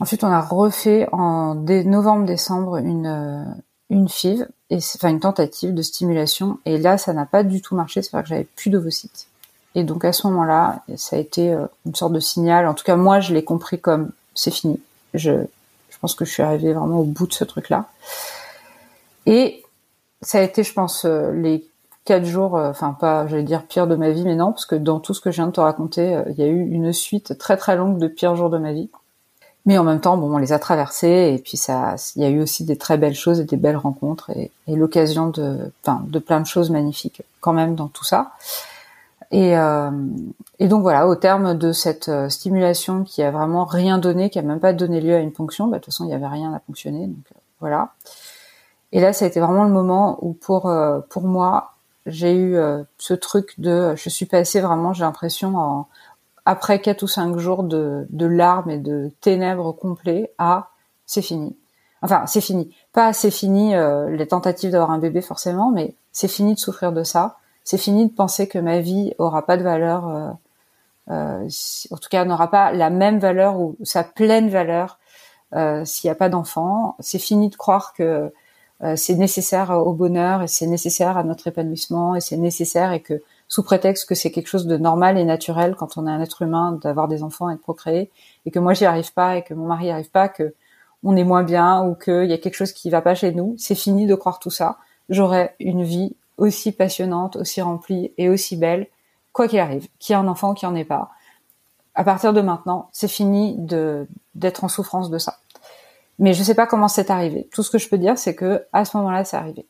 Ensuite, 0.00 0.24
on 0.24 0.28
a 0.28 0.40
refait 0.40 1.06
en 1.12 1.54
novembre-décembre 1.54 2.78
une 2.78 3.06
euh, 3.06 3.44
une 3.90 4.08
FIV 4.08 4.46
et 4.70 4.76
enfin 4.76 5.10
une 5.10 5.20
tentative 5.20 5.74
de 5.74 5.82
stimulation. 5.82 6.58
Et 6.64 6.78
là, 6.78 6.98
ça 6.98 7.12
n'a 7.12 7.26
pas 7.26 7.42
du 7.42 7.60
tout 7.60 7.74
marché. 7.74 8.02
C'est 8.02 8.12
vrai 8.12 8.22
que 8.22 8.28
j'avais 8.28 8.44
plus 8.56 8.70
d'ovocytes. 8.70 9.28
Et 9.76 9.84
donc 9.84 10.06
à 10.06 10.12
ce 10.12 10.26
moment-là, 10.26 10.80
ça 10.96 11.16
a 11.16 11.18
été 11.18 11.52
euh, 11.52 11.66
une 11.84 11.94
sorte 11.94 12.14
de 12.14 12.18
signal. 12.18 12.66
En 12.66 12.72
tout 12.72 12.82
cas, 12.82 12.96
moi, 12.96 13.20
je 13.20 13.34
l'ai 13.34 13.44
compris 13.44 13.78
comme 13.78 14.10
c'est 14.34 14.50
fini. 14.50 14.80
Je, 15.12 15.32
pense 16.00 16.14
que 16.14 16.24
je 16.24 16.32
suis 16.32 16.42
arrivée 16.42 16.72
vraiment 16.72 16.98
au 16.98 17.04
bout 17.04 17.26
de 17.26 17.32
ce 17.32 17.44
truc-là. 17.44 17.84
Et 19.26 19.62
ça 20.22 20.38
a 20.38 20.42
été, 20.42 20.62
je 20.62 20.72
pense, 20.72 21.04
euh, 21.04 21.30
les 21.32 21.66
quatre 22.06 22.24
jours, 22.24 22.56
euh, 22.56 22.70
enfin 22.70 22.96
pas, 22.98 23.26
j'allais 23.26 23.42
dire 23.42 23.64
pire 23.64 23.86
de 23.86 23.96
ma 23.96 24.10
vie, 24.10 24.24
mais 24.24 24.34
non, 24.34 24.52
parce 24.52 24.64
que 24.64 24.76
dans 24.76 24.98
tout 24.98 25.12
ce 25.12 25.20
que 25.20 25.30
je 25.30 25.36
viens 25.36 25.46
de 25.46 25.52
te 25.52 25.60
raconter, 25.60 26.22
il 26.30 26.38
y 26.38 26.42
a 26.42 26.46
eu 26.46 26.70
une 26.70 26.92
suite 26.94 27.36
très 27.36 27.58
très 27.58 27.76
longue 27.76 27.98
de 27.98 28.08
pires 28.08 28.34
jours 28.34 28.50
de 28.50 28.58
ma 28.58 28.72
vie. 28.72 28.88
Mais 29.66 29.76
en 29.76 29.84
même 29.84 30.00
temps, 30.00 30.16
bon, 30.16 30.32
on 30.34 30.38
les 30.38 30.52
a 30.52 30.58
traversés 30.58 31.34
et 31.34 31.38
puis 31.38 31.58
ça, 31.58 31.96
il 32.14 32.22
y 32.22 32.24
a 32.24 32.28
eu 32.30 32.40
aussi 32.40 32.64
des 32.64 32.78
très 32.78 32.96
belles 32.96 33.14
choses 33.14 33.40
et 33.40 33.44
des 33.44 33.56
belles 33.56 33.76
rencontres 33.76 34.30
et, 34.30 34.50
et 34.68 34.76
l'occasion 34.76 35.28
de, 35.28 35.70
enfin, 35.82 36.02
de 36.06 36.18
plein 36.18 36.40
de 36.40 36.46
choses 36.46 36.70
magnifiques 36.70 37.22
quand 37.40 37.52
même 37.52 37.74
dans 37.74 37.88
tout 37.88 38.04
ça. 38.04 38.32
Et, 39.30 39.56
euh, 39.58 39.90
et, 40.58 40.68
donc 40.68 40.82
voilà, 40.82 41.08
au 41.08 41.16
terme 41.16 41.54
de 41.54 41.72
cette 41.72 42.08
euh, 42.08 42.28
stimulation 42.28 43.02
qui 43.02 43.22
a 43.22 43.30
vraiment 43.30 43.64
rien 43.64 43.98
donné, 43.98 44.30
qui 44.30 44.38
a 44.38 44.42
même 44.42 44.60
pas 44.60 44.72
donné 44.72 45.00
lieu 45.00 45.14
à 45.14 45.18
une 45.18 45.32
ponction, 45.32 45.66
bah, 45.66 45.78
de 45.78 45.82
toute 45.82 45.92
façon 45.92 46.04
il 46.04 46.08
n'y 46.08 46.14
avait 46.14 46.26
rien 46.28 46.52
à 46.54 46.60
fonctionner, 46.60 47.06
donc 47.06 47.24
euh, 47.34 47.38
voilà. 47.60 47.92
Et 48.92 49.00
là, 49.00 49.12
ça 49.12 49.24
a 49.24 49.28
été 49.28 49.40
vraiment 49.40 49.64
le 49.64 49.70
moment 49.70 50.18
où 50.22 50.32
pour 50.32 50.66
euh, 50.66 51.00
pour 51.10 51.24
moi, 51.24 51.74
j'ai 52.06 52.36
eu 52.36 52.56
ce 52.98 53.14
truc 53.14 53.54
de, 53.58 53.94
je 53.96 54.08
suis 54.08 54.26
passée 54.26 54.60
vraiment, 54.60 54.92
j'ai 54.92 55.02
l'impression, 55.02 55.86
après 56.44 56.80
quatre 56.80 57.02
ou 57.02 57.08
cinq 57.08 57.36
jours 57.36 57.64
de, 57.64 58.06
de 58.10 58.26
larmes 58.26 58.70
et 58.70 58.78
de 58.78 59.10
ténèbres 59.20 59.72
complets, 59.72 60.32
à 60.38 60.68
c'est 61.04 61.20
fini. 61.20 61.56
Enfin, 62.02 62.24
c'est 62.26 62.40
fini. 62.40 62.72
Pas 62.92 63.12
c'est 63.12 63.32
fini 63.32 63.74
les 64.08 64.28
tentatives 64.28 64.70
d'avoir 64.70 64.92
un 64.92 64.98
bébé 64.98 65.20
forcément, 65.20 65.72
mais 65.72 65.96
c'est 66.12 66.28
fini 66.28 66.54
de 66.54 66.60
souffrir 66.60 66.92
de 66.92 67.02
ça 67.02 67.38
c'est 67.66 67.78
fini 67.78 68.06
de 68.06 68.12
penser 68.12 68.46
que 68.46 68.58
ma 68.60 68.78
vie 68.80 69.12
aura 69.18 69.44
pas 69.44 69.56
de 69.56 69.64
valeur, 69.64 70.08
euh, 70.08 70.30
euh, 71.10 71.48
en 71.90 71.96
tout 71.96 72.08
cas 72.08 72.24
n'aura 72.24 72.48
pas 72.48 72.72
la 72.72 72.90
même 72.90 73.18
valeur 73.18 73.58
ou 73.58 73.76
sa 73.82 74.04
pleine 74.04 74.48
valeur 74.48 75.00
euh, 75.54 75.84
s'il 75.84 76.08
n'y 76.08 76.12
a 76.12 76.14
pas 76.14 76.28
d'enfant. 76.28 76.94
C'est 77.00 77.18
fini 77.18 77.50
de 77.50 77.56
croire 77.56 77.92
que 77.92 78.32
c'est 78.94 79.14
nécessaire 79.14 79.70
au 79.70 79.94
bonheur 79.94 80.42
et 80.42 80.48
c'est 80.48 80.66
nécessaire 80.66 81.16
à 81.16 81.24
notre 81.24 81.46
épanouissement 81.46 82.14
et 82.14 82.20
c'est 82.20 82.36
nécessaire 82.36 82.92
et 82.92 83.00
que 83.00 83.22
sous 83.48 83.62
prétexte 83.62 84.06
que 84.06 84.14
c'est 84.14 84.30
quelque 84.30 84.48
chose 84.48 84.66
de 84.66 84.76
normal 84.76 85.16
et 85.16 85.24
naturel 85.24 85.76
quand 85.76 85.96
on 85.96 86.06
est 86.06 86.10
un 86.10 86.20
être 86.20 86.42
humain 86.42 86.78
d'avoir 86.82 87.08
des 87.08 87.22
enfants 87.22 87.48
et 87.48 87.54
de 87.54 87.60
procréer 87.60 88.10
et 88.44 88.50
que 88.50 88.58
moi 88.58 88.74
j'y 88.74 88.84
arrive 88.84 89.14
pas 89.14 89.38
et 89.38 89.42
que 89.42 89.54
mon 89.54 89.66
mari 89.66 89.86
n'y 89.86 89.92
arrive 89.92 90.10
pas, 90.10 90.28
que 90.28 90.54
on 91.02 91.16
est 91.16 91.24
moins 91.24 91.42
bien 91.42 91.84
ou 91.86 91.94
qu'il 91.94 92.26
y 92.26 92.34
a 92.34 92.38
quelque 92.38 92.54
chose 92.54 92.72
qui 92.72 92.90
va 92.90 93.00
pas 93.00 93.14
chez 93.14 93.32
nous. 93.32 93.54
C'est 93.58 93.74
fini 93.74 94.06
de 94.06 94.14
croire 94.14 94.38
tout 94.40 94.50
ça. 94.50 94.76
J'aurai 95.08 95.54
une 95.58 95.82
vie 95.82 96.14
aussi 96.38 96.72
passionnante, 96.72 97.36
aussi 97.36 97.60
remplie 97.60 98.12
et 98.18 98.28
aussi 98.28 98.56
belle, 98.56 98.88
quoi 99.32 99.48
qu'il 99.48 99.58
arrive, 99.58 99.88
qu'il 99.98 100.14
y 100.14 100.18
ait 100.18 100.22
un 100.22 100.28
enfant 100.28 100.50
ou 100.50 100.54
qu'il 100.54 100.68
n'y 100.68 100.74
en 100.74 100.78
ait 100.78 100.84
pas. 100.84 101.10
À 101.94 102.04
partir 102.04 102.32
de 102.32 102.40
maintenant, 102.40 102.88
c'est 102.92 103.08
fini 103.08 103.54
de 103.56 104.06
d'être 104.34 104.64
en 104.64 104.68
souffrance 104.68 105.10
de 105.10 105.18
ça. 105.18 105.38
Mais 106.18 106.34
je 106.34 106.42
sais 106.42 106.54
pas 106.54 106.66
comment 106.66 106.88
c'est 106.88 107.10
arrivé. 107.10 107.48
Tout 107.52 107.62
ce 107.62 107.70
que 107.70 107.78
je 107.78 107.88
peux 107.88 107.98
dire, 107.98 108.18
c'est 108.18 108.34
que 108.34 108.64
à 108.72 108.84
ce 108.84 108.96
moment-là, 108.96 109.24
c'est 109.24 109.36
arrivé. 109.36 109.66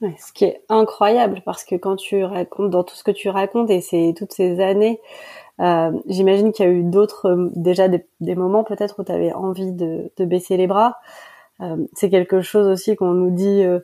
Ouais, 0.00 0.16
ce 0.18 0.32
qui 0.32 0.46
est 0.46 0.62
incroyable, 0.68 1.42
parce 1.44 1.62
que 1.64 1.74
quand 1.74 1.96
tu 1.96 2.24
racontes, 2.24 2.70
dans 2.70 2.84
tout 2.84 2.94
ce 2.94 3.04
que 3.04 3.10
tu 3.10 3.28
racontes, 3.28 3.70
et 3.70 3.80
c'est 3.80 4.14
toutes 4.16 4.32
ces 4.32 4.60
années, 4.60 5.00
euh, 5.60 5.92
j'imagine 6.06 6.52
qu'il 6.52 6.64
y 6.64 6.68
a 6.68 6.72
eu 6.72 6.82
d'autres, 6.82 7.50
déjà 7.54 7.88
des, 7.88 8.34
moments 8.34 8.64
peut-être 8.64 9.00
où 9.00 9.04
tu 9.04 9.12
avais 9.12 9.32
envie 9.32 9.72
de, 9.72 10.10
de, 10.16 10.24
baisser 10.24 10.56
les 10.56 10.66
bras. 10.66 10.96
Euh, 11.60 11.76
c'est 11.92 12.08
quelque 12.08 12.40
chose 12.40 12.66
aussi 12.66 12.96
qu'on 12.96 13.12
nous 13.12 13.30
dit 13.30 13.62
euh, 13.62 13.80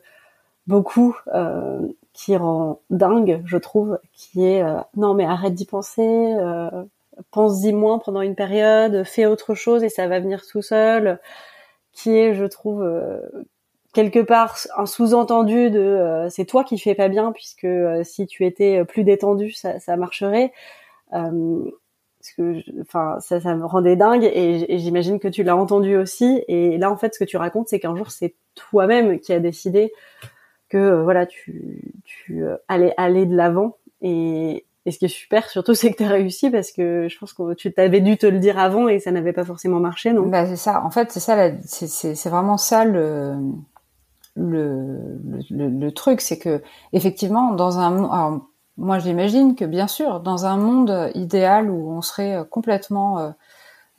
beaucoup 0.67 1.17
euh, 1.33 1.79
qui 2.13 2.35
rend 2.35 2.81
dingue, 2.89 3.41
je 3.45 3.57
trouve, 3.57 3.99
qui 4.13 4.45
est 4.45 4.61
euh, 4.61 4.79
non 4.95 5.13
mais 5.13 5.25
arrête 5.25 5.53
d'y 5.53 5.65
penser, 5.65 6.01
euh, 6.01 6.69
pense-y 7.31 7.73
moins 7.73 7.99
pendant 7.99 8.21
une 8.21 8.35
période, 8.35 9.03
fais 9.03 9.25
autre 9.25 9.55
chose 9.55 9.83
et 9.83 9.89
ça 9.89 10.07
va 10.07 10.19
venir 10.19 10.45
tout 10.45 10.61
seul, 10.61 11.19
qui 11.93 12.15
est, 12.15 12.33
je 12.35 12.45
trouve, 12.45 12.87
quelque 13.93 14.19
part 14.19 14.57
un 14.77 14.85
sous-entendu 14.85 15.71
de 15.71 16.27
c'est 16.29 16.45
toi 16.45 16.63
qui 16.63 16.77
fais 16.77 16.95
pas 16.95 17.07
bien 17.07 17.31
puisque 17.31 17.67
si 18.03 18.27
tu 18.27 18.45
étais 18.45 18.85
plus 18.85 19.03
détendu 19.03 19.51
ça, 19.51 19.79
ça 19.79 19.97
marcherait. 19.97 20.53
parce 21.09 22.31
que, 22.37 22.61
enfin, 22.81 23.17
ça, 23.19 23.39
ça 23.39 23.55
me 23.55 23.65
rendait 23.65 23.95
dingue 23.95 24.29
et 24.31 24.77
j'imagine 24.77 25.19
que 25.19 25.27
tu 25.27 25.43
l'as 25.43 25.55
entendu 25.55 25.95
aussi. 25.97 26.43
Et 26.47 26.77
là, 26.77 26.91
en 26.91 26.97
fait, 26.97 27.15
ce 27.15 27.19
que 27.19 27.25
tu 27.25 27.37
racontes, 27.37 27.67
c'est 27.69 27.79
qu'un 27.79 27.95
jour, 27.95 28.11
c'est 28.11 28.35
toi-même 28.53 29.19
qui 29.19 29.33
a 29.33 29.39
décidé 29.39 29.91
que 30.69 30.77
euh, 30.77 31.03
voilà, 31.03 31.25
tu, 31.25 31.93
tu 32.03 32.43
euh, 32.43 32.57
allais 32.67 32.93
aller 32.97 33.25
de 33.25 33.35
l'avant. 33.35 33.77
Et, 34.01 34.65
et 34.85 34.91
ce 34.91 34.99
qui 34.99 35.05
est 35.05 35.09
super 35.09 35.49
surtout, 35.49 35.73
c'est 35.75 35.91
que 35.91 35.97
tu 35.97 36.03
as 36.03 36.09
réussi 36.09 36.49
parce 36.49 36.71
que 36.71 37.07
je 37.09 37.17
pense 37.17 37.33
que 37.33 37.53
tu 37.53 37.71
t'avais 37.73 38.01
dû 38.01 38.17
te 38.17 38.25
le 38.25 38.39
dire 38.39 38.59
avant 38.59 38.87
et 38.87 38.99
ça 38.99 39.11
n'avait 39.11 39.33
pas 39.33 39.45
forcément 39.45 39.79
marché, 39.79 40.13
non? 40.13 40.27
Bah 40.27 40.45
c'est 40.45 40.55
ça. 40.55 40.83
En 40.83 40.91
fait, 40.91 41.11
c'est 41.11 41.19
ça. 41.19 41.51
C'est 41.63 42.29
vraiment 42.29 42.57
ça 42.57 42.85
le 42.85 43.35
le, 44.39 45.19
le, 45.49 45.91
truc, 45.91 46.21
c'est 46.21 46.37
que 46.37 46.61
effectivement, 46.93 47.53
dans 47.53 47.79
un 47.79 48.03
alors, 48.03 48.41
moi 48.77 48.99
j'imagine 48.99 49.55
que 49.55 49.65
bien 49.65 49.87
sûr, 49.87 50.19
dans 50.19 50.45
un 50.45 50.57
monde 50.57 51.09
idéal 51.15 51.71
où 51.71 51.89
on 51.91 52.03
serait 52.03 52.43
complètement 52.51 53.33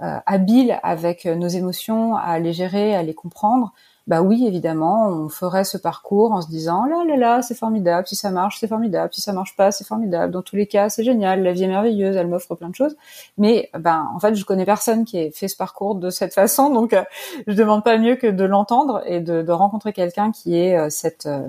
euh, 0.00 0.18
habile 0.26 0.78
avec 0.84 1.24
nos 1.24 1.48
émotions, 1.48 2.14
à 2.14 2.38
les 2.38 2.52
gérer, 2.52 2.94
à 2.94 3.02
les 3.02 3.14
comprendre, 3.14 3.72
bah 4.08 4.22
oui, 4.22 4.46
évidemment, 4.46 5.08
on 5.08 5.28
ferait 5.28 5.64
ce 5.64 5.76
parcours 5.76 6.32
en 6.32 6.40
se 6.40 6.48
disant 6.48 6.86
là 6.86 7.04
là 7.06 7.16
là, 7.18 7.42
c'est 7.42 7.54
formidable, 7.54 8.06
si 8.08 8.16
ça 8.16 8.30
marche, 8.30 8.58
c'est 8.58 8.66
formidable, 8.66 9.12
si 9.12 9.20
ça 9.20 9.34
marche 9.34 9.54
pas, 9.54 9.70
c'est 9.70 9.84
formidable. 9.86 10.32
Dans 10.32 10.40
tous 10.40 10.56
les 10.56 10.66
cas, 10.66 10.88
c'est 10.88 11.04
génial, 11.04 11.42
la 11.42 11.52
vie 11.52 11.64
est 11.64 11.68
merveilleuse, 11.68 12.16
elle 12.16 12.26
m'offre 12.26 12.54
plein 12.54 12.70
de 12.70 12.74
choses. 12.74 12.96
Mais 13.36 13.68
ben 13.78 14.10
en 14.14 14.18
fait, 14.18 14.34
je 14.34 14.42
connais 14.46 14.64
personne 14.64 15.04
qui 15.04 15.18
ait 15.18 15.30
fait 15.30 15.46
ce 15.46 15.56
parcours 15.58 15.94
de 15.94 16.08
cette 16.08 16.32
façon, 16.32 16.70
donc 16.74 16.94
euh, 16.94 17.04
je 17.46 17.52
demande 17.52 17.84
pas 17.84 17.98
mieux 17.98 18.16
que 18.16 18.26
de 18.26 18.44
l'entendre 18.44 19.02
et 19.04 19.20
de, 19.20 19.42
de 19.42 19.52
rencontrer 19.52 19.92
quelqu'un 19.92 20.32
qui 20.32 20.56
ait 20.56 20.78
euh, 20.78 20.88
cette 20.88 21.26
euh, 21.26 21.46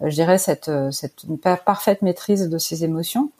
je 0.00 0.14
dirais 0.14 0.38
cette 0.38 0.70
cette 0.90 1.26
parfaite 1.64 2.02
maîtrise 2.02 2.48
de 2.48 2.58
ses 2.58 2.84
émotions 2.84 3.30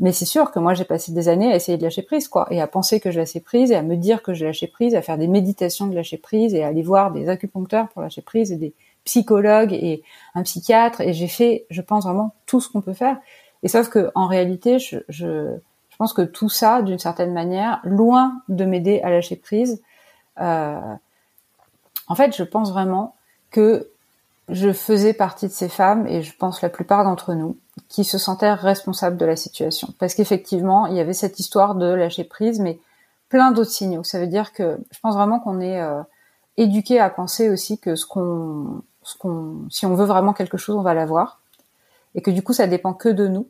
mais 0.00 0.12
c'est 0.12 0.24
sûr 0.24 0.50
que 0.50 0.58
moi, 0.58 0.72
j'ai 0.72 0.84
passé 0.84 1.12
des 1.12 1.28
années 1.28 1.52
à 1.52 1.56
essayer 1.56 1.76
de 1.76 1.82
lâcher 1.82 2.02
prise, 2.02 2.26
quoi, 2.26 2.46
et 2.50 2.60
à 2.60 2.66
penser 2.66 3.00
que 3.00 3.10
je 3.10 3.18
lâchais 3.20 3.40
prise, 3.40 3.70
et 3.70 3.76
à 3.76 3.82
me 3.82 3.96
dire 3.96 4.22
que 4.22 4.32
je 4.32 4.46
lâchais 4.46 4.66
prise, 4.66 4.94
à 4.94 5.02
faire 5.02 5.18
des 5.18 5.28
méditations 5.28 5.86
de 5.86 5.94
lâcher 5.94 6.16
prise, 6.16 6.54
et 6.54 6.64
à 6.64 6.68
aller 6.68 6.82
voir 6.82 7.12
des 7.12 7.28
acupuncteurs 7.28 7.88
pour 7.90 8.00
lâcher 8.00 8.22
prise, 8.22 8.50
et 8.50 8.56
des 8.56 8.74
psychologues, 9.04 9.74
et 9.74 10.02
un 10.34 10.42
psychiatre, 10.42 11.02
et 11.02 11.12
j'ai 11.12 11.28
fait, 11.28 11.66
je 11.68 11.82
pense 11.82 12.04
vraiment 12.04 12.34
tout 12.46 12.60
ce 12.60 12.70
qu'on 12.70 12.80
peut 12.80 12.94
faire. 12.94 13.18
Et 13.62 13.68
sauf 13.68 13.90
que 13.90 14.10
en 14.14 14.26
réalité, 14.26 14.78
je, 14.78 14.96
je, 15.10 15.54
je 15.90 15.96
pense 15.98 16.14
que 16.14 16.22
tout 16.22 16.48
ça, 16.48 16.80
d'une 16.80 16.98
certaine 16.98 17.34
manière, 17.34 17.80
loin 17.84 18.40
de 18.48 18.64
m'aider 18.64 19.00
à 19.02 19.10
lâcher 19.10 19.36
prise, 19.36 19.82
euh, 20.40 20.80
en 22.08 22.14
fait, 22.14 22.34
je 22.34 22.42
pense 22.42 22.72
vraiment 22.72 23.14
que 23.50 23.90
je 24.50 24.72
faisais 24.72 25.12
partie 25.12 25.46
de 25.46 25.52
ces 25.52 25.68
femmes, 25.68 26.06
et 26.06 26.22
je 26.22 26.36
pense 26.36 26.62
la 26.62 26.68
plupart 26.68 27.04
d'entre 27.04 27.34
nous, 27.34 27.56
qui 27.88 28.04
se 28.04 28.18
sentaient 28.18 28.52
responsables 28.52 29.16
de 29.16 29.24
la 29.24 29.36
situation. 29.36 29.88
Parce 29.98 30.14
qu'effectivement, 30.14 30.86
il 30.86 30.96
y 30.96 31.00
avait 31.00 31.12
cette 31.12 31.38
histoire 31.38 31.74
de 31.74 31.86
lâcher 31.86 32.24
prise, 32.24 32.60
mais 32.60 32.78
plein 33.28 33.52
d'autres 33.52 33.70
signaux. 33.70 34.04
Ça 34.04 34.18
veut 34.18 34.26
dire 34.26 34.52
que 34.52 34.78
je 34.90 34.98
pense 35.00 35.14
vraiment 35.14 35.40
qu'on 35.40 35.60
est 35.60 35.80
euh, 35.80 36.02
éduqué 36.56 37.00
à 37.00 37.10
penser 37.10 37.48
aussi 37.48 37.78
que 37.78 37.96
ce 37.96 38.06
qu'on, 38.06 38.82
ce 39.02 39.16
qu'on, 39.16 39.66
si 39.70 39.86
on 39.86 39.94
veut 39.94 40.04
vraiment 40.04 40.32
quelque 40.32 40.58
chose, 40.58 40.76
on 40.76 40.82
va 40.82 40.94
l'avoir, 40.94 41.40
et 42.14 42.22
que 42.22 42.30
du 42.30 42.42
coup, 42.42 42.52
ça 42.52 42.66
dépend 42.66 42.92
que 42.92 43.08
de 43.08 43.28
nous. 43.28 43.48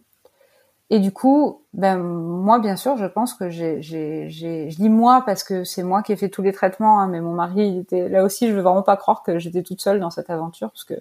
Et 0.92 0.98
du 0.98 1.12
coup, 1.12 1.62
ben 1.72 1.98
moi, 1.98 2.58
bien 2.58 2.74
sûr, 2.74 2.96
je 2.96 3.06
pense 3.06 3.34
que 3.34 3.48
j'ai, 3.48 3.80
j'ai, 3.80 4.28
je 4.28 4.76
dis 4.76 4.88
moi 4.88 5.22
parce 5.24 5.44
que 5.44 5.62
c'est 5.62 5.84
moi 5.84 6.02
qui 6.02 6.12
ai 6.12 6.16
fait 6.16 6.28
tous 6.28 6.42
les 6.42 6.52
traitements, 6.52 7.00
hein, 7.00 7.06
mais 7.06 7.20
mon 7.20 7.32
mari, 7.32 7.68
il 7.68 7.78
était 7.78 8.08
là 8.08 8.24
aussi. 8.24 8.48
Je 8.48 8.54
veux 8.54 8.60
vraiment 8.60 8.82
pas 8.82 8.96
croire 8.96 9.22
que 9.22 9.38
j'étais 9.38 9.62
toute 9.62 9.80
seule 9.80 10.00
dans 10.00 10.10
cette 10.10 10.30
aventure 10.30 10.70
parce 10.70 10.84
que 10.84 10.94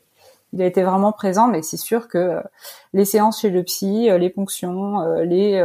il 0.54 0.62
a 0.62 0.66
été 0.66 0.84
vraiment 0.84 1.12
présent. 1.12 1.48
Mais 1.48 1.64
c'est 1.64 1.78
sûr 1.78 2.08
que 2.08 2.18
euh, 2.18 2.42
les 2.94 3.06
séances 3.06 3.42
chez 3.42 3.50
le 3.50 3.64
psy, 3.64 4.10
euh, 4.10 4.20
les 4.20 4.30
ponctions, 4.30 5.02
euh, 5.02 5.24
les 5.24 5.60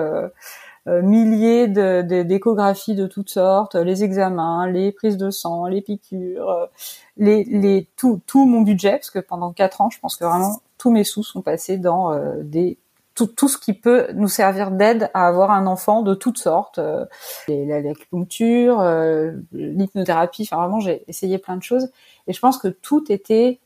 milliers 1.03 1.67
de, 1.67 2.03
d'échographies 2.23 2.95
de, 2.95 3.07
toutes 3.07 3.31
sortes, 3.31 3.75
les 3.75 4.05
examens, 4.05 4.67
les 4.67 4.93
prises 4.93 5.17
de 5.17 5.31
sang, 5.31 5.67
les 5.67 5.81
piqûres, 5.81 6.69
les, 7.17 7.45
les 7.45 7.89
tout, 7.97 8.21
tout 8.27 8.45
mon 8.45 8.61
budget, 8.61 8.93
parce 8.93 9.11
que 9.11 9.19
pendant 9.19 9.53
quatre 9.53 9.81
ans, 9.81 9.89
je 9.89 9.99
pense 9.99 10.17
que 10.17 10.25
vraiment 10.25 10.61
tous 10.77 10.91
mes 10.91 11.05
sous 11.05 11.23
sont 11.23 11.41
passés 11.41 11.79
dans 11.79 12.15
des 12.43 12.77
tout, 13.15 13.27
tout 13.27 13.49
ce 13.49 13.59
qui 13.59 13.73
peut 13.73 14.09
nous 14.15 14.29
servir 14.29 14.71
d'aide 14.71 15.11
à 15.15 15.27
avoir 15.27 15.51
un 15.51 15.67
enfant 15.67 16.03
de 16.03 16.15
toutes 16.15 16.39
sortes, 16.39 16.79
euh, 16.79 17.07
l'acupuncture, 17.49 18.81
euh, 18.81 19.33
l'hypnothérapie, 19.53 20.43
enfin 20.43 20.57
vraiment 20.57 20.81
j'ai 20.81 21.05
essayé 21.09 21.39
plein 21.39 21.57
de 21.57 21.63
choses 21.63 21.91
et 22.27 22.33
je 22.33 22.41
pense 22.41 22.59
que 22.59 22.69
tout 22.69 23.11
était, 23.13 23.61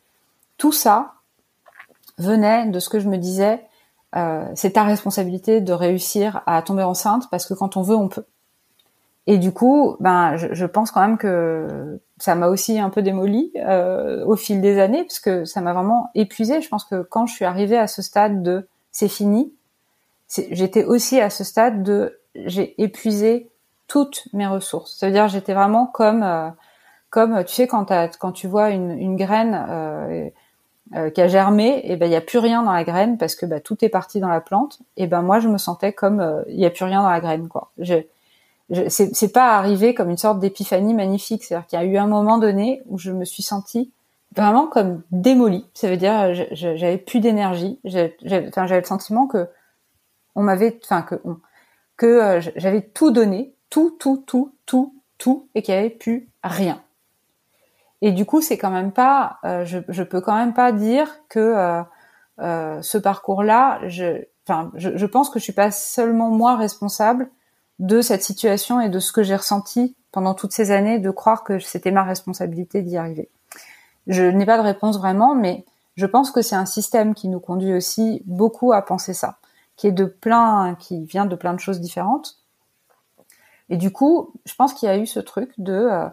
tout 0.58 0.72
ça 0.72 1.14
venait 2.18 2.66
de 2.66 2.78
ce 2.78 2.88
que 2.88 2.98
je 2.98 3.08
me 3.08 3.16
disais, 3.16 3.64
euh, 4.16 4.44
c'est 4.54 4.72
ta 4.72 4.84
responsabilité 4.84 5.60
de 5.60 5.72
réussir 5.72 6.42
à 6.46 6.60
tomber 6.62 6.82
enceinte 6.82 7.28
parce 7.30 7.46
que 7.46 7.54
quand 7.54 7.76
on 7.76 7.82
veut 7.82 7.96
on 7.96 8.08
peut. 8.08 8.24
Et 9.26 9.36
du 9.36 9.52
coup, 9.52 9.96
ben 10.00 10.36
je, 10.36 10.54
je 10.54 10.64
pense 10.64 10.90
quand 10.90 11.02
même 11.02 11.18
que 11.18 12.00
ça 12.18 12.34
m'a 12.34 12.48
aussi 12.48 12.78
un 12.78 12.90
peu 12.90 13.02
démoli 13.02 13.52
euh, 13.56 14.24
au 14.24 14.36
fil 14.36 14.60
des 14.60 14.78
années 14.78 15.04
parce 15.04 15.20
que 15.20 15.44
ça 15.44 15.60
m'a 15.60 15.72
vraiment 15.72 16.10
épuisé. 16.14 16.62
Je 16.62 16.68
pense 16.68 16.84
que 16.84 17.02
quand 17.02 17.26
je 17.26 17.34
suis 17.34 17.44
arrivée 17.44 17.76
à 17.76 17.86
ce 17.86 18.02
stade 18.02 18.42
de 18.42 18.66
c'est 18.92 19.08
fini. 19.08 19.52
J'étais 20.28 20.84
aussi 20.84 21.20
à 21.20 21.30
ce 21.30 21.44
stade 21.44 21.82
de 21.82 22.18
j'ai 22.34 22.80
épuisé 22.82 23.50
toutes 23.86 24.28
mes 24.32 24.46
ressources. 24.46 24.96
Ça 24.96 25.06
veut 25.06 25.12
dire 25.12 25.28
j'étais 25.28 25.54
vraiment 25.54 25.86
comme 25.86 26.22
euh, 26.22 26.50
comme 27.10 27.44
tu 27.44 27.54
sais 27.54 27.66
quand 27.66 28.32
tu 28.32 28.46
vois 28.46 28.70
une, 28.70 29.16
graine 29.16 29.66
euh, 29.68 30.28
euh, 30.94 31.10
qui 31.10 31.22
a 31.22 31.28
germé, 31.28 31.80
et 31.84 31.96
ben 31.96 32.06
il 32.06 32.12
y 32.12 32.16
a 32.16 32.20
plus 32.20 32.38
rien 32.38 32.62
dans 32.62 32.72
la 32.72 32.84
graine 32.84 33.16
parce 33.16 33.34
que 33.34 33.46
bah, 33.46 33.60
tout 33.60 33.82
est 33.82 33.88
parti 33.88 34.20
dans 34.20 34.28
la 34.28 34.42
plante. 34.42 34.80
Et 34.98 35.06
ben 35.06 35.22
moi 35.22 35.40
je 35.40 35.48
me 35.48 35.58
sentais 35.58 35.92
comme 35.92 36.44
il 36.48 36.60
y 36.60 36.66
a 36.66 36.70
plus 36.70 36.84
rien 36.84 37.02
dans 37.02 37.10
la 37.10 37.20
graine 37.20 37.48
quoi. 37.48 37.70
Je 37.78 37.96
c'est 38.88 39.32
pas 39.32 39.56
arrivé 39.56 39.94
comme 39.94 40.10
une 40.10 40.18
sorte 40.18 40.40
d'épiphanie 40.40 40.92
magnifique. 40.92 41.42
C'est-à-dire 41.44 41.66
qu'il 41.66 41.78
y 41.78 41.82
a 41.82 41.86
eu 41.86 41.96
un 41.96 42.06
moment 42.06 42.36
donné 42.36 42.82
où 42.86 42.98
je 42.98 43.10
me 43.12 43.24
suis 43.24 43.42
sentie 43.42 43.90
vraiment 44.38 44.66
comme 44.66 45.02
démoli. 45.10 45.66
Ça 45.74 45.88
veut 45.88 45.96
dire 45.96 46.32
j'avais 46.52 46.98
plus 46.98 47.20
d'énergie. 47.20 47.80
J'avais 47.84 48.80
le 48.80 48.84
sentiment 48.84 49.26
que 49.26 49.48
on 50.34 50.42
m'avait, 50.42 50.78
enfin 50.84 51.04
que 51.96 52.06
euh, 52.06 52.40
j'avais 52.56 52.82
tout 52.82 53.10
donné, 53.10 53.54
tout, 53.70 53.96
tout, 53.98 54.22
tout, 54.26 54.54
tout, 54.66 54.94
tout, 55.18 55.48
et 55.54 55.62
qu'il 55.62 55.74
n'y 55.74 55.80
avait 55.80 55.90
plus 55.90 56.30
rien. 56.42 56.80
Et 58.00 58.12
du 58.12 58.24
coup, 58.24 58.40
c'est 58.40 58.56
quand 58.56 58.70
même 58.70 58.92
pas, 58.92 59.38
euh, 59.44 59.64
je, 59.64 60.02
peux 60.04 60.20
quand 60.20 60.36
même 60.36 60.54
pas 60.54 60.70
dire 60.70 61.08
que 61.28 61.82
euh, 62.38 62.82
ce 62.82 62.96
parcours-là, 62.98 63.80
je, 63.88 64.22
je 64.74 65.06
pense 65.06 65.28
que 65.30 65.40
je 65.40 65.44
suis 65.44 65.52
pas 65.52 65.72
seulement 65.72 66.30
moi 66.30 66.54
responsable 66.54 67.28
de 67.80 68.00
cette 68.00 68.22
situation 68.22 68.80
et 68.80 68.88
de 68.88 69.00
ce 69.00 69.10
que 69.10 69.24
j'ai 69.24 69.36
ressenti 69.36 69.96
pendant 70.12 70.34
toutes 70.34 70.52
ces 70.52 70.70
années, 70.70 71.00
de 71.00 71.10
croire 71.10 71.42
que 71.42 71.58
c'était 71.58 71.90
ma 71.90 72.04
responsabilité 72.04 72.82
d'y 72.82 72.96
arriver. 72.96 73.30
Je 74.08 74.24
n'ai 74.24 74.46
pas 74.46 74.56
de 74.56 74.62
réponse 74.62 74.98
vraiment, 74.98 75.34
mais 75.34 75.64
je 75.96 76.06
pense 76.06 76.30
que 76.30 76.42
c'est 76.42 76.56
un 76.56 76.66
système 76.66 77.14
qui 77.14 77.28
nous 77.28 77.40
conduit 77.40 77.74
aussi 77.74 78.22
beaucoup 78.24 78.72
à 78.72 78.82
penser 78.82 79.12
ça, 79.12 79.38
qui 79.76 79.86
est 79.86 79.92
de 79.92 80.04
plein, 80.04 80.76
qui 80.78 81.04
vient 81.04 81.26
de 81.26 81.36
plein 81.36 81.54
de 81.54 81.60
choses 81.60 81.80
différentes. 81.80 82.38
Et 83.68 83.76
du 83.76 83.92
coup, 83.92 84.32
je 84.46 84.54
pense 84.54 84.72
qu'il 84.72 84.88
y 84.88 84.92
a 84.92 84.96
eu 84.96 85.06
ce 85.06 85.20
truc 85.20 85.52
de, 85.58 85.72
euh, 85.72 86.08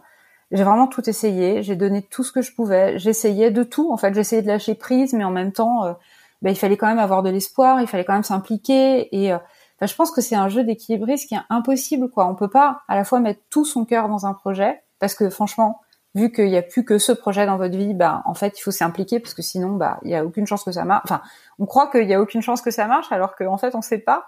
j'ai 0.52 0.64
vraiment 0.64 0.88
tout 0.88 1.10
essayé, 1.10 1.64
j'ai 1.64 1.76
donné 1.76 2.02
tout 2.02 2.24
ce 2.24 2.32
que 2.32 2.42
je 2.42 2.54
pouvais, 2.54 3.00
j'essayais 3.00 3.52
de 3.52 3.64
tout. 3.64 3.92
En 3.92 3.98
fait, 3.98 4.14
j'essayais 4.14 4.42
de 4.42 4.48
lâcher 4.48 4.76
prise, 4.76 5.14
mais 5.14 5.24
en 5.24 5.32
même 5.32 5.52
temps, 5.52 5.86
euh, 5.86 5.94
ben, 6.42 6.52
il 6.52 6.58
fallait 6.58 6.78
quand 6.78 6.88
même 6.88 7.00
avoir 7.00 7.24
de 7.24 7.30
l'espoir, 7.30 7.82
il 7.82 7.88
fallait 7.88 8.06
quand 8.06 8.14
même 8.14 8.24
s'impliquer. 8.24 9.16
Et 9.16 9.32
euh, 9.32 9.38
je 9.82 9.96
pense 9.96 10.12
que 10.12 10.22
c'est 10.22 10.36
un 10.36 10.50
jeu 10.50 10.64
d'équilibriste 10.64 11.30
qui 11.30 11.36
est 11.36 11.46
impossible, 11.50 12.10
quoi. 12.10 12.28
On 12.28 12.36
peut 12.36 12.50
pas 12.50 12.82
à 12.88 12.96
la 12.96 13.06
fois 13.06 13.20
mettre 13.20 13.42
tout 13.50 13.66
son 13.66 13.86
cœur 13.86 14.10
dans 14.10 14.26
un 14.26 14.34
projet, 14.34 14.84
parce 15.00 15.16
que 15.16 15.30
franchement, 15.30 15.80
vu 16.15 16.32
qu'il 16.32 16.47
n'y 16.47 16.58
a 16.58 16.62
plus 16.62 16.86
que 16.86 16.97
ce 16.97 17.12
projet 17.12 17.45
dans 17.45 17.58
votre 17.58 17.78
vie, 17.78 17.93
bah 17.93 18.23
en 18.25 18.34
fait 18.34 18.58
il 18.58 18.62
faut 18.62 18.71
s'impliquer 18.71 19.19
parce 19.19 19.34
que 19.34 19.41
sinon 19.41 19.73
bah 19.73 19.99
il 20.04 20.10
y 20.10 20.15
a 20.15 20.25
aucune 20.25 20.47
chance 20.47 20.63
que 20.63 20.71
ça 20.71 20.86
marche. 20.86 21.04
Enfin, 21.04 21.21
on 21.60 21.65
croit 21.65 21.88
qu'il 21.91 22.08
y 22.10 22.13
a 22.13 22.21
aucune 22.21 22.41
chance 22.41 22.62
que 22.62 22.71
ça 22.71 22.88
marche 22.88 23.12
alors 23.12 23.36
qu'en 23.36 23.58
fait 23.58 23.75
on 23.75 23.82
sait 23.82 23.99
pas. 23.99 24.28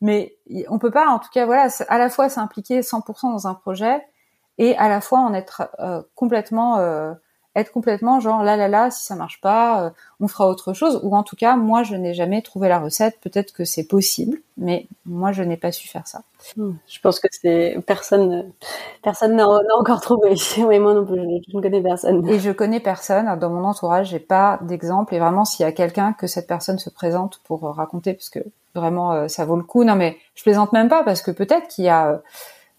Mais 0.00 0.36
on 0.68 0.78
peut 0.78 0.90
pas, 0.90 1.08
en 1.08 1.18
tout 1.18 1.28
cas 1.32 1.44
voilà, 1.44 1.68
à 1.88 1.98
la 1.98 2.08
fois 2.08 2.28
s'impliquer 2.28 2.80
100% 2.80 3.32
dans 3.32 3.46
un 3.46 3.54
projet 3.54 4.00
et 4.56 4.76
à 4.76 4.88
la 4.88 5.00
fois 5.00 5.20
en 5.20 5.34
être 5.34 5.70
euh, 5.80 6.02
complètement 6.14 6.78
euh, 6.78 7.12
être 7.60 7.72
complètement 7.72 8.20
genre 8.20 8.42
là 8.42 8.56
là 8.56 8.68
là 8.68 8.90
si 8.90 9.04
ça 9.04 9.14
marche 9.14 9.40
pas 9.40 9.84
euh, 9.84 9.90
on 10.20 10.28
fera 10.28 10.48
autre 10.48 10.72
chose. 10.72 11.00
Ou 11.02 11.14
en 11.16 11.22
tout 11.22 11.36
cas 11.36 11.56
moi 11.56 11.82
je 11.82 11.94
n'ai 11.94 12.14
jamais 12.14 12.42
trouvé 12.42 12.68
la 12.68 12.78
recette. 12.78 13.18
Peut-être 13.20 13.52
que 13.52 13.64
c'est 13.64 13.84
possible 13.84 14.38
mais 14.56 14.86
moi 15.06 15.32
je 15.32 15.42
n'ai 15.42 15.56
pas 15.56 15.72
su 15.72 15.88
faire 15.88 16.06
ça. 16.06 16.22
Hmm. 16.56 16.74
je 16.86 17.00
pense 17.00 17.18
que 17.18 17.26
c'est 17.30 17.76
personne 17.86 18.52
personne 19.02 19.36
n'a 19.36 19.46
encore 19.78 20.00
trouvé. 20.00 20.34
Oui 20.58 20.78
moi 20.78 20.94
non 20.94 21.04
plus 21.04 21.16
je, 21.16 21.56
ne 21.56 21.62
connais 21.62 21.82
personne. 21.82 22.28
Et 22.28 22.38
je 22.38 22.50
connais 22.50 22.80
personne. 22.80 23.38
Dans 23.38 23.50
mon 23.50 23.64
entourage 23.64 24.08
j'ai 24.08 24.20
pas 24.20 24.58
d'exemple. 24.62 25.14
Et 25.14 25.18
vraiment 25.18 25.44
s'il 25.44 25.64
y 25.64 25.66
a 25.68 25.72
quelqu'un 25.72 26.12
que 26.12 26.26
cette 26.26 26.46
personne 26.46 26.78
se 26.78 26.90
présente 26.90 27.40
pour 27.44 27.62
raconter 27.62 28.14
parce 28.14 28.30
que 28.30 28.40
vraiment 28.74 29.12
euh, 29.12 29.28
ça 29.28 29.44
vaut 29.44 29.56
le 29.56 29.64
coup. 29.64 29.84
Non 29.84 29.96
mais 29.96 30.16
je 30.34 30.42
plaisante 30.42 30.72
même 30.72 30.88
pas 30.88 31.04
parce 31.04 31.22
que 31.22 31.30
peut-être 31.30 31.68
qu'il 31.68 31.84
y 31.84 31.88
a 31.88 32.20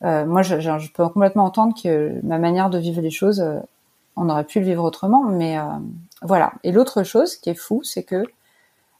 euh, 0.04 0.26
moi 0.26 0.44
je, 0.44 0.60
je, 0.60 0.92
peux 0.94 1.08
complètement 1.10 1.44
entendre 1.44 1.74
que 1.82 2.14
ma 2.24 2.38
manière 2.38 2.70
de 2.70 2.78
vivre 2.78 3.02
les 3.02 3.10
choses 3.10 3.44
on 4.16 4.30
aurait 4.30 4.44
pu 4.44 4.60
le 4.60 4.66
vivre 4.66 4.84
autrement, 4.84 5.24
mais 5.24 5.58
euh, 5.58 5.64
voilà. 6.22 6.54
Et 6.64 6.72
l'autre 6.72 7.04
chose 7.04 7.36
qui 7.36 7.50
est 7.50 7.56
fou, 7.56 7.82
c'est 7.84 8.04
que 8.04 8.26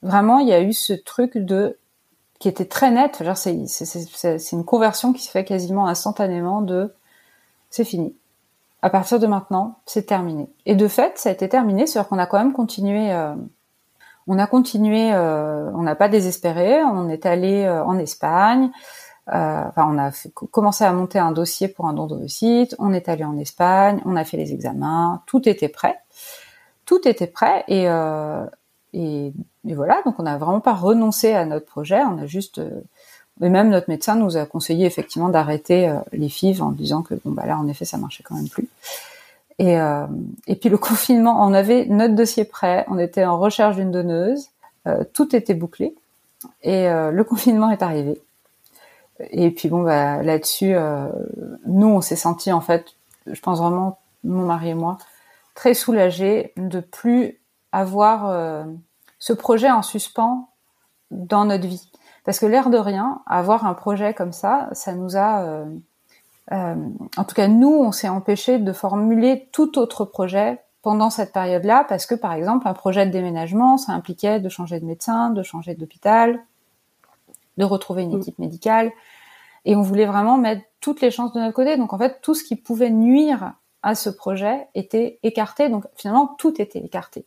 vraiment 0.02 0.40
il 0.40 0.48
y 0.48 0.54
a 0.54 0.62
eu 0.62 0.74
ce 0.74 0.94
truc 0.94 1.38
de 1.38 1.78
qui 2.40 2.48
était 2.48 2.66
très 2.66 2.92
net. 2.92 3.22
C'est 3.36 4.52
une 4.54 4.64
conversion 4.64 5.12
qui 5.12 5.22
se 5.22 5.30
fait 5.30 5.44
quasiment 5.44 5.88
instantanément 5.88 6.62
de 6.62 6.94
c'est 7.70 7.84
fini. 7.84 8.16
À 8.82 8.90
partir 8.90 9.20
de 9.20 9.28
maintenant, 9.28 9.80
c'est 9.86 10.06
terminé. 10.06 10.48
Et 10.66 10.76
de 10.76 10.88
fait, 10.88 11.18
ça 11.18 11.30
a 11.30 11.34
été 11.34 11.50
terminé, 11.50 11.86
c'est-à-dire 11.86 12.08
qu'on 12.08 12.18
a 12.18 12.26
quand 12.26 12.38
même 12.38 12.54
continué. 12.54 13.12
Euh, 13.12 13.36
on 14.28 14.40
a 14.40 14.48
continué, 14.48 15.12
euh, 15.14 15.70
on 15.74 15.82
n'a 15.82 15.96
pas 15.96 16.08
désespéré. 16.08 16.82
On 16.84 17.10
est 17.10 17.26
allé 17.26 17.68
en 17.68 17.98
Espagne. 17.98 18.72
Euh, 19.34 19.64
on 19.78 19.98
a 19.98 20.12
commencé 20.52 20.84
à 20.84 20.92
monter 20.92 21.20
un 21.20 21.32
dossier 21.32 21.68
pour 21.68 21.88
un 21.88 21.94
don 21.94 22.08
de 22.08 22.28
site. 22.28 22.76
On 22.80 22.94
est 22.94 23.10
allé 23.10 23.24
en 23.24 23.38
Espagne, 23.38 24.02
on 24.06 24.16
a 24.16 24.24
fait 24.24 24.38
les 24.38 24.54
examens, 24.54 25.22
tout 25.28 25.48
était 25.48 25.70
prêt, 25.70 26.00
tout 26.86 27.08
était 27.08 27.28
prêt 27.28 27.64
et, 27.68 27.88
euh, 27.88 28.46
voilà. 29.64 30.02
Donc 30.06 30.20
on 30.20 30.24
n'a 30.24 30.38
vraiment 30.38 30.62
pas 30.62 30.74
renoncé 30.74 31.34
à 31.34 31.46
notre 31.46 31.66
projet. 31.66 32.02
On 32.04 32.18
a 32.18 32.26
juste 32.26 32.60
euh, 32.60 32.82
et 33.42 33.50
même 33.50 33.70
notre 33.70 33.90
médecin 33.90 34.16
nous 34.16 34.36
a 34.36 34.46
conseillé 34.46 34.86
effectivement 34.86 35.30
d'arrêter 35.30 35.94
les 36.12 36.28
FIV 36.28 36.62
en 36.62 36.72
disant 36.72 37.04
que 37.04 37.14
bon 37.24 37.32
bah 37.32 37.46
là 37.46 37.58
en 37.58 37.70
effet 37.70 37.86
ça 37.86 37.98
marchait 37.98 38.22
quand 38.22 38.36
même 38.36 38.50
plus. 38.50 38.68
Et 39.60 40.56
puis 40.60 40.70
le 40.70 40.78
confinement, 40.90 41.42
on 41.46 41.54
avait 41.54 41.86
notre 41.86 42.16
dossier 42.16 42.44
prêt, 42.44 42.86
on 42.90 43.00
était 43.00 43.24
en 43.24 43.40
recherche 43.40 43.78
d'une 43.78 43.92
donneuse, 43.92 44.50
tout 45.14 45.34
était 45.38 45.54
bouclé 45.54 45.96
et 46.64 46.90
le 46.90 47.24
confinement 47.24 47.72
est 47.72 47.82
arrivé. 47.82 48.20
Et 49.32 49.52
puis 49.52 49.70
bon, 49.70 49.84
bah, 49.84 50.24
là-dessus, 50.24 50.74
euh, 50.76 51.08
nous, 51.66 51.88
on 51.88 52.02
s'est 52.02 52.16
senti 52.16 52.52
en 52.52 52.62
fait, 52.62 52.86
je 53.28 53.40
pense 53.42 53.60
vraiment, 53.60 54.00
mon 54.24 54.46
mari 54.46 54.70
et 54.70 54.74
moi, 54.74 54.98
très 55.56 55.74
soulagés 55.74 56.54
de 56.58 56.80
plus 56.80 57.40
avoir 57.72 58.30
euh, 58.30 58.64
ce 59.20 59.34
projet 59.34 59.70
en 59.70 59.82
suspens 59.82 60.50
dans 61.12 61.46
notre 61.46 61.68
vie. 61.68 61.92
Parce 62.24 62.40
que 62.40 62.46
l'air 62.46 62.70
de 62.70 62.78
rien, 62.78 63.22
avoir 63.26 63.66
un 63.66 63.74
projet 63.74 64.14
comme 64.14 64.34
ça, 64.34 64.70
ça 64.72 64.94
nous 64.94 65.18
a, 65.18 65.44
euh, 66.52 66.76
en 67.18 67.24
tout 67.24 67.36
cas 67.36 67.48
nous, 67.48 67.74
on 67.74 67.92
s'est 67.92 68.10
empêché 68.10 68.60
de 68.60 68.74
formuler 68.74 69.50
tout 69.52 69.78
autre 69.78 70.06
projet 70.06 70.60
pendant 70.82 71.10
cette 71.10 71.34
période-là, 71.34 71.86
parce 71.90 72.06
que 72.06 72.16
par 72.16 72.34
exemple, 72.34 72.68
un 72.68 72.74
projet 72.74 73.06
de 73.06 73.12
déménagement, 73.12 73.78
ça 73.78 73.92
impliquait 73.92 74.40
de 74.40 74.50
changer 74.50 74.80
de 74.80 74.86
médecin, 74.86 75.30
de 75.30 75.44
changer 75.44 75.76
d'hôpital, 75.76 76.40
de 77.60 77.66
retrouver 77.66 78.04
une 78.04 78.16
mm. 78.16 78.22
équipe 78.22 78.40
médicale. 78.40 78.92
Et 79.66 79.76
on 79.76 79.82
voulait 79.82 80.06
vraiment 80.06 80.38
mettre 80.38 80.64
toutes 80.82 81.02
les 81.02 81.12
chances 81.12 81.34
de 81.34 81.40
notre 81.40 81.54
côté. 81.54 81.78
Donc 81.78 81.94
en 81.94 81.98
fait, 82.00 82.20
tout 82.22 82.34
ce 82.34 82.44
qui 82.44 82.56
pouvait 82.56 82.90
nuire 82.90 83.54
à 83.84 83.94
ce 83.94 84.10
projet 84.10 84.68
était 84.74 85.20
écarté. 85.22 85.70
Donc 85.70 85.86
finalement, 85.96 86.36
tout 86.40 86.60
était 86.60 86.80
écarté. 86.80 87.26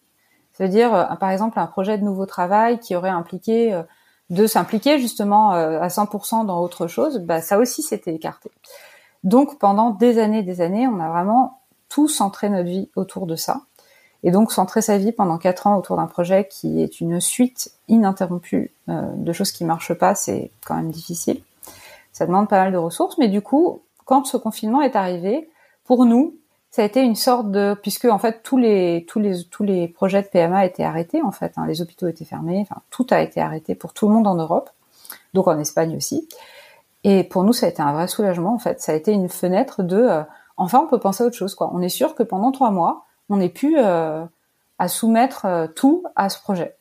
C'est-à-dire, 0.52 0.94
euh, 0.94 1.04
par 1.16 1.30
exemple, 1.30 1.58
un 1.58 1.66
projet 1.66 1.98
de 1.98 2.04
nouveau 2.04 2.26
travail 2.26 2.80
qui 2.80 2.96
aurait 2.96 3.10
impliqué 3.10 3.72
euh, 3.72 3.82
de 4.30 4.46
s'impliquer 4.46 4.98
justement 4.98 5.54
euh, 5.54 5.80
à 5.80 5.88
100% 5.88 6.46
dans 6.46 6.60
autre 6.60 6.86
chose, 6.86 7.18
bah, 7.20 7.40
ça 7.40 7.58
aussi 7.58 7.82
c'était 7.82 8.14
écarté. 8.14 8.50
Donc 9.24 9.58
pendant 9.58 9.90
des 9.90 10.18
années, 10.18 10.42
des 10.42 10.60
années, 10.60 10.88
on 10.88 11.00
a 11.00 11.08
vraiment 11.08 11.60
tout 11.88 12.08
centré 12.08 12.48
notre 12.48 12.68
vie 12.68 12.90
autour 12.96 13.26
de 13.26 13.36
ça. 13.36 13.62
Et 14.24 14.30
donc 14.30 14.52
centrer 14.52 14.82
sa 14.82 14.98
vie 14.98 15.12
pendant 15.12 15.38
quatre 15.38 15.66
ans 15.66 15.76
autour 15.76 15.96
d'un 15.96 16.06
projet 16.06 16.46
qui 16.48 16.82
est 16.82 17.00
une 17.00 17.20
suite 17.20 17.72
ininterrompue 17.88 18.70
de 18.88 19.32
choses 19.32 19.50
qui 19.50 19.64
marchent 19.64 19.94
pas, 19.94 20.14
c'est 20.14 20.50
quand 20.64 20.76
même 20.76 20.92
difficile. 20.92 21.42
Ça 22.12 22.26
demande 22.26 22.48
pas 22.48 22.62
mal 22.62 22.72
de 22.72 22.78
ressources, 22.78 23.18
mais 23.18 23.28
du 23.28 23.40
coup, 23.40 23.80
quand 24.04 24.24
ce 24.26 24.36
confinement 24.36 24.82
est 24.82 24.96
arrivé, 24.96 25.50
pour 25.84 26.04
nous, 26.04 26.34
ça 26.70 26.82
a 26.82 26.84
été 26.86 27.02
une 27.02 27.16
sorte 27.16 27.50
de 27.50 27.76
puisque 27.80 28.06
en 28.06 28.18
fait 28.18 28.42
tous 28.42 28.56
les 28.56 29.04
tous 29.06 29.18
les 29.18 29.44
tous 29.44 29.62
les 29.62 29.88
projets 29.88 30.22
de 30.22 30.28
PMA 30.28 30.64
étaient 30.64 30.84
arrêtés 30.84 31.22
en 31.22 31.30
fait, 31.30 31.52
hein, 31.56 31.66
les 31.66 31.82
hôpitaux 31.82 32.08
étaient 32.08 32.24
fermés, 32.24 32.60
enfin 32.62 32.80
tout 32.90 33.06
a 33.10 33.20
été 33.20 33.42
arrêté 33.42 33.74
pour 33.74 33.92
tout 33.92 34.08
le 34.08 34.14
monde 34.14 34.26
en 34.26 34.36
Europe, 34.36 34.70
donc 35.34 35.48
en 35.48 35.58
Espagne 35.58 35.96
aussi. 35.96 36.28
Et 37.04 37.24
pour 37.24 37.44
nous, 37.44 37.52
ça 37.52 37.66
a 37.66 37.68
été 37.68 37.82
un 37.82 37.92
vrai 37.92 38.08
soulagement 38.08 38.54
en 38.54 38.58
fait. 38.58 38.80
Ça 38.80 38.92
a 38.92 38.94
été 38.94 39.12
une 39.12 39.28
fenêtre 39.28 39.82
de 39.82 39.96
euh, 39.96 40.22
enfin 40.56 40.80
on 40.82 40.86
peut 40.86 40.98
penser 40.98 41.24
à 41.24 41.26
autre 41.26 41.36
chose 41.36 41.54
quoi. 41.54 41.70
On 41.74 41.82
est 41.82 41.90
sûr 41.90 42.14
que 42.14 42.22
pendant 42.22 42.52
trois 42.52 42.70
mois, 42.70 43.04
on 43.32 43.38
n'est 43.38 43.48
plus 43.48 43.76
euh, 43.78 44.24
à 44.78 44.88
soumettre 44.88 45.46
euh, 45.46 45.66
tout 45.66 46.04
à 46.14 46.28
ce 46.28 46.38
projet. 46.38 46.76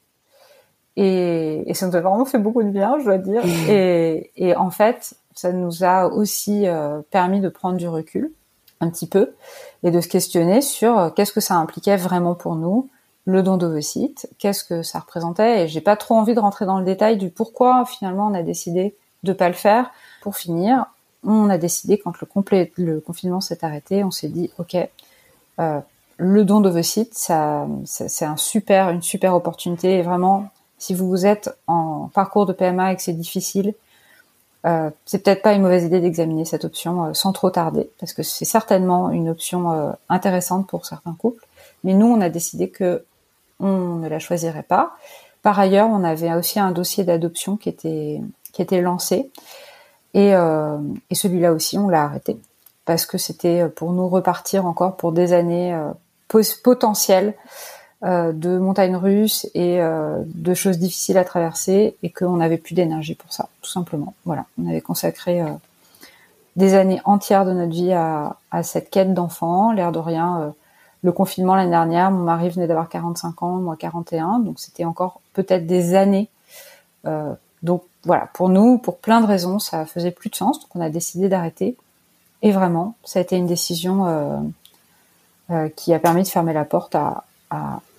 Et, 0.97 1.63
et, 1.65 1.73
ça 1.73 1.87
nous 1.87 1.95
a 1.95 2.01
vraiment 2.01 2.25
fait 2.25 2.37
beaucoup 2.37 2.61
de 2.61 2.69
bien, 2.69 2.99
je 2.99 3.05
dois 3.05 3.17
dire. 3.17 3.41
Et, 3.69 4.31
et 4.35 4.55
en 4.55 4.69
fait, 4.69 5.15
ça 5.33 5.51
nous 5.53 5.83
a 5.83 6.07
aussi 6.07 6.65
permis 7.09 7.39
de 7.39 7.49
prendre 7.49 7.77
du 7.77 7.87
recul 7.87 8.31
un 8.81 8.89
petit 8.89 9.07
peu 9.07 9.33
et 9.83 9.91
de 9.91 10.01
se 10.01 10.07
questionner 10.07 10.61
sur 10.61 10.99
euh, 10.99 11.09
qu'est-ce 11.09 11.31
que 11.31 11.39
ça 11.39 11.55
impliquait 11.55 11.95
vraiment 11.95 12.35
pour 12.35 12.55
nous, 12.55 12.89
le 13.25 13.43
don 13.43 13.57
d'ovocytes, 13.57 14.27
qu'est-ce 14.39 14.63
que 14.63 14.83
ça 14.83 14.99
représentait. 14.99 15.63
Et 15.63 15.67
j'ai 15.67 15.81
pas 15.81 15.95
trop 15.95 16.15
envie 16.15 16.33
de 16.33 16.39
rentrer 16.39 16.65
dans 16.65 16.79
le 16.79 16.85
détail 16.85 17.17
du 17.17 17.29
pourquoi 17.29 17.85
finalement 17.85 18.27
on 18.27 18.33
a 18.33 18.43
décidé 18.43 18.95
de 19.23 19.33
pas 19.33 19.47
le 19.47 19.53
faire. 19.53 19.91
Pour 20.21 20.35
finir, 20.35 20.87
on 21.23 21.49
a 21.49 21.57
décidé 21.59 21.99
quand 21.99 22.19
le, 22.19 22.25
complet, 22.25 22.71
le 22.77 22.99
confinement 22.99 23.39
s'est 23.39 23.63
arrêté, 23.63 24.03
on 24.03 24.11
s'est 24.11 24.29
dit 24.29 24.49
ok, 24.57 24.75
euh, 25.59 25.79
le 26.23 26.45
don 26.45 26.61
d'ovocytes, 26.61 27.15
ça, 27.15 27.67
c'est 27.85 28.25
un 28.25 28.37
super, 28.37 28.91
une 28.91 29.01
super 29.01 29.33
opportunité. 29.33 29.97
Et 29.97 30.01
vraiment, 30.03 30.49
si 30.77 30.93
vous 30.93 31.25
êtes 31.25 31.49
en 31.65 32.11
parcours 32.13 32.45
de 32.45 32.53
PMA 32.53 32.93
et 32.93 32.95
que 32.95 33.01
c'est 33.01 33.13
difficile, 33.13 33.73
euh, 34.67 34.91
c'est 35.05 35.23
peut-être 35.23 35.41
pas 35.41 35.53
une 35.53 35.63
mauvaise 35.63 35.83
idée 35.83 35.99
d'examiner 35.99 36.45
cette 36.45 36.63
option 36.63 37.05
euh, 37.05 37.13
sans 37.13 37.31
trop 37.31 37.49
tarder, 37.49 37.89
parce 37.99 38.13
que 38.13 38.21
c'est 38.21 38.45
certainement 38.45 39.09
une 39.09 39.29
option 39.29 39.71
euh, 39.71 39.91
intéressante 40.09 40.67
pour 40.67 40.85
certains 40.85 41.15
couples. 41.17 41.43
Mais 41.83 41.95
nous, 41.95 42.05
on 42.05 42.21
a 42.21 42.29
décidé 42.29 42.69
que 42.69 43.03
on 43.59 43.95
ne 43.95 44.07
la 44.07 44.19
choisirait 44.19 44.61
pas. 44.61 44.91
Par 45.41 45.59
ailleurs, 45.59 45.89
on 45.89 46.03
avait 46.03 46.31
aussi 46.35 46.59
un 46.59 46.71
dossier 46.71 47.03
d'adoption 47.03 47.57
qui 47.57 47.69
était 47.69 48.21
qui 48.53 48.63
lancé, 48.79 49.31
et 50.13 50.33
celui-là 51.13 51.53
aussi, 51.53 51.79
on 51.79 51.87
l'a 51.87 52.03
arrêté 52.03 52.37
parce 52.85 53.05
que 53.05 53.17
c'était 53.17 53.69
pour 53.69 53.93
nous 53.93 54.09
repartir 54.09 54.65
encore 54.65 54.97
pour 54.97 55.13
des 55.13 55.31
années 55.33 55.73
potentielles 56.63 57.33
euh, 58.03 58.31
de 58.31 58.57
montagnes 58.57 58.95
russes 58.95 59.47
et 59.53 59.79
euh, 59.79 60.23
de 60.25 60.55
choses 60.55 60.79
difficiles 60.79 61.19
à 61.19 61.23
traverser 61.23 61.95
et 62.01 62.09
qu'on 62.09 62.37
n'avait 62.37 62.57
plus 62.57 62.73
d'énergie 62.73 63.13
pour 63.13 63.31
ça, 63.31 63.47
tout 63.61 63.69
simplement. 63.69 64.15
Voilà, 64.25 64.45
on 64.59 64.67
avait 64.67 64.81
consacré 64.81 65.39
euh, 65.39 65.49
des 66.55 66.73
années 66.73 66.99
entières 67.05 67.45
de 67.45 67.51
notre 67.51 67.71
vie 67.71 67.93
à, 67.93 68.37
à 68.49 68.63
cette 68.63 68.89
quête 68.89 69.13
d'enfant. 69.13 69.71
L'air 69.71 69.91
de 69.91 69.99
rien, 69.99 70.51
le 71.03 71.11
confinement 71.11 71.53
l'année 71.53 71.69
dernière, 71.69 72.09
mon 72.09 72.23
mari 72.23 72.49
venait 72.49 72.65
d'avoir 72.65 72.89
45 72.89 73.43
ans, 73.43 73.57
moi 73.57 73.75
41, 73.77 74.39
donc 74.39 74.59
c'était 74.59 74.83
encore 74.83 75.21
peut-être 75.33 75.67
des 75.67 75.93
années. 75.93 76.27
donc 77.61 77.83
voilà, 78.03 78.29
pour 78.33 78.49
nous, 78.49 78.79
pour 78.79 78.97
plein 78.97 79.21
de 79.21 79.27
raisons, 79.27 79.59
ça 79.59 79.85
faisait 79.85 80.09
plus 80.09 80.31
de 80.31 80.35
sens, 80.35 80.59
donc 80.59 80.69
on 80.73 80.81
a 80.81 80.89
décidé 80.89 81.29
d'arrêter. 81.29 81.77
Et 82.41 82.51
vraiment, 82.51 82.95
ça 83.03 83.19
a 83.19 83.21
été 83.21 83.37
une 83.37 83.45
décision 83.45 84.53
qui 85.75 85.93
a 85.93 85.99
permis 85.99 86.23
de 86.23 86.27
fermer 86.27 86.53
la 86.53 86.65
porte 86.65 86.95
à, 86.95 87.23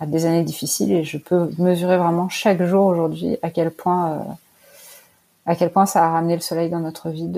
des 0.06 0.26
années 0.26 0.42
difficiles. 0.42 0.92
Et 0.92 1.04
je 1.04 1.18
peux 1.18 1.50
mesurer 1.58 1.96
vraiment 1.96 2.28
chaque 2.28 2.62
jour 2.62 2.86
aujourd'hui 2.86 3.38
à 3.42 3.50
quel 3.50 3.70
point 3.70 4.12
euh, 4.12 4.18
à 5.46 5.56
quel 5.56 5.70
point 5.70 5.86
ça 5.86 6.04
a 6.04 6.10
ramené 6.10 6.34
le 6.34 6.40
soleil 6.40 6.70
dans 6.70 6.80
notre 6.80 7.10
vie 7.10 7.30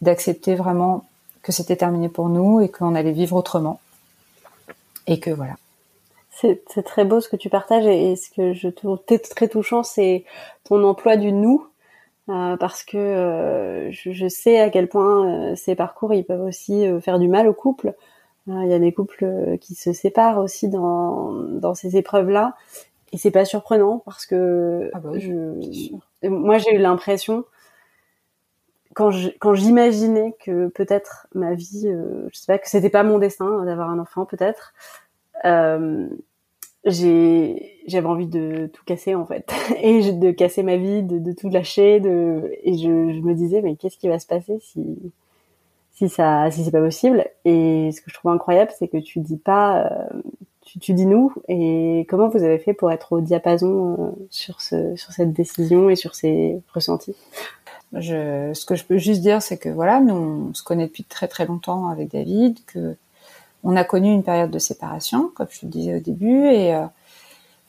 d'accepter 0.00 0.54
vraiment 0.54 1.04
que 1.42 1.52
c'était 1.52 1.76
terminé 1.76 2.08
pour 2.08 2.28
nous 2.28 2.60
et 2.60 2.68
qu'on 2.68 2.94
allait 2.94 3.12
vivre 3.12 3.36
autrement. 3.36 3.80
Et 5.06 5.20
que 5.20 5.30
voilà. 5.30 5.54
C'est 6.30 6.82
très 6.84 7.04
beau 7.04 7.20
ce 7.20 7.28
que 7.28 7.36
tu 7.36 7.48
partages 7.48 7.86
et, 7.86 8.16
ce 8.16 8.28
que 8.30 8.52
je 8.52 8.66
trouve 8.66 8.98
très 9.04 9.46
touchant 9.46 9.84
c'est 9.84 10.24
ton 10.64 10.82
emploi 10.82 11.16
du 11.16 11.30
nous 11.30 11.68
euh, 12.28 12.56
parce 12.56 12.82
que 12.82 12.96
euh, 12.96 13.92
je, 13.92 14.10
je, 14.10 14.26
sais 14.26 14.58
à 14.58 14.68
quel 14.70 14.88
point 14.88 15.54
ces 15.54 15.76
parcours 15.76 16.12
ils 16.14 16.24
peuvent 16.24 16.42
aussi 16.42 16.84
faire 17.00 17.20
du 17.20 17.28
mal 17.28 17.46
au 17.46 17.52
couple 17.52 17.94
il 18.46 18.68
y 18.68 18.74
a 18.74 18.78
des 18.78 18.92
couples 18.92 19.24
euh, 19.24 19.56
qui 19.56 19.74
se 19.74 19.92
séparent 19.92 20.38
aussi 20.38 20.68
dans, 20.68 21.32
dans 21.32 21.74
ces 21.74 21.96
épreuves-là. 21.96 22.54
Et 23.12 23.18
c'est 23.18 23.30
pas 23.30 23.44
surprenant 23.44 23.98
parce 24.04 24.24
que 24.26 24.90
ah 24.94 25.00
bah 25.00 25.18
je, 25.18 25.54
moi 26.28 26.58
j'ai 26.58 26.74
eu 26.74 26.78
l'impression 26.78 27.44
quand 28.94 29.54
j'imaginais 29.54 30.34
que 30.44 30.68
peut-être 30.68 31.26
ma 31.34 31.54
vie, 31.54 31.88
euh, 31.88 32.28
je 32.32 32.38
sais 32.38 32.46
pas 32.46 32.58
que 32.58 32.68
c'était 32.68 32.90
pas 32.90 33.02
mon 33.02 33.18
destin 33.18 33.64
d'avoir 33.64 33.90
un 33.90 33.98
enfant 33.98 34.26
peut-être, 34.26 34.74
euh, 35.44 36.08
j'avais 36.84 38.06
envie 38.06 38.26
de 38.26 38.70
tout 38.72 38.84
casser 38.84 39.14
en 39.14 39.24
fait 39.24 39.52
et 39.82 40.12
de 40.12 40.30
casser 40.30 40.62
ma 40.62 40.76
vie, 40.76 41.02
de, 41.02 41.18
de 41.18 41.32
tout 41.32 41.48
lâcher, 41.48 42.00
de 42.00 42.52
et 42.62 42.74
je, 42.74 43.12
je 43.12 43.20
me 43.20 43.34
disais 43.34 43.62
mais 43.62 43.76
qu'est-ce 43.76 43.96
qui 43.98 44.08
va 44.08 44.18
se 44.18 44.26
passer 44.26 44.58
si 44.60 45.12
si 46.02 46.08
ça, 46.08 46.50
si 46.50 46.64
c'est 46.64 46.70
pas 46.70 46.80
possible. 46.80 47.24
Et 47.44 47.90
ce 47.92 48.00
que 48.00 48.10
je 48.10 48.14
trouve 48.14 48.32
incroyable, 48.32 48.72
c'est 48.76 48.88
que 48.88 48.96
tu 48.96 49.20
dis 49.20 49.36
pas, 49.36 49.86
euh, 49.86 50.20
tu, 50.80 50.94
dis 50.94 51.06
nous. 51.06 51.32
Et 51.48 52.06
comment 52.08 52.28
vous 52.28 52.42
avez 52.42 52.58
fait 52.58 52.74
pour 52.74 52.90
être 52.90 53.12
au 53.12 53.20
diapason 53.20 53.96
euh, 53.98 54.26
sur 54.30 54.60
ce, 54.60 54.96
sur 54.96 55.12
cette 55.12 55.32
décision 55.32 55.90
et 55.90 55.96
sur 55.96 56.14
ces 56.14 56.60
ressentis? 56.74 57.14
Ce 57.94 58.64
que 58.64 58.74
je 58.74 58.84
peux 58.84 58.98
juste 58.98 59.20
dire, 59.20 59.42
c'est 59.42 59.58
que 59.58 59.68
voilà, 59.68 60.00
nous 60.00 60.14
on 60.14 60.54
se 60.54 60.62
connaît 60.62 60.86
depuis 60.86 61.04
très 61.04 61.28
très 61.28 61.46
longtemps 61.46 61.88
avec 61.88 62.10
David, 62.10 62.58
que 62.66 62.96
on 63.64 63.76
a 63.76 63.84
connu 63.84 64.12
une 64.12 64.24
période 64.24 64.50
de 64.50 64.58
séparation, 64.58 65.30
comme 65.34 65.46
je 65.50 65.60
te 65.60 65.66
disais 65.66 65.94
au 65.94 66.00
début, 66.00 66.46
et, 66.46 66.74
euh, 66.74 66.86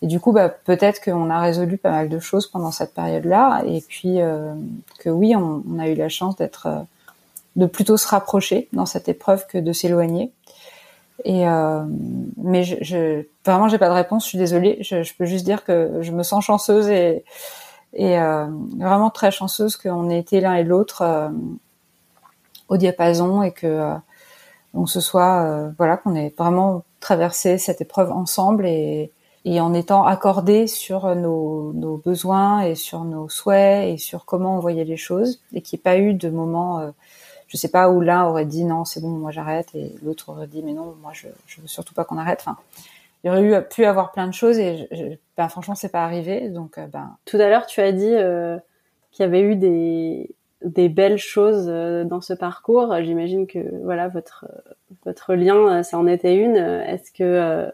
du 0.01 0.19
coup, 0.19 0.31
bah, 0.31 0.49
peut-être 0.49 1.03
qu'on 1.03 1.29
a 1.29 1.39
résolu 1.39 1.77
pas 1.77 1.91
mal 1.91 2.09
de 2.09 2.19
choses 2.19 2.47
pendant 2.47 2.71
cette 2.71 2.95
période-là, 2.95 3.63
et 3.67 3.81
puis 3.87 4.17
que 4.99 5.09
oui, 5.09 5.35
on, 5.35 5.79
a 5.79 5.87
eu 5.87 5.95
la 5.95 6.09
chance 6.09 6.35
d'être 6.35 6.85
de 7.55 7.65
plutôt 7.65 7.97
se 7.97 8.07
rapprocher 8.07 8.67
dans 8.73 8.85
cette 8.85 9.09
épreuve 9.09 9.45
que 9.47 9.57
de 9.57 9.73
s'éloigner. 9.73 10.31
Et 11.25 11.47
euh, 11.47 11.83
mais 12.37 12.63
je, 12.63 12.75
je 12.81 13.25
vraiment 13.45 13.67
j'ai 13.67 13.77
pas 13.77 13.87
de 13.87 13.93
réponse, 13.93 14.23
je 14.23 14.29
suis 14.29 14.37
désolée. 14.37 14.77
Je, 14.81 15.03
je, 15.03 15.13
peux 15.15 15.25
juste 15.25 15.45
dire 15.45 15.63
que 15.63 15.99
je 16.01 16.11
me 16.11 16.23
sens 16.23 16.43
chanceuse 16.43 16.89
et 16.89 17.23
et 17.93 18.17
euh, 18.19 18.47
vraiment 18.77 19.09
très 19.09 19.31
chanceuse 19.31 19.77
qu'on 19.77 20.09
ait 20.09 20.19
été 20.19 20.41
l'un 20.41 20.55
et 20.55 20.63
l'autre 20.63 21.03
euh, 21.03 21.29
au 22.67 22.77
diapason 22.77 23.43
et 23.43 23.51
que 23.51 23.67
euh, 23.67 23.93
on 24.73 24.87
se 24.87 24.99
soit 24.99 25.43
euh, 25.43 25.69
voilà 25.77 25.97
qu'on 25.97 26.15
ait 26.15 26.33
vraiment 26.37 26.83
traversé 26.99 27.57
cette 27.57 27.81
épreuve 27.81 28.11
ensemble 28.11 28.65
et 28.65 29.11
et 29.45 29.59
en 29.59 29.73
étant 29.73 30.05
accordés 30.05 30.67
sur 30.67 31.15
nos, 31.17 31.73
nos 31.73 31.97
besoins 31.97 32.61
et 32.61 32.75
sur 32.75 33.03
nos 33.03 33.27
souhaits 33.27 33.93
et 33.93 33.97
sur 33.97 34.23
comment 34.23 34.55
on 34.55 34.59
voyait 34.59 34.85
les 34.85 34.95
choses 34.95 35.41
et 35.53 35.61
qu'il 35.61 35.77
n'y 35.77 35.81
ait 35.81 35.83
pas 35.83 35.97
eu 35.97 36.13
de 36.13 36.29
moments 36.29 36.93
je 37.53 37.57
sais 37.59 37.67
pas 37.67 37.91
où 37.91 38.01
l'un 38.01 38.25
aurait 38.25 38.47
dit 38.47 38.63
non 38.63 38.83
c'est 38.83 38.99
bon 38.99 39.09
moi 39.09 39.29
j'arrête 39.29 39.75
et 39.75 39.93
l'autre 40.01 40.29
aurait 40.29 40.47
dit 40.47 40.63
mais 40.63 40.73
non 40.73 40.95
moi 41.03 41.11
je 41.13 41.27
je 41.45 41.61
veux 41.61 41.67
surtout 41.67 41.93
pas 41.93 42.03
qu'on 42.03 42.17
arrête. 42.17 42.39
Enfin 42.41 42.57
il 43.23 43.27
y 43.27 43.29
aurait 43.29 43.43
eu 43.43 43.61
pu 43.69 43.85
avoir 43.85 44.11
plein 44.11 44.25
de 44.25 44.33
choses 44.33 44.57
et 44.57 44.87
je, 44.91 45.15
ben 45.37 45.47
franchement 45.49 45.75
c'est 45.75 45.91
pas 45.91 46.03
arrivé 46.03 46.49
donc 46.49 46.79
euh, 46.79 46.87
ben. 46.87 47.15
Tout 47.25 47.37
à 47.37 47.49
l'heure 47.49 47.67
tu 47.67 47.79
as 47.79 47.91
dit 47.91 48.11
euh, 48.11 48.57
qu'il 49.11 49.23
y 49.23 49.27
avait 49.27 49.41
eu 49.41 49.55
des 49.55 50.35
des 50.63 50.89
belles 50.89 51.19
choses 51.19 51.67
euh, 51.67 52.05
dans 52.05 52.21
ce 52.21 52.33
parcours. 52.33 52.95
J'imagine 53.03 53.45
que 53.45 53.59
voilà 53.83 54.07
votre 54.07 54.45
votre 55.05 55.35
lien 55.35 55.83
ça 55.83 55.99
en 55.99 56.07
était 56.07 56.35
une. 56.35 56.55
Est-ce 56.55 57.11
que 57.11 57.71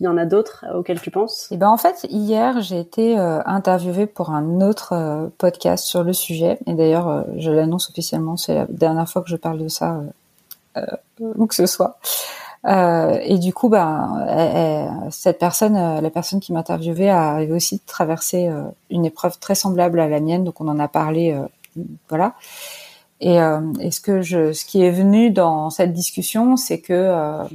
il 0.00 0.04
y 0.04 0.08
en 0.08 0.16
a 0.16 0.24
d'autres 0.24 0.64
auxquels 0.74 1.00
tu 1.00 1.10
penses? 1.10 1.48
Eh 1.50 1.58
ben 1.58 1.68
en 1.68 1.76
fait, 1.76 2.06
hier 2.08 2.62
j'ai 2.62 2.80
été 2.80 3.18
euh, 3.18 3.40
interviewée 3.44 4.06
pour 4.06 4.30
un 4.30 4.62
autre 4.62 4.94
euh, 4.94 5.28
podcast 5.36 5.84
sur 5.84 6.02
le 6.04 6.14
sujet. 6.14 6.58
Et 6.66 6.72
d'ailleurs, 6.72 7.08
euh, 7.08 7.22
je 7.36 7.50
l'annonce 7.50 7.90
officiellement, 7.90 8.38
c'est 8.38 8.54
la 8.54 8.66
dernière 8.68 9.08
fois 9.08 9.20
que 9.20 9.28
je 9.28 9.36
parle 9.36 9.58
de 9.58 9.68
ça, 9.68 10.00
euh, 10.78 10.86
où 11.20 11.46
que 11.46 11.54
ce 11.54 11.66
soit. 11.66 11.98
et 12.66 13.38
du 13.38 13.52
coup, 13.52 13.68
ben, 13.68 15.08
cette 15.10 15.38
personne, 15.38 15.74
la 16.00 16.10
personne 16.10 16.40
qui 16.40 16.52
m'a 16.52 16.60
interviewée, 16.60 17.10
a 17.10 17.40
aussi 17.50 17.80
traversé 17.80 18.50
une 18.90 19.04
épreuve 19.06 19.38
très 19.38 19.54
semblable 19.54 20.00
à 20.00 20.08
la 20.08 20.20
mienne. 20.20 20.44
Donc 20.44 20.60
on 20.60 20.68
en 20.68 20.78
a 20.78 20.88
parlé, 20.88 21.38
voilà. 22.08 22.34
Et, 23.20 23.36
et, 23.80 23.90
ce 23.90 24.00
que 24.00 24.20
je, 24.20 24.52
ce 24.52 24.64
qui 24.66 24.82
est 24.82 24.90
venu 24.90 25.30
dans 25.30 25.70
cette 25.70 25.94
discussion, 25.94 26.58
c'est 26.58 26.80
que 26.80 27.48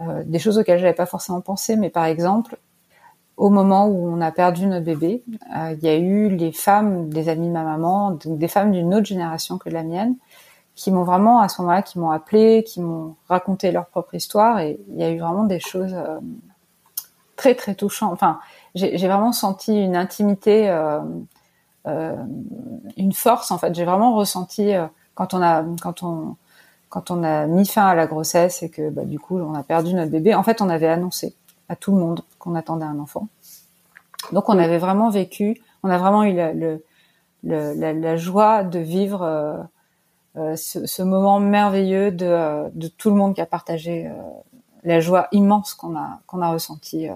euh, 0.00 0.22
des 0.24 0.38
choses 0.38 0.58
auxquelles 0.58 0.78
j'avais 0.78 0.94
pas 0.94 1.06
forcément 1.06 1.40
pensé, 1.40 1.76
mais 1.76 1.90
par 1.90 2.04
exemple, 2.04 2.58
au 3.36 3.50
moment 3.50 3.86
où 3.86 4.08
on 4.08 4.20
a 4.20 4.30
perdu 4.30 4.66
notre 4.66 4.84
bébé, 4.84 5.22
euh, 5.56 5.72
il 5.72 5.84
y 5.84 5.88
a 5.88 5.96
eu 5.96 6.28
les 6.28 6.52
femmes, 6.52 7.08
des 7.08 7.28
amis 7.28 7.48
de 7.48 7.52
ma 7.52 7.64
maman, 7.64 8.12
donc 8.12 8.38
des 8.38 8.48
femmes 8.48 8.72
d'une 8.72 8.94
autre 8.94 9.06
génération 9.06 9.58
que 9.58 9.70
la 9.70 9.82
mienne, 9.82 10.16
qui 10.74 10.92
m'ont 10.92 11.02
vraiment 11.02 11.40
à 11.40 11.48
ce 11.48 11.60
moment-là, 11.62 11.82
qui 11.82 11.98
m'ont 11.98 12.10
appelé, 12.10 12.64
qui 12.64 12.80
m'ont 12.80 13.16
raconté 13.28 13.72
leur 13.72 13.86
propre 13.86 14.14
histoire, 14.14 14.60
et 14.60 14.78
il 14.90 14.98
y 14.98 15.02
a 15.02 15.10
eu 15.10 15.18
vraiment 15.18 15.44
des 15.44 15.60
choses 15.60 15.94
euh, 15.94 16.20
très 17.36 17.54
très 17.54 17.74
touchantes. 17.74 18.12
Enfin, 18.12 18.40
j'ai 18.74 18.96
vraiment 18.96 19.32
senti 19.32 19.76
une 19.76 19.96
intimité, 19.96 20.68
une 21.86 23.12
force 23.12 23.50
en 23.50 23.58
fait. 23.58 23.74
J'ai 23.74 23.84
vraiment 23.84 24.14
ressenti 24.14 24.72
quand 25.14 25.34
on 25.34 25.42
a 25.42 25.64
quand 25.80 26.02
on 26.02 26.36
quand 26.88 27.10
on 27.10 27.22
a 27.22 27.46
mis 27.46 27.66
fin 27.66 27.86
à 27.86 27.94
la 27.94 28.06
grossesse 28.06 28.62
et 28.62 28.70
que 28.70 28.90
bah, 28.90 29.04
du 29.04 29.18
coup 29.18 29.38
on 29.38 29.54
a 29.54 29.62
perdu 29.62 29.94
notre 29.94 30.10
bébé. 30.10 30.34
En 30.34 30.42
fait, 30.42 30.60
on 30.60 30.68
avait 30.68 30.88
annoncé 30.88 31.34
à 31.68 31.76
tout 31.76 31.92
le 31.92 31.98
monde 31.98 32.22
qu'on 32.38 32.54
attendait 32.54 32.84
un 32.84 32.98
enfant. 32.98 33.28
Donc 34.32 34.48
on 34.48 34.58
avait 34.58 34.78
vraiment 34.78 35.10
vécu, 35.10 35.60
on 35.82 35.90
a 35.90 35.98
vraiment 35.98 36.24
eu 36.24 36.34
la, 36.34 36.52
le, 36.52 36.82
la, 37.44 37.92
la, 37.92 38.16
joie 38.16 38.64
de 38.64 38.78
vivre 38.78 39.22
euh, 39.22 39.58
euh 40.36 40.56
ce, 40.56 40.86
ce, 40.86 41.02
moment 41.02 41.40
merveilleux 41.40 42.10
de, 42.10 42.68
de, 42.74 42.88
tout 42.88 43.10
le 43.10 43.16
monde 43.16 43.34
qui 43.34 43.40
a 43.40 43.46
partagé 43.46 44.06
euh, 44.06 44.12
la 44.84 45.00
joie 45.00 45.28
immense 45.32 45.74
qu'on 45.74 45.96
a 45.96 46.20
qu'on 46.26 46.42
a 46.42 46.50
ressentie 46.50 47.08
euh, 47.08 47.14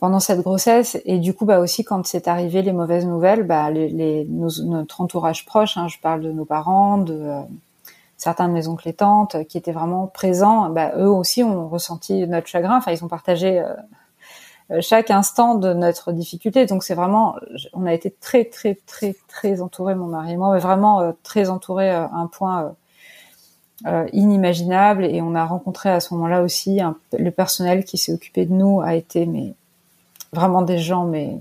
pendant 0.00 0.20
cette 0.20 0.40
grossesse 0.40 1.00
et 1.04 1.18
du 1.18 1.34
coup 1.34 1.44
bah 1.44 1.60
aussi 1.60 1.84
quand 1.84 2.04
c'est 2.06 2.28
arrivé 2.28 2.62
les 2.62 2.72
mauvaises 2.72 3.06
nouvelles 3.06 3.44
bah 3.44 3.70
les, 3.70 3.88
les 3.88 4.26
notre 4.26 5.00
entourage 5.00 5.46
proche 5.46 5.76
hein, 5.76 5.88
je 5.88 5.98
parle 5.98 6.20
de 6.20 6.32
nos 6.32 6.44
parents 6.44 6.98
de 6.98 7.14
euh, 7.14 7.40
certains 8.18 8.48
de 8.48 8.52
mes 8.52 8.68
oncles 8.68 8.88
et 8.88 8.92
tantes 8.92 9.44
qui 9.48 9.56
étaient 9.56 9.72
vraiment 9.72 10.06
présents 10.06 10.68
bah, 10.68 10.92
eux 10.98 11.08
aussi 11.08 11.42
ont 11.42 11.68
ressenti 11.68 12.26
notre 12.26 12.46
chagrin. 12.46 12.76
Enfin 12.76 12.92
ils 12.92 13.02
ont 13.02 13.08
partagé 13.08 13.60
euh, 14.70 14.80
chaque 14.82 15.10
instant 15.10 15.54
de 15.54 15.72
notre 15.72 16.12
difficulté. 16.12 16.66
Donc 16.66 16.84
c'est 16.84 16.94
vraiment 16.94 17.36
on 17.72 17.86
a 17.86 17.94
été 17.94 18.10
très 18.10 18.44
très 18.44 18.76
très 18.86 19.16
très 19.28 19.62
entourés 19.62 19.94
mon 19.94 20.08
mari 20.08 20.32
et 20.32 20.36
moi 20.36 20.52
mais 20.52 20.60
vraiment 20.60 21.14
très 21.22 21.48
entourés 21.48 21.90
à 21.90 22.10
un 22.12 22.26
point 22.26 22.74
inimaginable. 24.12 25.06
Et 25.06 25.22
on 25.22 25.34
a 25.34 25.46
rencontré 25.46 25.88
à 25.88 26.00
ce 26.00 26.12
moment-là 26.12 26.42
aussi 26.42 26.80
le 27.16 27.30
personnel 27.30 27.84
qui 27.84 27.96
s'est 27.96 28.12
occupé 28.12 28.44
de 28.44 28.52
nous 28.52 28.82
a 28.82 28.94
été 28.94 29.24
mais 29.24 29.54
vraiment 30.32 30.62
des 30.62 30.78
gens, 30.78 31.04
mais 31.04 31.38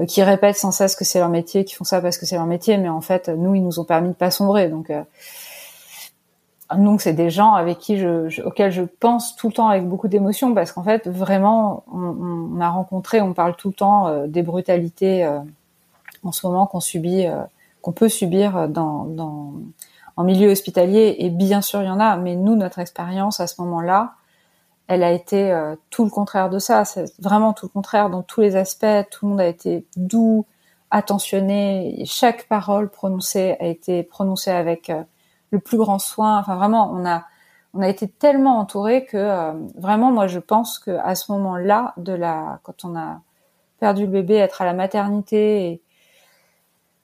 euh, 0.00 0.06
qui 0.06 0.22
répètent 0.22 0.56
sans 0.56 0.72
cesse 0.72 0.94
que 0.94 1.04
c'est 1.04 1.18
leur 1.18 1.28
métier, 1.28 1.64
qui 1.64 1.74
font 1.74 1.84
ça 1.84 2.00
parce 2.00 2.18
que 2.18 2.26
c'est 2.26 2.36
leur 2.36 2.46
métier, 2.46 2.78
mais 2.78 2.88
en 2.88 3.00
fait, 3.00 3.28
nous, 3.28 3.54
ils 3.54 3.62
nous 3.62 3.80
ont 3.80 3.84
permis 3.84 4.08
de 4.08 4.14
pas 4.14 4.30
sombrer. 4.30 4.68
Donc, 4.68 4.90
euh, 4.90 5.02
donc 6.76 7.00
c'est 7.00 7.12
des 7.12 7.30
gens 7.30 7.54
avec 7.54 7.78
qui 7.78 7.98
je, 7.98 8.42
auxquels 8.42 8.72
je 8.72 8.82
pense 8.82 9.36
tout 9.36 9.48
le 9.48 9.54
temps 9.54 9.68
avec 9.68 9.88
beaucoup 9.88 10.08
d'émotion, 10.08 10.54
parce 10.54 10.72
qu'en 10.72 10.82
fait, 10.82 11.08
vraiment, 11.08 11.84
on, 11.92 12.60
a 12.60 12.68
rencontré, 12.68 13.20
on 13.20 13.32
parle 13.32 13.56
tout 13.56 13.68
le 13.68 13.74
temps 13.74 14.08
euh, 14.08 14.26
des 14.26 14.42
brutalités 14.42 15.26
en 16.22 16.32
ce 16.32 16.46
moment 16.46 16.66
qu'on 16.66 16.80
subit, 16.80 17.26
qu'on 17.80 17.92
peut 17.92 18.08
subir 18.08 18.68
dans, 18.68 19.04
dans 19.04 19.52
en 20.18 20.24
milieu 20.24 20.50
hospitalier. 20.50 21.14
Et 21.20 21.30
bien 21.30 21.62
sûr, 21.62 21.80
il 21.80 21.86
y 21.86 21.90
en 21.90 22.00
a, 22.00 22.16
mais 22.16 22.34
nous, 22.34 22.56
notre 22.56 22.80
expérience 22.80 23.38
à 23.38 23.46
ce 23.46 23.62
moment-là, 23.62 24.14
elle 24.88 25.04
a 25.04 25.12
été 25.12 25.52
euh, 25.52 25.76
tout 25.90 26.02
le 26.02 26.10
contraire 26.10 26.50
de 26.50 26.58
ça. 26.58 26.84
C'est 26.84 27.04
vraiment 27.20 27.52
tout 27.52 27.66
le 27.66 27.70
contraire 27.70 28.10
dans 28.10 28.22
tous 28.22 28.40
les 28.40 28.56
aspects. 28.56 29.08
Tout 29.10 29.26
le 29.26 29.30
monde 29.30 29.40
a 29.40 29.46
été 29.46 29.86
doux, 29.96 30.44
attentionné. 30.90 32.02
Chaque 32.04 32.48
parole 32.48 32.88
prononcée 32.88 33.56
a 33.60 33.66
été 33.66 34.02
prononcée 34.02 34.50
avec 34.50 34.90
euh, 34.90 35.02
le 35.50 35.58
plus 35.58 35.78
grand 35.78 35.98
soin. 35.98 36.38
Enfin, 36.38 36.56
vraiment, 36.56 36.90
on 36.92 37.06
a 37.06 37.24
on 37.74 37.82
a 37.82 37.88
été 37.88 38.08
tellement 38.08 38.58
entouré 38.58 39.04
que 39.04 39.16
euh, 39.16 39.52
vraiment, 39.76 40.10
moi, 40.10 40.26
je 40.26 40.38
pense 40.38 40.78
que 40.78 40.90
à 40.90 41.14
ce 41.14 41.30
moment-là, 41.32 41.92
de 41.96 42.12
la 42.12 42.60
quand 42.62 42.84
on 42.84 42.96
a 42.96 43.20
perdu 43.78 44.06
le 44.06 44.10
bébé, 44.10 44.34
être 44.36 44.62
à 44.62 44.64
la 44.64 44.72
maternité 44.72 45.66
et 45.66 45.82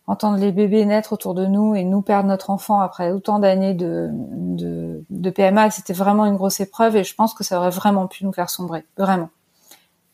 entendre 0.07 0.38
les 0.38 0.52
bébés 0.52 0.85
naître 0.85 1.12
autour 1.12 1.35
de 1.35 1.46
nous 1.46 1.74
et 1.74 1.85
nous 1.85 2.02
perdre 2.02 2.28
notre 2.28 2.50
enfant 2.50 2.80
après 2.80 3.11
autant 3.11 3.38
d'années 3.38 3.74
de, 3.74 4.11
de, 4.12 5.30
PMA, 5.30 5.70
c'était 5.70 5.94
vraiment 5.94 6.26
une 6.26 6.37
grosse 6.37 6.61
épreuve 6.61 6.96
et 6.96 7.04
je 7.04 7.14
pense 7.14 7.33
que 7.35 7.42
ça 7.42 7.59
aurait 7.59 7.70
vraiment 7.70 8.07
pu 8.07 8.24
nous 8.24 8.33
faire 8.33 8.50
sombrer, 8.50 8.85
vraiment. 8.98 9.30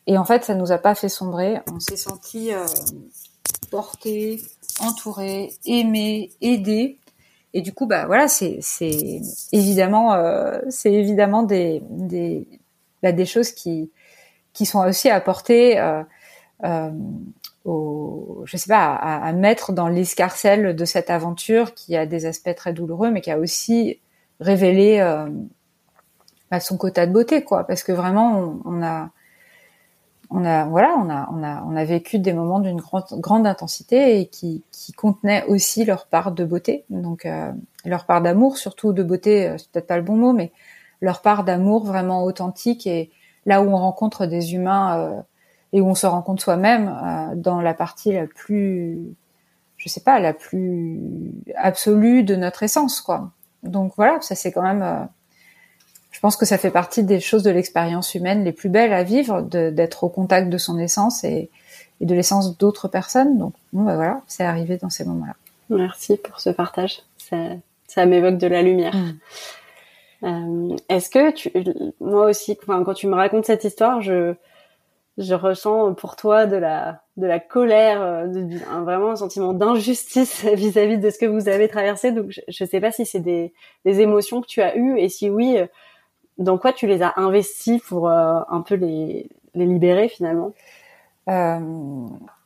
Et 0.07 0.17
en 0.17 0.25
fait, 0.25 0.45
ça 0.45 0.55
nous 0.55 0.71
a 0.71 0.77
pas 0.77 0.95
fait 0.95 1.09
sombrer. 1.09 1.61
On 1.71 1.79
s'est 1.79 1.97
senti 1.97 2.53
euh, 2.53 2.65
porté, 3.69 4.41
entouré, 4.79 5.53
aimé, 5.65 6.31
aidé. 6.41 6.97
Et 7.53 7.61
du 7.61 7.73
coup, 7.73 7.85
bah 7.85 8.05
voilà, 8.05 8.27
c'est 8.27 8.59
c'est 8.61 9.21
évidemment 9.51 10.13
euh, 10.13 10.59
c'est 10.69 10.93
évidemment 10.93 11.43
des 11.43 11.81
des 11.89 12.47
bah, 13.03 13.11
des 13.11 13.25
choses 13.25 13.51
qui 13.51 13.91
qui 14.53 14.65
sont 14.65 14.79
aussi 14.85 15.09
apportées 15.09 15.79
euh, 15.79 16.03
euh, 16.63 16.91
au, 17.65 18.41
je 18.45 18.57
sais 18.57 18.69
pas, 18.69 18.95
à, 18.95 19.31
mettre 19.33 19.71
dans 19.71 19.87
l'escarcelle 19.87 20.75
de 20.75 20.85
cette 20.85 21.09
aventure 21.09 21.73
qui 21.75 21.95
a 21.95 22.05
des 22.05 22.25
aspects 22.25 22.55
très 22.55 22.73
douloureux, 22.73 23.11
mais 23.11 23.21
qui 23.21 23.31
a 23.31 23.37
aussi 23.37 23.99
révélé 24.39 24.99
euh, 24.99 25.29
bah, 26.49 26.59
son 26.59 26.77
quota 26.77 27.05
de 27.05 27.13
beauté, 27.13 27.43
quoi. 27.43 27.65
Parce 27.65 27.83
que 27.83 27.91
vraiment, 27.91 28.59
on, 28.65 28.81
a, 28.81 29.11
on 30.31 30.45
a, 30.45 30.65
voilà, 30.65 30.95
on 30.97 31.09
a, 31.09 31.29
on 31.31 31.43
a, 31.43 31.63
on 31.67 31.75
a 31.75 31.83
vécu 31.83 32.19
des 32.19 32.33
moments 32.33 32.59
d'une 32.59 32.79
grande, 32.79 33.05
grande 33.13 33.45
intensité 33.45 34.19
et 34.19 34.27
qui, 34.27 34.63
qui 34.71 34.93
contenaient 34.93 35.43
aussi 35.45 35.85
leur 35.85 36.07
part 36.07 36.31
de 36.31 36.45
beauté, 36.45 36.85
donc 36.89 37.25
euh, 37.25 37.51
leur 37.85 38.05
part 38.05 38.21
d'amour, 38.21 38.57
surtout 38.57 38.93
de 38.93 39.03
beauté, 39.03 39.49
euh, 39.49 39.57
c'est 39.57 39.69
peut-être 39.71 39.87
pas 39.87 39.97
le 39.97 40.03
bon 40.03 40.15
mot, 40.15 40.33
mais 40.33 40.51
leur 41.01 41.21
part 41.21 41.43
d'amour 41.43 41.83
vraiment 41.83 42.23
authentique 42.23 42.87
et 42.87 43.11
là 43.45 43.61
où 43.61 43.69
on 43.69 43.77
rencontre 43.77 44.25
des 44.25 44.53
humains 44.53 44.99
euh, 44.99 45.21
et 45.73 45.81
où 45.81 45.87
on 45.87 45.95
se 45.95 46.05
rend 46.05 46.21
compte 46.21 46.41
soi-même 46.41 46.87
euh, 46.87 47.35
dans 47.35 47.61
la 47.61 47.73
partie 47.73 48.13
la 48.13 48.27
plus, 48.27 48.99
je 49.77 49.89
sais 49.89 50.01
pas, 50.01 50.19
la 50.19 50.33
plus 50.33 51.33
absolue 51.55 52.23
de 52.23 52.35
notre 52.35 52.63
essence, 52.63 53.01
quoi. 53.01 53.31
Donc 53.63 53.93
voilà, 53.95 54.19
ça 54.21 54.35
c'est 54.35 54.51
quand 54.51 54.63
même, 54.63 54.81
euh, 54.81 55.03
pense 56.21 56.37
que 56.37 56.45
ça 56.45 56.57
fait 56.57 56.71
partie 56.71 57.03
des 57.03 57.19
choses 57.19 57.43
de 57.43 57.49
l'expérience 57.49 58.13
humaine 58.15 58.43
les 58.43 58.51
plus 58.51 58.69
belles 58.69 58.93
à 58.93 59.03
vivre, 59.03 59.41
d'être 59.41 60.03
au 60.03 60.09
contact 60.09 60.49
de 60.49 60.57
son 60.57 60.77
essence 60.77 61.23
et, 61.23 61.49
et 61.99 62.05
de 62.05 62.13
l'essence 62.13 62.57
d'autres 62.57 62.87
personnes. 62.87 63.37
Donc 63.37 63.53
bon, 63.73 63.83
bah 63.83 63.95
voilà, 63.95 64.21
c'est 64.27 64.43
arrivé 64.43 64.77
dans 64.77 64.89
ces 64.89 65.03
moments-là. 65.05 65.33
Merci 65.69 66.17
pour 66.17 66.39
ce 66.39 66.49
partage. 66.49 67.01
Ça, 67.17 67.37
ça 67.87 68.05
m'évoque 68.05 68.37
de 68.37 68.47
la 68.47 68.61
lumière. 68.61 68.95
Mm. 68.95 69.17
Euh, 70.23 70.75
Est-ce 70.89 71.09
que 71.09 71.31
tu, 71.31 71.51
moi 71.99 72.25
aussi, 72.25 72.57
enfin, 72.61 72.83
quand 72.83 72.93
tu 72.93 73.07
me 73.07 73.15
racontes 73.15 73.45
cette 73.45 73.63
histoire, 73.63 74.01
je, 74.01 74.35
je 75.17 75.33
ressens 75.33 75.93
pour 75.93 76.15
toi 76.15 76.45
de 76.45 76.57
la 76.57 77.01
de 77.17 77.27
la 77.27 77.39
colère, 77.39 78.01
euh, 78.01 78.27
de, 78.27 78.57
un, 78.71 78.83
vraiment 78.83 79.11
un 79.11 79.15
sentiment 79.15 79.53
d'injustice 79.53 80.45
vis-à-vis 80.53 80.97
de 80.97 81.09
ce 81.09 81.17
que 81.17 81.25
vous 81.25 81.49
avez 81.49 81.67
traversé. 81.67 82.11
Donc 82.11 82.27
je 82.29 82.63
ne 82.63 82.69
sais 82.69 82.79
pas 82.79 82.91
si 82.91 83.05
c'est 83.05 83.19
des, 83.19 83.53
des 83.85 84.01
émotions 84.01 84.41
que 84.41 84.47
tu 84.47 84.61
as 84.61 84.75
eues 84.77 84.97
et 84.97 85.09
si 85.09 85.29
oui, 85.29 85.57
euh, 85.57 85.67
dans 86.41 86.57
quoi 86.57 86.73
tu 86.73 86.87
les 86.87 87.01
as 87.01 87.13
investies 87.17 87.79
pour 87.79 88.09
euh, 88.09 88.39
un 88.49 88.61
peu 88.61 88.75
les, 88.75 89.29
les 89.55 89.65
libérer 89.65 90.09
finalement? 90.09 90.51
Euh, 91.29 91.59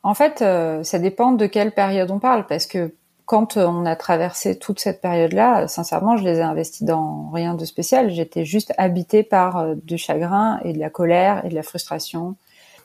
en 0.02 0.14
fait, 0.14 0.44
ça 0.84 0.98
dépend 0.98 1.32
de 1.32 1.46
quelle 1.46 1.72
période 1.72 2.10
on 2.10 2.18
parle 2.18 2.46
parce 2.46 2.66
que 2.66 2.92
quand 3.24 3.56
on 3.56 3.84
a 3.86 3.96
traversé 3.96 4.56
toute 4.56 4.78
cette 4.78 5.00
période-là, 5.00 5.66
sincèrement, 5.66 6.16
je 6.16 6.22
les 6.22 6.38
ai 6.38 6.42
investis 6.42 6.84
dans 6.84 7.30
rien 7.30 7.54
de 7.54 7.64
spécial. 7.64 8.10
J'étais 8.10 8.44
juste 8.44 8.72
habitée 8.78 9.24
par 9.24 9.74
du 9.74 9.98
chagrin 9.98 10.60
et 10.62 10.72
de 10.72 10.78
la 10.78 10.90
colère 10.90 11.44
et 11.44 11.48
de 11.48 11.54
la 11.56 11.64
frustration 11.64 12.36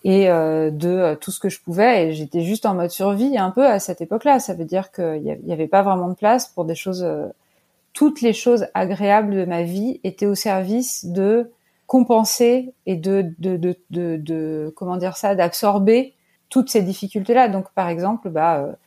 et 0.04 0.30
euh, 0.30 0.72
de 0.72 0.90
euh, 0.90 1.16
tout 1.16 1.32
ce 1.32 1.40
que 1.40 1.50
je 1.50 1.62
pouvais. 1.62 2.08
Et 2.08 2.14
j'étais 2.14 2.42
juste 2.42 2.66
en 2.66 2.74
mode 2.74 2.90
survie 2.90 3.38
un 3.38 3.52
peu 3.52 3.66
à 3.66 3.80
cette 3.80 4.02
époque-là. 4.02 4.40
Ça 4.40 4.54
veut 4.54 4.66
dire 4.66 4.92
qu'il 4.92 5.40
n'y 5.44 5.54
avait 5.54 5.68
pas 5.68 5.82
vraiment 5.82 6.10
de 6.10 6.16
place 6.16 6.48
pour 6.48 6.66
des 6.66 6.76
choses. 6.76 7.08
Euh, 7.92 8.02
toutes 8.02 8.22
les 8.22 8.34
choses 8.34 8.68
agréables 8.74 9.36
de 9.36 9.46
ma 9.46 9.64
vie 9.64 10.00
étaient 10.04 10.26
au 10.26 10.36
service 10.36 11.06
de 11.06 11.52
compenser 11.88 12.74
et 12.86 12.96
de, 12.96 13.34
de, 13.40 13.58
de, 13.58 13.76
de, 13.90 14.18
de 14.18 14.74
comment 14.76 14.98
dire 14.98 15.18
ça, 15.18 15.36
d'absorber 15.36 16.14
toutes 16.50 16.70
ces 16.70 16.82
difficultés-là. 16.82 17.50
Donc, 17.50 17.70
par 17.74 17.90
exemple, 17.90 18.30
bah, 18.30 18.78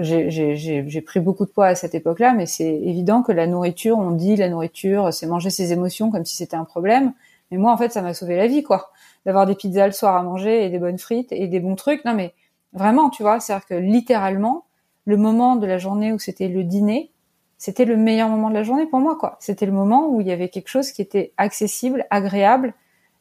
j'ai 0.00 1.00
pris 1.02 1.20
beaucoup 1.20 1.44
de 1.44 1.50
poids 1.50 1.66
à 1.66 1.74
cette 1.74 1.94
époque-là, 1.94 2.34
mais 2.34 2.46
c'est 2.46 2.72
évident 2.72 3.22
que 3.22 3.32
la 3.32 3.46
nourriture, 3.46 3.98
on 3.98 4.12
dit 4.12 4.36
la 4.36 4.48
nourriture, 4.48 5.12
c'est 5.12 5.26
manger 5.26 5.50
ses 5.50 5.72
émotions 5.72 6.10
comme 6.10 6.24
si 6.24 6.36
c'était 6.36 6.56
un 6.56 6.64
problème. 6.64 7.12
Mais 7.50 7.58
moi, 7.58 7.72
en 7.72 7.76
fait, 7.76 7.92
ça 7.92 8.02
m'a 8.02 8.14
sauvé 8.14 8.36
la 8.36 8.46
vie, 8.46 8.62
quoi 8.62 8.90
d'avoir 9.26 9.44
des 9.44 9.56
pizzas 9.56 9.86
le 9.86 9.92
soir 9.92 10.16
à 10.16 10.22
manger 10.22 10.64
et 10.64 10.70
des 10.70 10.78
bonnes 10.78 10.98
frites 10.98 11.32
et 11.32 11.48
des 11.48 11.60
bons 11.60 11.74
trucs. 11.74 12.04
Non, 12.04 12.14
mais 12.14 12.32
vraiment, 12.72 13.10
tu 13.10 13.22
vois, 13.22 13.40
c'est-à-dire 13.40 13.66
que 13.66 13.74
littéralement, 13.74 14.64
le 15.04 15.16
moment 15.16 15.56
de 15.56 15.66
la 15.66 15.78
journée 15.78 16.12
où 16.12 16.18
c'était 16.18 16.48
le 16.48 16.62
dîner, 16.62 17.10
c'était 17.58 17.84
le 17.84 17.96
meilleur 17.96 18.28
moment 18.28 18.50
de 18.50 18.54
la 18.54 18.62
journée 18.62 18.86
pour 18.86 19.00
moi, 19.00 19.16
quoi. 19.16 19.36
C'était 19.40 19.66
le 19.66 19.72
moment 19.72 20.08
où 20.08 20.20
il 20.20 20.26
y 20.26 20.32
avait 20.32 20.48
quelque 20.48 20.68
chose 20.68 20.92
qui 20.92 21.00
était 21.00 21.32
accessible, 21.36 22.06
agréable, 22.10 22.74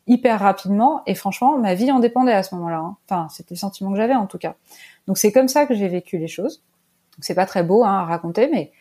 hyper 0.07 0.39
rapidement, 0.39 1.01
et 1.07 1.15
franchement, 1.15 1.57
ma 1.57 1.73
vie 1.73 1.91
en 1.91 1.99
dépendait 1.99 2.33
à 2.33 2.43
ce 2.43 2.53
moment-là. 2.55 2.77
Hein. 2.77 2.97
Enfin, 3.09 3.27
c'était 3.31 3.55
le 3.55 3.59
sentiment 3.59 3.91
que 3.91 3.97
j'avais 3.97 4.13
en 4.13 4.27
tout 4.27 4.37
cas. 4.37 4.55
Donc 5.07 5.17
c'est 5.17 5.31
comme 5.31 5.47
ça 5.47 5.65
que 5.65 5.73
j'ai 5.73 5.87
vécu 5.87 6.17
les 6.17 6.27
choses. 6.27 6.61
C'est 7.21 7.33
pas 7.33 7.45
très 7.45 7.63
beau 7.63 7.83
hein, 7.83 7.99
à 7.99 8.03
raconter, 8.03 8.49
mais 8.51 8.71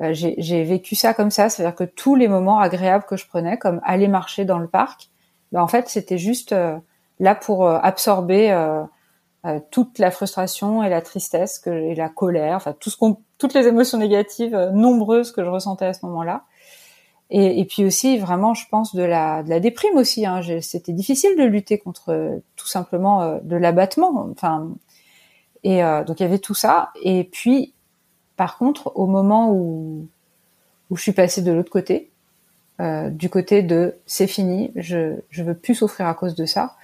euh, 0.00 0.12
j'ai 0.12 0.64
vécu 0.64 0.94
ça 0.94 1.14
comme 1.14 1.30
ça. 1.30 1.48
C'est-à-dire 1.48 1.74
que 1.74 1.84
tous 1.84 2.14
les 2.14 2.28
moments 2.28 2.60
agréables 2.60 3.04
que 3.04 3.16
je 3.16 3.26
prenais, 3.26 3.56
comme 3.58 3.80
aller 3.84 4.06
marcher 4.06 4.44
dans 4.44 4.58
le 4.58 4.68
parc, 4.68 5.08
bah, 5.50 5.62
en 5.62 5.66
fait 5.66 5.88
c'était 5.88 6.18
juste 6.18 6.52
euh, 6.52 6.76
là 7.18 7.34
pour 7.34 7.68
absorber 7.68 8.50
toute 9.70 9.98
la 9.98 10.10
frustration 10.10 10.82
et 10.82 10.88
la 10.88 11.00
tristesse 11.00 11.58
que, 11.58 11.70
et 11.70 11.94
la 11.94 12.08
colère, 12.08 12.56
enfin 12.56 12.74
tout 12.78 12.90
ce 12.90 12.96
qu'on, 12.96 13.18
toutes 13.38 13.54
les 13.54 13.66
émotions 13.66 13.98
négatives 13.98 14.56
nombreuses 14.74 15.32
que 15.32 15.42
je 15.42 15.48
ressentais 15.48 15.86
à 15.86 15.92
ce 15.94 16.04
moment-là. 16.06 16.44
Et, 17.30 17.60
et, 17.60 17.64
puis 17.64 17.84
aussi 17.84 18.18
vraiment, 18.18 18.54
je 18.54 18.66
pense 18.68 18.94
de 18.94 19.04
la, 19.04 19.42
de 19.42 19.48
la 19.50 19.60
déprime 19.60 19.96
aussi. 19.96 20.26
Hein. 20.26 20.40
C'était 20.60 20.92
difficile 20.92 21.36
de 21.36 21.44
lutter 21.44 21.78
contre 21.78 22.40
tout 22.56 22.66
simplement 22.66 23.38
de 23.42 23.56
l'abattement. 23.56 24.28
Enfin, 24.32 24.68
et 25.62 25.80
donc 26.06 26.18
il 26.18 26.24
y 26.24 26.26
avait 26.26 26.40
tout 26.40 26.54
ça. 26.54 26.90
Et 27.02 27.24
puis 27.24 27.72
par 28.40 28.56
contre, 28.56 28.92
au 28.94 29.06
moment 29.06 29.52
où, 29.52 30.08
où 30.88 30.96
je 30.96 31.02
suis 31.02 31.12
passée 31.12 31.42
de 31.42 31.52
l'autre 31.52 31.68
côté, 31.68 32.10
euh, 32.80 33.10
du 33.10 33.28
côté 33.28 33.62
de 33.62 33.96
c'est 34.06 34.26
fini, 34.26 34.72
je 34.76 35.16
je 35.28 35.42
veux 35.42 35.52
plus 35.52 35.74
souffrir 35.74 36.06
à 36.06 36.14
cause 36.14 36.34
de 36.34 36.46
ça. 36.46 36.74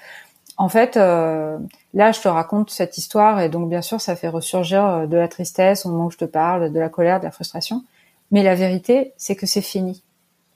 En 0.59 0.69
fait, 0.69 0.97
euh, 0.97 1.59
là, 1.93 2.13
je 2.13 2.21
te 2.21 2.29
raconte 2.29 2.71
cette 2.71 2.97
histoire 2.97 3.41
et 3.41 3.49
donc 3.49 3.69
bien 3.69 3.83
sûr, 3.83 4.01
ça 4.01 4.17
fait 4.17 4.29
ressurgir 4.29 4.85
euh, 4.85 5.07
de 5.07 5.17
la 5.17 5.29
tristesse 5.29 5.85
au 5.85 5.91
moment 5.91 6.07
où 6.07 6.11
je 6.11 6.17
te 6.17 6.25
parle, 6.25 6.73
de 6.73 6.81
la 6.81 6.89
colère, 6.89 7.21
de 7.21 7.25
la 7.25 7.31
frustration. 7.31 7.85
Mais 8.31 8.43
la 8.43 8.55
vérité, 8.55 9.13
c'est 9.17 9.37
que 9.37 9.47
c'est 9.47 9.63
fini. 9.63 10.03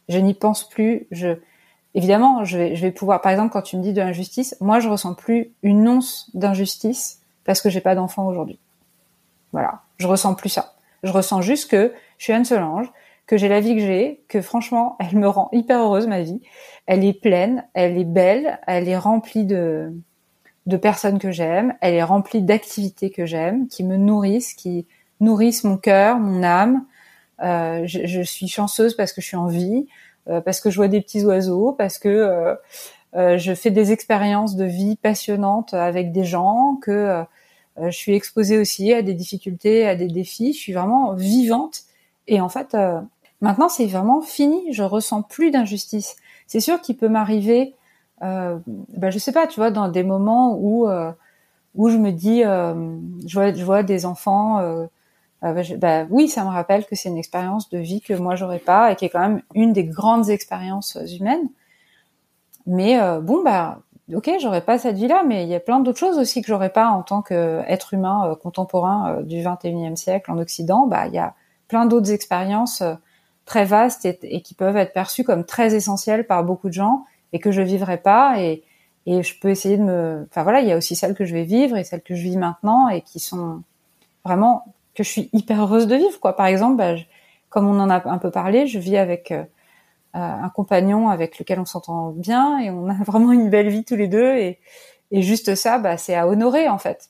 Je 0.08 0.18
n'y 0.18 0.34
pense 0.34 0.68
plus. 0.68 1.06
Je 1.10 1.36
évidemment, 1.94 2.44
je 2.44 2.58
vais 2.58 2.76
je 2.76 2.82
vais 2.82 2.90
pouvoir. 2.92 3.20
Par 3.20 3.30
exemple, 3.30 3.52
quand 3.52 3.62
tu 3.62 3.76
me 3.76 3.82
dis 3.82 3.92
de 3.92 4.00
l'injustice, 4.00 4.56
moi, 4.60 4.80
je 4.80 4.88
ressens 4.88 5.14
plus 5.14 5.52
une 5.62 5.86
once 5.86 6.30
d'injustice 6.34 7.20
parce 7.44 7.60
que 7.60 7.68
j'ai 7.68 7.80
pas 7.80 7.94
d'enfant 7.94 8.26
aujourd'hui. 8.26 8.58
Voilà, 9.52 9.82
je 9.98 10.06
ressens 10.06 10.34
plus 10.34 10.48
ça. 10.48 10.74
Je 11.02 11.12
ressens 11.12 11.42
juste 11.42 11.70
que 11.70 11.92
je 12.18 12.24
suis 12.24 12.32
Anne 12.32 12.44
Solange, 12.44 12.90
que 13.30 13.36
j'ai 13.36 13.46
la 13.46 13.60
vie 13.60 13.76
que 13.76 13.80
j'ai, 13.80 14.24
que 14.26 14.42
franchement, 14.42 14.96
elle 14.98 15.16
me 15.16 15.28
rend 15.28 15.50
hyper 15.52 15.78
heureuse 15.78 16.08
ma 16.08 16.20
vie. 16.20 16.40
Elle 16.86 17.04
est 17.04 17.12
pleine, 17.12 17.64
elle 17.74 17.96
est 17.96 18.04
belle, 18.04 18.58
elle 18.66 18.88
est 18.88 18.98
remplie 18.98 19.44
de 19.44 19.92
de 20.66 20.76
personnes 20.76 21.20
que 21.20 21.30
j'aime, 21.30 21.74
elle 21.80 21.94
est 21.94 22.02
remplie 22.02 22.42
d'activités 22.42 23.10
que 23.10 23.26
j'aime, 23.26 23.68
qui 23.68 23.84
me 23.84 23.96
nourrissent, 23.96 24.54
qui 24.54 24.88
nourrissent 25.20 25.62
mon 25.62 25.76
cœur, 25.76 26.18
mon 26.18 26.42
âme. 26.42 26.84
Euh, 27.40 27.82
je, 27.86 28.20
suis 28.22 28.48
chanceuse 28.48 28.94
parce 28.96 29.12
que 29.12 29.20
je 29.20 29.26
suis 29.28 29.36
en 29.36 29.46
vie, 29.46 29.86
euh, 30.28 30.40
parce 30.40 30.60
que 30.60 30.68
je 30.68 30.76
vois 30.76 30.88
des 30.88 31.00
petits 31.00 31.24
oiseaux, 31.24 31.72
parce 31.78 31.98
que 31.98 32.56
euh, 33.14 33.38
je 33.38 33.54
fais 33.54 33.70
des 33.70 33.92
expériences 33.92 34.56
de 34.56 34.64
vie 34.64 34.96
passionnantes 34.96 35.72
avec 35.72 36.10
des 36.10 36.24
gens, 36.24 36.80
que 36.82 37.24
je 37.80 37.90
suis 37.90 38.14
exposée 38.16 38.58
aussi 38.58 38.92
à 38.92 39.02
des 39.02 39.14
difficultés, 39.14 39.86
à 39.86 39.94
des 39.94 40.08
défis. 40.08 40.52
Je 40.52 40.58
suis 40.58 40.72
vraiment 40.72 41.14
vivante. 41.14 41.82
Et 42.26 42.40
en 42.40 42.48
fait, 42.48 42.76
maintenant, 43.40 43.68
c'est 43.68 43.86
vraiment 43.86 44.20
fini. 44.20 44.72
Je 44.72 44.82
ressens 44.82 45.22
plus 45.22 45.50
d'injustice. 45.50 46.16
C'est 46.46 46.60
sûr 46.60 46.80
qu'il 46.80 46.96
peut 46.96 47.08
m'arriver, 47.08 47.74
euh, 48.22 48.58
ben, 48.66 49.10
je 49.10 49.18
sais 49.18 49.32
pas, 49.32 49.46
tu 49.46 49.60
vois, 49.60 49.70
dans 49.70 49.88
des 49.88 50.02
moments 50.02 50.56
où 50.56 50.88
euh, 50.88 51.12
où 51.74 51.88
je 51.88 51.96
me 51.96 52.10
dis, 52.10 52.42
je 52.42 53.34
vois, 53.34 53.52
je 53.54 53.64
vois 53.64 53.82
des 53.84 54.04
enfants. 54.04 54.60
bah, 55.42 56.06
oui, 56.10 56.28
ça 56.28 56.44
me 56.44 56.50
rappelle 56.50 56.84
que 56.86 56.96
c'est 56.96 57.08
une 57.08 57.18
expérience 57.18 57.70
de 57.70 57.78
vie 57.78 58.00
que 58.00 58.14
moi 58.14 58.34
j'aurais 58.34 58.58
pas 58.58 58.92
et 58.92 58.96
qui 58.96 59.04
est 59.04 59.08
quand 59.08 59.20
même 59.20 59.42
une 59.54 59.72
des 59.72 59.84
grandes 59.84 60.30
expériences 60.30 60.98
humaines. 61.18 61.48
Mais 62.66 62.98
bon, 63.22 63.44
bah 63.44 63.78
ok, 64.14 64.30
j'aurais 64.40 64.60
pas 64.62 64.78
cette 64.78 64.96
vie-là, 64.96 65.22
mais 65.26 65.44
il 65.44 65.48
y 65.48 65.54
a 65.54 65.60
plein 65.60 65.80
d'autres 65.80 65.98
choses 65.98 66.18
aussi 66.18 66.42
que 66.42 66.48
j'aurais 66.48 66.70
pas 66.70 66.88
en 66.88 67.02
tant 67.02 67.22
qu'être 67.22 67.94
humain 67.94 68.30
euh, 68.30 68.34
contemporain 68.34 69.16
euh, 69.18 69.22
du 69.22 69.36
21e 69.36 69.96
siècle 69.96 70.30
en 70.30 70.38
Occident. 70.38 70.86
Bah, 70.86 71.06
il 71.06 71.14
y 71.14 71.18
a 71.18 71.34
plein 71.68 71.86
d'autres 71.86 72.10
expériences 72.10 72.82
euh, 72.82 72.94
très 73.50 73.64
vastes 73.64 74.04
et, 74.04 74.42
qui 74.42 74.54
peuvent 74.54 74.76
être 74.76 74.92
perçues 74.92 75.24
comme 75.24 75.44
très 75.44 75.74
essentielles 75.74 76.24
par 76.24 76.44
beaucoup 76.44 76.68
de 76.68 76.72
gens 76.72 77.04
et 77.32 77.40
que 77.40 77.50
je 77.50 77.62
vivrai 77.62 77.96
pas 77.96 78.40
et, 78.40 78.62
et 79.06 79.24
je 79.24 79.40
peux 79.40 79.48
essayer 79.48 79.76
de 79.76 79.82
me, 79.82 80.24
enfin 80.30 80.44
voilà, 80.44 80.60
il 80.60 80.68
y 80.68 80.72
a 80.72 80.76
aussi 80.76 80.94
celles 80.94 81.16
que 81.16 81.24
je 81.24 81.34
vais 81.34 81.42
vivre 81.42 81.76
et 81.76 81.82
celles 81.82 82.02
que 82.02 82.14
je 82.14 82.22
vis 82.22 82.36
maintenant 82.36 82.88
et 82.88 83.00
qui 83.00 83.18
sont 83.18 83.64
vraiment 84.24 84.72
que 84.94 85.02
je 85.02 85.08
suis 85.08 85.30
hyper 85.32 85.62
heureuse 85.62 85.88
de 85.88 85.96
vivre 85.96 86.20
quoi. 86.20 86.36
Par 86.36 86.46
exemple, 86.46 86.76
bah, 86.76 86.94
comme 87.48 87.66
on 87.66 87.80
en 87.80 87.90
a 87.90 88.08
un 88.08 88.18
peu 88.18 88.30
parlé, 88.30 88.68
je 88.68 88.78
vis 88.78 88.96
avec 88.96 89.32
euh, 89.32 89.42
un 90.14 90.48
compagnon 90.50 91.08
avec 91.08 91.36
lequel 91.40 91.58
on 91.58 91.64
s'entend 91.64 92.10
bien 92.10 92.60
et 92.60 92.70
on 92.70 92.88
a 92.88 92.94
vraiment 93.04 93.32
une 93.32 93.50
belle 93.50 93.68
vie 93.68 93.82
tous 93.82 93.96
les 93.96 94.06
deux 94.06 94.36
et, 94.36 94.60
et 95.10 95.22
juste 95.22 95.56
ça, 95.56 95.80
bah, 95.80 95.96
c'est 95.96 96.14
à 96.14 96.28
honorer 96.28 96.68
en 96.68 96.78
fait. 96.78 97.08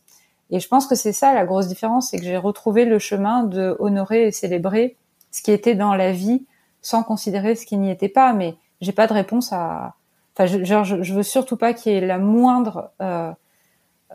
Et 0.48 0.58
je 0.58 0.68
pense 0.68 0.86
que 0.86 0.94
c'est 0.94 1.12
ça 1.12 1.34
la 1.34 1.44
grosse 1.44 1.68
différence, 1.68 2.08
c'est 2.08 2.16
que 2.16 2.24
j'ai 2.24 2.38
retrouvé 2.38 2.86
le 2.86 2.98
chemin 2.98 3.44
de 3.44 3.76
honorer 3.78 4.28
et 4.28 4.32
célébrer 4.32 4.96
ce 5.30 5.42
qui 5.42 5.52
était 5.52 5.74
dans 5.74 5.94
la 5.94 6.12
vie 6.12 6.44
sans 6.82 7.02
considérer 7.02 7.54
ce 7.54 7.66
qui 7.66 7.76
n'y 7.76 7.90
était 7.90 8.08
pas. 8.08 8.32
Mais 8.32 8.56
j'ai 8.80 8.92
pas 8.92 9.06
de 9.06 9.12
réponse 9.12 9.52
à. 9.52 9.94
Enfin, 10.34 10.46
je, 10.46 10.64
genre, 10.64 10.84
je, 10.84 11.14
veux 11.14 11.22
surtout 11.22 11.56
pas 11.56 11.74
qu'il 11.74 11.92
y 11.92 11.96
ait 11.96 12.06
la 12.06 12.18
moindre 12.18 12.90
euh, 13.02 13.32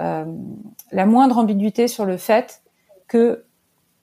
euh, 0.01 0.26
la 0.91 1.05
moindre 1.05 1.38
ambiguïté 1.38 1.88
sur 1.88 2.05
le 2.05 2.18
fait 2.18 2.61
que 3.07 3.45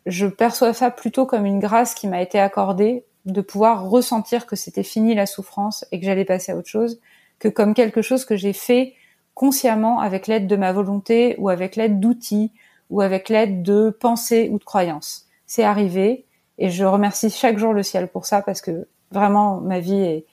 je 0.06 0.26
perçois 0.26 0.72
ça 0.72 0.90
plutôt 0.90 1.26
comme 1.26 1.46
une 1.46 1.60
grâce 1.60 1.94
qui 1.94 2.08
m'a 2.08 2.22
été 2.22 2.40
accordée 2.40 3.04
de 3.24 3.40
pouvoir 3.40 3.88
ressentir 3.88 4.46
que 4.46 4.56
c'était 4.56 4.82
fini 4.82 5.14
la 5.14 5.26
souffrance 5.26 5.84
et 5.92 6.00
que 6.00 6.06
j'allais 6.06 6.24
passer 6.24 6.52
à 6.52 6.56
autre 6.56 6.68
chose, 6.68 7.00
que 7.38 7.48
comme 7.48 7.74
quelque 7.74 8.02
chose 8.02 8.24
que 8.24 8.36
j'ai 8.36 8.52
fait 8.52 8.94
consciemment 9.34 10.00
avec 10.00 10.26
l'aide 10.26 10.46
de 10.46 10.56
ma 10.56 10.72
volonté 10.72 11.36
ou 11.38 11.48
avec 11.48 11.76
l'aide 11.76 12.00
d'outils 12.00 12.52
ou 12.90 13.00
avec 13.00 13.28
l'aide 13.28 13.62
de 13.62 13.90
pensées 13.90 14.48
ou 14.50 14.58
de 14.58 14.64
croyances. 14.64 15.26
C'est 15.46 15.64
arrivé 15.64 16.24
et 16.62 16.70
je 16.70 16.84
remercie 16.84 17.28
chaque 17.28 17.58
jour 17.58 17.72
le 17.72 17.82
ciel 17.82 18.06
pour 18.06 18.24
ça 18.24 18.40
parce 18.40 18.60
que 18.60 18.86
vraiment 19.10 19.56
ma 19.56 19.80
vie 19.80 20.24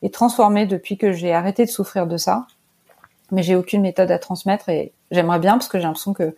est, 0.00 0.14
transformée 0.14 0.66
depuis 0.66 0.96
que 0.96 1.12
j'ai 1.12 1.32
arrêté 1.32 1.66
de 1.66 1.70
souffrir 1.70 2.06
de 2.06 2.16
ça. 2.16 2.46
Mais 3.32 3.42
j'ai 3.42 3.54
aucune 3.54 3.82
méthode 3.82 4.10
à 4.10 4.18
transmettre 4.18 4.70
et 4.70 4.92
j'aimerais 5.10 5.38
bien 5.38 5.52
parce 5.52 5.68
que 5.68 5.78
j'ai 5.78 5.84
l'impression 5.84 6.14
que 6.14 6.34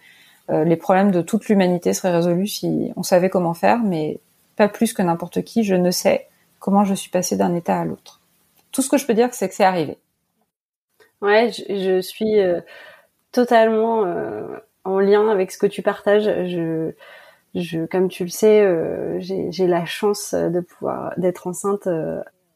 euh, 0.50 0.64
les 0.64 0.76
problèmes 0.76 1.12
de 1.12 1.20
toute 1.20 1.48
l'humanité 1.48 1.92
seraient 1.92 2.12
résolus 2.12 2.48
si 2.48 2.92
on 2.96 3.04
savait 3.04 3.28
comment 3.28 3.54
faire, 3.54 3.78
mais 3.78 4.18
pas 4.56 4.68
plus 4.68 4.92
que 4.92 5.02
n'importe 5.02 5.42
qui, 5.42 5.62
je 5.62 5.76
ne 5.76 5.92
sais 5.92 6.26
comment 6.58 6.84
je 6.84 6.94
suis 6.94 7.10
passée 7.10 7.36
d'un 7.36 7.54
état 7.54 7.78
à 7.78 7.84
l'autre. 7.84 8.20
Tout 8.72 8.82
ce 8.82 8.88
que 8.88 8.98
je 8.98 9.06
peux 9.06 9.14
dire, 9.14 9.32
c'est 9.32 9.48
que 9.48 9.54
c'est 9.54 9.64
arrivé. 9.64 9.96
Ouais, 11.22 11.52
je, 11.52 12.00
suis 12.00 12.40
euh, 12.40 12.60
totalement 13.30 14.04
euh, 14.04 14.58
en 14.84 14.98
lien 14.98 15.28
avec 15.28 15.52
ce 15.52 15.58
que 15.58 15.66
tu 15.66 15.82
partages. 15.82 16.28
Je 17.62 17.86
comme 17.86 18.08
tu 18.08 18.24
le 18.24 18.30
sais, 18.30 18.60
euh, 18.62 19.18
j'ai 19.20 19.66
la 19.66 19.84
chance 19.84 20.34
de 20.34 20.60
pouvoir 20.60 21.12
d'être 21.16 21.46
enceinte. 21.46 21.88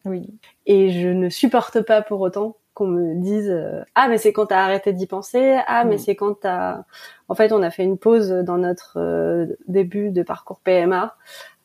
oui. 0.04 0.28
Et 0.66 0.90
je 0.90 1.08
ne 1.08 1.28
supporte 1.28 1.80
pas 1.82 2.02
pour 2.02 2.20
autant 2.20 2.56
qu'on 2.74 2.86
me 2.86 3.14
dise 3.20 3.52
ah 3.94 4.08
mais 4.08 4.16
c'est 4.16 4.32
quand 4.32 4.46
t'as 4.46 4.62
arrêté 4.62 4.92
d'y 4.92 5.06
penser 5.06 5.58
ah 5.66 5.84
mais 5.84 5.96
mm. 5.96 5.98
c'est 5.98 6.14
quand 6.14 6.34
t'as 6.34 6.84
en 7.28 7.34
fait 7.34 7.52
on 7.52 7.62
a 7.62 7.70
fait 7.70 7.82
une 7.82 7.98
pause 7.98 8.30
dans 8.30 8.58
notre 8.58 9.48
début 9.66 10.10
de 10.10 10.22
parcours 10.22 10.60
PMA 10.60 11.16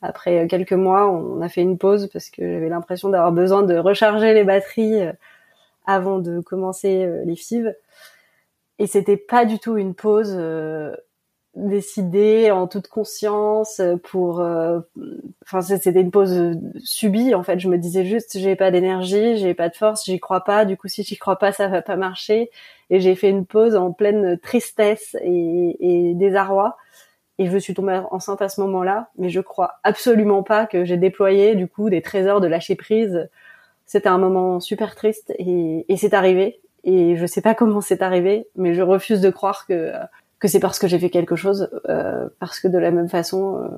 après 0.02 0.46
quelques 0.46 0.72
mois, 0.72 1.10
on 1.10 1.40
a 1.40 1.48
fait 1.48 1.62
une 1.62 1.78
pause 1.78 2.08
parce 2.12 2.30
que 2.30 2.42
j'avais 2.42 2.68
l'impression 2.68 3.08
d'avoir 3.08 3.32
besoin 3.32 3.62
de 3.62 3.76
recharger 3.76 4.34
les 4.34 4.44
batteries 4.44 5.02
euh, 5.02 5.12
avant 5.86 6.18
de 6.18 6.40
commencer 6.40 7.04
euh, 7.04 7.24
les 7.24 7.36
FIV. 7.36 7.74
Et 8.78 8.86
c'était 8.86 9.16
pas 9.16 9.46
du 9.46 9.58
tout 9.58 9.76
une 9.76 9.94
pause 9.94 10.34
euh, 10.36 10.94
décidée 11.56 12.50
en 12.50 12.68
toute 12.68 12.86
conscience 12.86 13.80
pour 14.04 14.40
enfin 15.42 15.62
c'était 15.62 16.00
une 16.00 16.10
pause 16.10 16.58
subie 16.84 17.34
en 17.34 17.42
fait. 17.42 17.58
Je 17.58 17.68
me 17.68 17.78
disais 17.78 18.04
juste 18.04 18.38
j'ai 18.38 18.56
pas 18.56 18.70
d'énergie 18.70 19.38
j'ai 19.38 19.54
pas 19.54 19.68
de 19.68 19.74
force 19.74 20.04
j'y 20.04 20.20
crois 20.20 20.44
pas. 20.44 20.64
Du 20.64 20.76
coup 20.76 20.88
si 20.88 21.02
j'y 21.02 21.16
crois 21.16 21.36
pas 21.36 21.52
ça 21.52 21.68
va 21.68 21.82
pas 21.82 21.96
marcher. 21.96 22.50
Et 22.90 23.00
j'ai 23.00 23.14
fait 23.14 23.30
une 23.30 23.46
pause 23.46 23.74
en 23.74 23.92
pleine 23.92 24.38
tristesse 24.38 25.16
et, 25.22 25.76
et 25.80 26.14
désarroi. 26.14 26.76
Et 27.38 27.46
je 27.46 27.58
suis 27.58 27.74
tombée 27.74 28.00
enceinte 28.10 28.40
à 28.40 28.48
ce 28.48 28.60
moment-là, 28.62 29.10
mais 29.18 29.28
je 29.28 29.40
crois 29.40 29.78
absolument 29.82 30.42
pas 30.42 30.66
que 30.66 30.84
j'ai 30.84 30.96
déployé 30.96 31.54
du 31.54 31.68
coup 31.68 31.90
des 31.90 32.00
trésors 32.00 32.40
de 32.40 32.46
lâcher 32.46 32.76
prise. 32.76 33.28
C'était 33.84 34.08
un 34.08 34.18
moment 34.18 34.58
super 34.60 34.94
triste 34.94 35.32
et, 35.38 35.84
et 35.88 35.96
c'est 35.96 36.14
arrivé. 36.14 36.60
Et 36.84 37.16
je 37.16 37.26
sais 37.26 37.42
pas 37.42 37.54
comment 37.56 37.80
c'est 37.80 38.02
arrivé, 38.02 38.48
mais 38.56 38.74
je 38.74 38.82
refuse 38.82 39.20
de 39.20 39.30
croire 39.30 39.66
que 39.66 39.92
c'est 40.48 40.60
parce 40.60 40.78
que 40.78 40.88
j'ai 40.88 40.98
fait 40.98 41.10
quelque 41.10 41.36
chose, 41.36 41.70
euh, 41.88 42.28
parce 42.40 42.60
que 42.60 42.68
de 42.68 42.78
la 42.78 42.90
même 42.90 43.08
façon, 43.08 43.62
euh, 43.62 43.68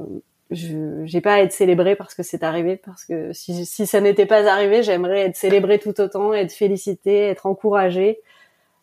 je 0.50 1.04
j'ai 1.04 1.20
pas 1.20 1.34
à 1.34 1.40
être 1.40 1.52
célébrée 1.52 1.96
parce 1.96 2.14
que 2.14 2.22
c'est 2.22 2.42
arrivé, 2.42 2.76
parce 2.76 3.04
que 3.04 3.32
si 3.32 3.64
ça 3.86 4.00
n'était 4.00 4.26
pas 4.26 4.50
arrivé, 4.50 4.82
j'aimerais 4.82 5.26
être 5.26 5.36
célébrée 5.36 5.78
tout 5.78 6.00
autant, 6.00 6.32
être 6.32 6.52
félicitée, 6.52 7.28
être 7.28 7.46
encouragée 7.46 8.20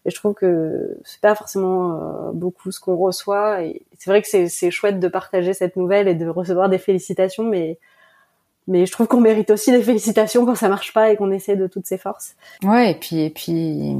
et 0.05 0.11
je 0.11 0.15
trouve 0.15 0.35
que 0.35 0.97
c'est 1.03 1.19
pas 1.19 1.33
forcément 1.33 1.93
euh, 1.93 2.31
beaucoup 2.31 2.71
ce 2.71 2.79
qu'on 2.79 2.95
reçoit. 2.95 3.59
C'est 3.97 4.09
vrai 4.09 4.21
que 4.21 4.27
c'est 4.47 4.71
chouette 4.71 4.99
de 4.99 5.07
partager 5.07 5.53
cette 5.53 5.75
nouvelle 5.75 6.07
et 6.07 6.13
de 6.13 6.27
recevoir 6.27 6.69
des 6.69 6.77
félicitations, 6.77 7.43
mais 7.43 7.79
je 8.67 8.91
trouve 8.91 9.07
qu'on 9.07 9.19
mérite 9.19 9.49
aussi 9.49 9.71
des 9.71 9.81
félicitations 9.81 10.45
quand 10.45 10.55
ça 10.55 10.69
marche 10.69 10.93
pas 10.93 11.11
et 11.11 11.17
qu'on 11.17 11.31
essaie 11.31 11.55
de 11.55 11.65
toutes 11.65 11.87
ses 11.87 11.97
forces. 11.97 12.35
Ouais, 12.63 12.91
et 12.91 12.95
puis 12.95 13.23
et 13.23 13.31
puis 13.31 13.97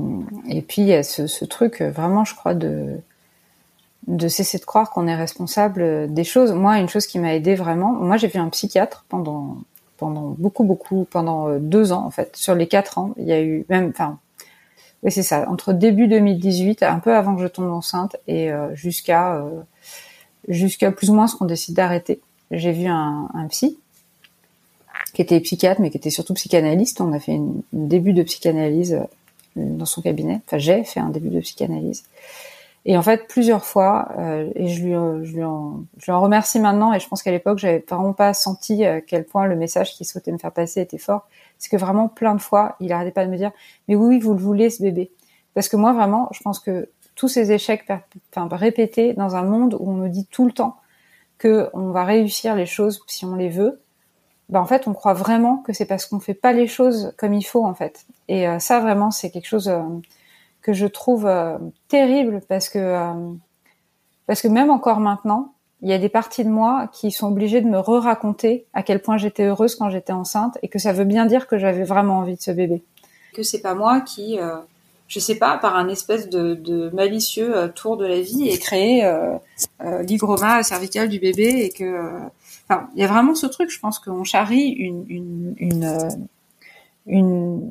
et 0.48 0.62
puis 0.62 0.84
il 0.84 0.88
y 0.88 0.94
a 0.94 1.02
ce 1.02 1.46
truc 1.46 1.82
vraiment, 1.82 2.24
je 2.24 2.36
crois, 2.36 2.54
de 2.54 3.00
de 4.08 4.28
cesser 4.28 4.60
de 4.60 4.66
croire 4.66 4.92
qu'on 4.92 5.08
est 5.08 5.16
responsable 5.16 6.14
des 6.14 6.24
choses. 6.24 6.52
Moi, 6.52 6.78
une 6.80 6.90
chose 6.90 7.08
qui 7.08 7.20
m'a 7.20 7.34
aidé 7.34 7.56
vraiment, 7.56 7.92
moi 7.92 8.18
j'ai 8.18 8.28
vu 8.28 8.40
un 8.40 8.50
psychiatre 8.50 9.06
pendant 9.10 9.58
pendant 9.98 10.36
beaucoup 10.38 10.66
beaucoup 10.66 11.08
pendant 11.10 11.48
euh, 11.48 11.60
deux 11.60 11.92
ans 11.92 12.06
en 12.06 12.12
fait. 12.12 12.36
Sur 12.36 12.54
les 12.56 12.68
quatre 12.68 12.98
ans, 12.98 13.14
il 13.18 13.26
y 13.26 13.32
a 13.32 13.42
eu 13.42 13.66
même, 13.70 13.90
enfin 13.90 14.20
oui, 15.04 15.12
c'est 15.12 15.24
ça, 15.24 15.46
entre 15.50 15.72
début 15.72 16.08
2018, 16.08 16.84
un 16.84 17.00
peu 17.00 17.16
avant 17.16 17.36
que 17.36 17.42
je 17.42 17.48
tombe 17.48 17.70
enceinte, 17.70 18.16
et 18.28 18.50
jusqu'à 18.74 19.40
jusqu'à 20.48 20.92
plus 20.92 21.10
ou 21.10 21.14
moins 21.14 21.28
ce 21.28 21.36
qu'on 21.36 21.46
décide 21.46 21.76
d'arrêter. 21.76 22.20
J'ai 22.52 22.72
vu 22.72 22.88
un, 22.88 23.30
un, 23.34 23.48
psy 23.48 23.78
qui 25.14 25.22
était 25.22 25.40
psychiatre, 25.40 25.82
mais 25.82 25.90
qui 25.90 25.98
était 25.98 26.10
surtout 26.10 26.34
psychanalyste. 26.34 27.02
On 27.02 27.14
a 27.14 27.20
fait 27.20 27.36
un 27.36 27.54
début 27.74 28.14
de 28.14 28.24
psychanalyse 28.24 29.00
dans 29.56 29.86
son 29.86 30.02
cabinet. 30.02 30.42
Enfin, 30.46 30.58
j'ai 30.58 30.84
fait 30.84 31.00
un 31.00 31.10
début 31.10 31.30
de 31.30 31.40
psychanalyse. 31.40 32.04
Et 32.88 32.98
en 32.98 33.02
fait, 33.02 33.28
plusieurs 33.28 33.66
fois, 33.66 34.10
euh, 34.20 34.50
et 34.54 34.68
je 34.68 34.84
lui, 34.84 34.92
je, 35.26 35.36
lui 35.36 35.44
en, 35.44 35.86
je 35.98 36.06
lui 36.06 36.12
en 36.12 36.22
remercie 36.22 36.60
maintenant, 36.60 36.94
et 36.94 37.00
je 37.00 37.08
pense 37.08 37.24
qu'à 37.24 37.32
l'époque, 37.32 37.58
j'avais 37.58 37.84
vraiment 37.90 38.14
pas 38.14 38.34
senti 38.36 38.86
à 38.86 39.02
quel 39.02 39.26
point 39.26 39.48
le 39.48 39.56
message 39.56 39.94
qu'il 39.94 40.06
souhaitait 40.06 40.32
me 40.32 40.38
faire 40.38 40.52
passer 40.52 40.82
était 40.82 41.00
fort. 41.00 41.28
C'est 41.58 41.70
que 41.70 41.78
vraiment, 41.78 42.08
plein 42.08 42.36
de 42.36 42.42
fois, 42.42 42.76
il 42.80 42.94
arrêtait 42.94 43.12
pas 43.12 43.26
de 43.26 43.32
me 43.32 43.38
dire, 43.38 43.52
mais 43.88 43.96
oui, 43.96 44.08
oui, 44.08 44.20
vous 44.20 44.34
le 44.34 44.40
voulez, 44.40 44.70
ce 44.70 44.84
bébé? 44.84 45.12
Parce 45.56 45.68
que 45.68 45.78
moi, 45.78 45.94
vraiment, 45.94 46.30
je 46.32 46.42
pense 46.42 46.60
que 46.60 46.90
tous 47.16 47.28
ces 47.28 47.52
échecs 47.52 47.90
enfin, 48.36 48.48
répétés 48.56 49.14
dans 49.14 49.36
un 49.36 49.44
monde 49.44 49.76
où 49.80 49.90
on 49.90 49.94
nous 49.94 50.10
dit 50.10 50.28
tout 50.28 50.46
le 50.46 50.52
temps 50.52 50.78
que 51.38 51.70
on 51.74 51.92
va 51.92 52.04
réussir 52.04 52.56
les 52.56 52.66
choses 52.66 53.02
si 53.08 53.26
on 53.26 53.36
les 53.36 53.50
veut, 53.50 53.82
bah 54.50 54.62
en 54.62 54.66
fait, 54.66 54.88
on 54.88 54.94
croit 54.94 55.14
vraiment 55.14 55.58
que 55.58 55.74
c'est 55.74 55.86
parce 55.86 56.06
qu'on 56.06 56.20
fait 56.20 56.36
pas 56.36 56.54
les 56.54 56.68
choses 56.68 57.14
comme 57.18 57.34
il 57.34 57.44
faut, 57.44 57.66
en 57.66 57.74
fait. 57.74 58.06
Et 58.28 58.48
euh, 58.48 58.60
ça, 58.60 58.80
vraiment, 58.80 59.10
c'est 59.10 59.32
quelque 59.32 59.48
chose 59.48 59.70
euh, 59.70 59.82
que 60.66 60.74
je 60.74 60.88
trouve 60.88 61.28
euh, 61.28 61.60
terrible 61.90 62.42
parce 62.50 62.70
que 62.70 62.80
euh, 62.80 63.34
parce 64.26 64.42
que 64.42 64.48
même 64.48 64.72
encore 64.72 65.00
maintenant, 65.00 65.54
il 65.84 65.90
y 65.90 65.94
a 65.94 66.00
des 66.00 66.10
parties 66.10 66.44
de 66.44 66.50
moi 66.50 66.90
qui 66.92 67.12
sont 67.12 67.28
obligées 67.28 67.62
de 67.62 67.68
me 67.68 67.78
re-raconter 67.78 68.66
à 68.74 68.82
quel 68.82 69.00
point 69.00 69.18
j'étais 69.18 69.44
heureuse 69.44 69.76
quand 69.76 69.92
j'étais 69.92 70.12
enceinte 70.12 70.58
et 70.64 70.68
que 70.68 70.80
ça 70.80 70.92
veut 70.92 71.04
bien 71.04 71.28
dire 71.28 71.46
que 71.46 71.60
j'avais 71.60 71.84
vraiment 71.84 72.18
envie 72.18 72.36
de 72.36 72.42
ce 72.42 72.50
bébé. 72.50 72.82
Que 73.36 73.44
c'est 73.44 73.62
pas 73.62 73.76
moi 73.76 74.02
qui, 74.02 74.40
euh, 74.40 74.56
je 75.08 75.20
sais 75.20 75.36
pas, 75.36 75.60
par 75.60 75.76
un 75.76 75.88
espèce 75.88 76.30
de, 76.30 76.90
malicieux 76.96 77.56
euh, 77.56 77.68
tour 77.68 77.96
de 77.96 78.08
la 78.08 78.20
vie 78.20 78.50
et 78.50 78.58
créé 78.58 79.08
l'hygroma 79.84 80.64
cervical 80.64 81.10
du 81.10 81.20
bébé 81.20 81.66
et 81.66 81.70
que, 81.70 82.10
enfin, 82.68 82.90
il 82.96 83.02
y 83.02 83.04
a 83.04 83.08
vraiment 83.08 83.36
ce 83.36 83.46
truc. 83.46 83.70
Je 83.70 83.80
pense 83.80 84.00
qu'on 84.00 84.24
charrie 84.24 84.70
une 84.70 85.54
une 87.06 87.62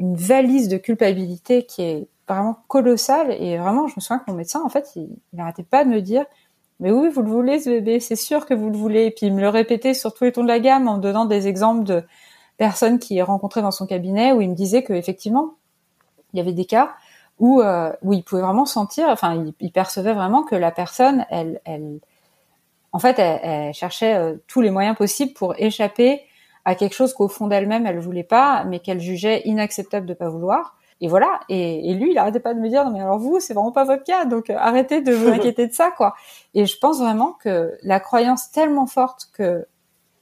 une 0.00 0.16
valise 0.16 0.68
de 0.68 0.78
culpabilité 0.78 1.64
qui 1.64 1.82
est 1.82 2.08
vraiment 2.34 2.58
colossal. 2.68 3.32
Et 3.32 3.58
vraiment, 3.58 3.88
je 3.88 3.94
me 3.96 4.00
souviens 4.00 4.18
que 4.18 4.30
mon 4.30 4.36
médecin, 4.36 4.62
en 4.64 4.68
fait, 4.68 4.90
il 4.96 5.08
n'arrêtait 5.32 5.62
pas 5.62 5.84
de 5.84 5.90
me 5.90 6.00
dire, 6.00 6.24
mais 6.80 6.90
oui, 6.90 7.08
vous 7.10 7.22
le 7.22 7.30
voulez, 7.30 7.60
ce 7.60 7.68
bébé, 7.68 8.00
c'est 8.00 8.16
sûr 8.16 8.46
que 8.46 8.54
vous 8.54 8.70
le 8.70 8.76
voulez. 8.76 9.06
Et 9.06 9.10
puis 9.10 9.26
il 9.26 9.34
me 9.34 9.40
le 9.40 9.48
répétait 9.48 9.94
sur 9.94 10.14
tous 10.14 10.24
les 10.24 10.32
tons 10.32 10.42
de 10.42 10.48
la 10.48 10.60
gamme 10.60 10.88
en 10.88 10.96
me 10.96 11.02
donnant 11.02 11.26
des 11.26 11.46
exemples 11.46 11.84
de 11.84 12.02
personnes 12.56 12.98
qu'il 12.98 13.22
rencontrées 13.22 13.62
dans 13.62 13.70
son 13.70 13.86
cabinet 13.86 14.32
où 14.32 14.40
il 14.40 14.50
me 14.50 14.54
disait 14.54 14.82
que 14.82 14.92
effectivement, 14.92 15.54
il 16.32 16.38
y 16.38 16.40
avait 16.40 16.52
des 16.52 16.64
cas 16.64 16.92
où 17.38 17.60
euh, 17.60 17.92
où 18.02 18.12
il 18.12 18.22
pouvait 18.22 18.42
vraiment 18.42 18.66
sentir, 18.66 19.08
enfin, 19.08 19.44
il, 19.60 19.72
percevait 19.72 20.12
vraiment 20.12 20.42
que 20.42 20.54
la 20.54 20.70
personne, 20.70 21.26
elle, 21.30 21.60
elle, 21.64 22.00
en 22.92 22.98
fait, 22.98 23.18
elle, 23.18 23.72
cherchait 23.72 24.14
euh, 24.14 24.36
tous 24.46 24.60
les 24.60 24.70
moyens 24.70 24.96
possibles 24.96 25.32
pour 25.32 25.54
échapper 25.58 26.22
à 26.64 26.74
quelque 26.74 26.94
chose 26.94 27.14
qu'au 27.14 27.28
fond 27.28 27.46
d'elle-même 27.46 27.86
elle 27.86 27.98
voulait 27.98 28.24
pas, 28.24 28.64
mais 28.64 28.80
qu'elle 28.80 29.00
jugeait 29.00 29.42
inacceptable 29.46 30.06
de 30.06 30.14
pas 30.14 30.28
vouloir 30.28 30.76
et 31.00 31.08
voilà. 31.08 31.40
Et, 31.48 31.90
et, 31.90 31.94
lui, 31.94 32.10
il 32.12 32.18
arrêtait 32.18 32.40
pas 32.40 32.54
de 32.54 32.60
me 32.60 32.68
dire 32.68 32.84
non 32.84 32.90
mais 32.90 33.00
alors 33.00 33.18
vous, 33.18 33.40
c'est 33.40 33.54
vraiment 33.54 33.72
pas 33.72 33.84
votre 33.84 34.04
cas, 34.04 34.24
donc 34.26 34.50
euh, 34.50 34.56
arrêtez 34.58 35.00
de 35.00 35.12
vous 35.12 35.28
inquiéter 35.32 35.66
de 35.66 35.72
ça 35.72 35.90
quoi. 35.90 36.14
Et 36.54 36.66
je 36.66 36.78
pense 36.78 36.98
vraiment 36.98 37.32
que 37.32 37.76
la 37.82 38.00
croyance 38.00 38.50
tellement 38.50 38.86
forte 38.86 39.28
que 39.32 39.66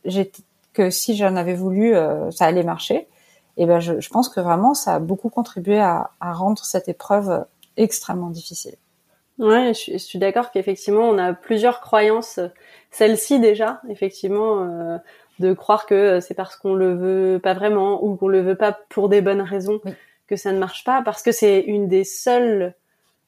j'étais 0.05 0.43
que 0.75 0.91
si 0.91 1.17
j'en 1.17 1.35
avais 1.35 1.55
voulu, 1.55 1.97
euh, 1.97 2.31
ça 2.31 2.45
allait 2.45 2.63
marcher. 2.63 3.09
Et 3.57 3.67
ben 3.67 3.81
je, 3.81 3.99
je, 3.99 4.09
pense 4.11 4.29
que 4.29 4.39
vraiment 4.39 4.75
ça 4.75 4.95
a 4.95 4.99
beaucoup 5.01 5.29
contribué 5.29 5.81
à, 5.81 6.11
à 6.21 6.33
rendre 6.33 6.65
cette 6.65 6.89
épreuve 6.89 7.45
extrêmement 7.77 8.31
difficile. 8.31 8.77
Ouais, 9.41 9.73
je, 9.75 9.93
je 9.93 9.99
suis 9.99 10.21
d'accord 10.21 10.53
qu'effectivement 10.53 11.09
on 11.09 11.19
a 11.19 11.33
plusieurs 11.33 11.81
croyances. 11.81 12.39
Celle-ci 12.93 13.41
déjà, 13.41 13.81
effectivement, 13.89 14.63
euh, 14.63 14.99
de 15.41 15.53
croire 15.53 15.87
que 15.87 16.21
c'est 16.21 16.35
parce 16.35 16.55
qu'on 16.55 16.75
le 16.75 16.95
veut 16.95 17.41
pas 17.41 17.55
vraiment 17.55 18.05
ou 18.05 18.15
qu'on 18.15 18.29
le 18.29 18.43
veut 18.43 18.55
pas 18.55 18.79
pour 18.89 19.09
des 19.09 19.21
bonnes 19.21 19.43
raisons. 19.43 19.81
Oui 19.85 19.93
que 20.29 20.37
ça 20.37 20.53
ne 20.53 20.59
marche 20.59 20.85
pas 20.85 21.03
parce 21.03 21.23
que 21.23 21.33
c'est 21.33 21.61
une 21.61 21.89
des 21.89 22.05
seules 22.05 22.75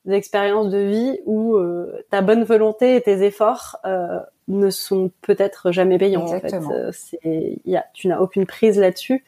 expériences 0.09 0.71
de 0.71 0.79
vie 0.79 1.21
où 1.27 1.57
euh, 1.57 2.05
ta 2.11 2.23
bonne 2.23 2.45
volonté 2.45 2.97
et 2.97 3.01
tes 3.01 3.23
efforts 3.23 3.79
euh, 3.85 4.19
ne 4.49 4.71
sont 4.71 5.11
peut-être 5.21 5.73
jamais 5.73 5.99
payants. 5.99 6.23
En 6.23 6.41
fait. 6.41 6.55
Euh, 6.55 6.91
y 7.65 7.77
a, 7.77 7.85
tu 7.93 8.09
n'as 8.09 8.21
aucune 8.21 8.47
prise 8.47 8.79
là-dessus. 8.79 9.25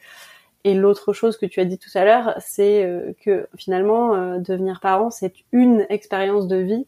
Et 0.63 0.73
l'autre 0.73 1.11
chose 1.11 1.37
que 1.37 1.45
tu 1.45 1.59
as 1.59 1.65
dit 1.65 1.77
tout 1.77 1.89
à 1.93 2.05
l'heure, 2.05 2.35
c'est 2.39 3.15
que 3.25 3.47
finalement, 3.57 4.37
devenir 4.37 4.79
parent, 4.79 5.09
c'est 5.09 5.33
une 5.51 5.85
expérience 5.89 6.47
de 6.47 6.55
vie 6.55 6.87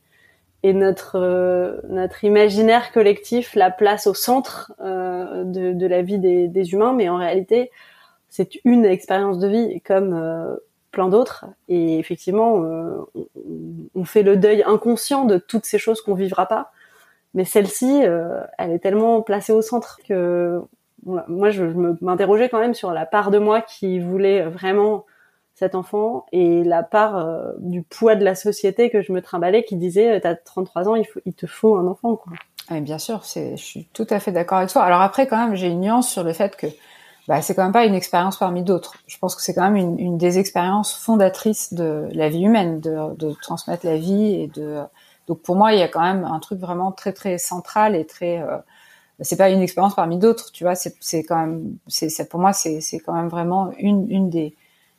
et 0.63 0.71
notre 0.71 1.81
notre 1.89 2.23
imaginaire 2.23 2.93
collectif 2.93 3.53
la 3.53 3.71
place 3.71 4.07
au 4.07 4.13
centre 4.13 4.71
de, 4.79 5.73
de 5.73 5.87
la 5.87 6.03
vie 6.03 6.19
des, 6.19 6.47
des 6.47 6.71
humains, 6.71 6.93
mais 6.93 7.09
en 7.09 7.17
réalité, 7.17 7.69
c'est 8.29 8.55
une 8.63 8.85
expérience 8.85 9.39
de 9.39 9.47
vie 9.49 9.81
comme 9.81 10.57
plein 10.95 11.09
d'autres. 11.09 11.45
Et 11.67 11.99
effectivement, 11.99 12.63
euh, 12.63 13.05
on, 13.93 14.05
fait 14.05 14.23
le 14.23 14.37
deuil 14.37 14.63
inconscient 14.65 15.25
de 15.25 15.37
toutes 15.37 15.65
ces 15.65 15.77
choses 15.77 16.01
qu'on 16.01 16.15
vivra 16.15 16.47
pas. 16.47 16.71
Mais 17.33 17.43
celle-ci, 17.43 18.05
euh, 18.05 18.39
elle 18.57 18.71
est 18.71 18.79
tellement 18.79 19.21
placée 19.21 19.51
au 19.51 19.61
centre 19.61 19.99
que 20.07 20.61
moi, 21.03 21.51
je, 21.51 21.63
m'interrogeais 22.01 22.49
quand 22.49 22.59
même 22.59 22.73
sur 22.73 22.91
la 22.91 23.05
part 23.05 23.29
de 23.29 23.37
moi 23.37 23.61
qui 23.61 23.99
voulait 23.99 24.43
vraiment 24.43 25.05
cet 25.53 25.75
enfant 25.75 26.25
et 26.31 26.63
la 26.63 26.81
part 26.81 27.17
euh, 27.17 27.51
du 27.59 27.83
poids 27.83 28.15
de 28.15 28.23
la 28.23 28.33
société 28.33 28.89
que 28.89 29.01
je 29.01 29.11
me 29.11 29.21
trimballais 29.21 29.63
qui 29.63 29.75
disait 29.75 30.19
t'as 30.19 30.35
33 30.35 30.89
ans 30.89 30.95
il 30.95 31.05
faut 31.05 31.19
te 31.19 31.45
faut 31.45 31.77
un 31.77 31.87
enfant 31.87 32.15
quoi. 32.15 32.33
Ah, 32.69 32.79
bien 32.79 32.97
sûr, 32.97 33.21
je 33.23 33.55
suis 33.55 33.87
tout 33.93 34.07
à 34.09 34.19
fait 34.19 34.31
d'accord 34.31 34.57
avec 34.57 34.71
toi. 34.71 34.81
Alors 34.81 35.01
après 35.01 35.27
quand 35.27 35.37
même 35.37 35.55
j'ai 35.55 35.67
une 35.67 35.81
nuance 35.81 36.09
sur 36.09 36.23
le 36.23 36.33
fait 36.33 36.57
que 36.57 36.67
bah, 37.27 37.41
c'est 37.41 37.55
quand 37.55 37.63
même 37.63 37.71
pas 37.71 37.85
une 37.85 37.95
expérience 37.95 38.37
parmi 38.37 38.61
d'autres. 38.61 38.95
Je 39.07 39.17
pense 39.17 39.35
que 39.35 39.41
c'est 39.41 39.53
quand 39.55 39.63
même 39.63 39.75
une, 39.75 39.99
une, 39.99 40.17
des 40.17 40.37
expériences 40.37 40.95
fondatrices 40.95 41.73
de 41.73 42.07
la 42.11 42.29
vie 42.29 42.43
humaine, 42.43 42.79
de, 42.79 43.15
de, 43.15 43.33
transmettre 43.41 43.85
la 43.85 43.97
vie 43.97 44.41
et 44.41 44.47
de. 44.47 44.83
Donc 45.27 45.41
pour 45.41 45.55
moi, 45.55 45.73
il 45.73 45.79
y 45.79 45.81
a 45.81 45.87
quand 45.87 46.01
même 46.01 46.23
un 46.23 46.39
truc 46.39 46.59
vraiment 46.59 46.91
très 46.91 47.13
très 47.13 47.37
central 47.39 47.95
et 47.95 48.05
très. 48.05 48.41
Euh, 48.41 48.57
c'est 49.21 49.37
pas 49.37 49.49
une 49.49 49.61
expérience 49.61 49.95
parmi 49.95 50.17
d'autres, 50.19 50.51
tu 50.51 50.63
vois. 50.65 50.75
C'est 50.75 51.23
quand 51.23 51.37
même. 51.37 51.77
C'est 51.87 52.29
pour 52.29 52.39
moi, 52.39 52.53
c'est 52.53 52.81
quand 53.03 53.13
même 53.13 53.29
vraiment 53.29 53.71
une 53.79 54.09
une 54.11 54.29
des. 54.29 54.55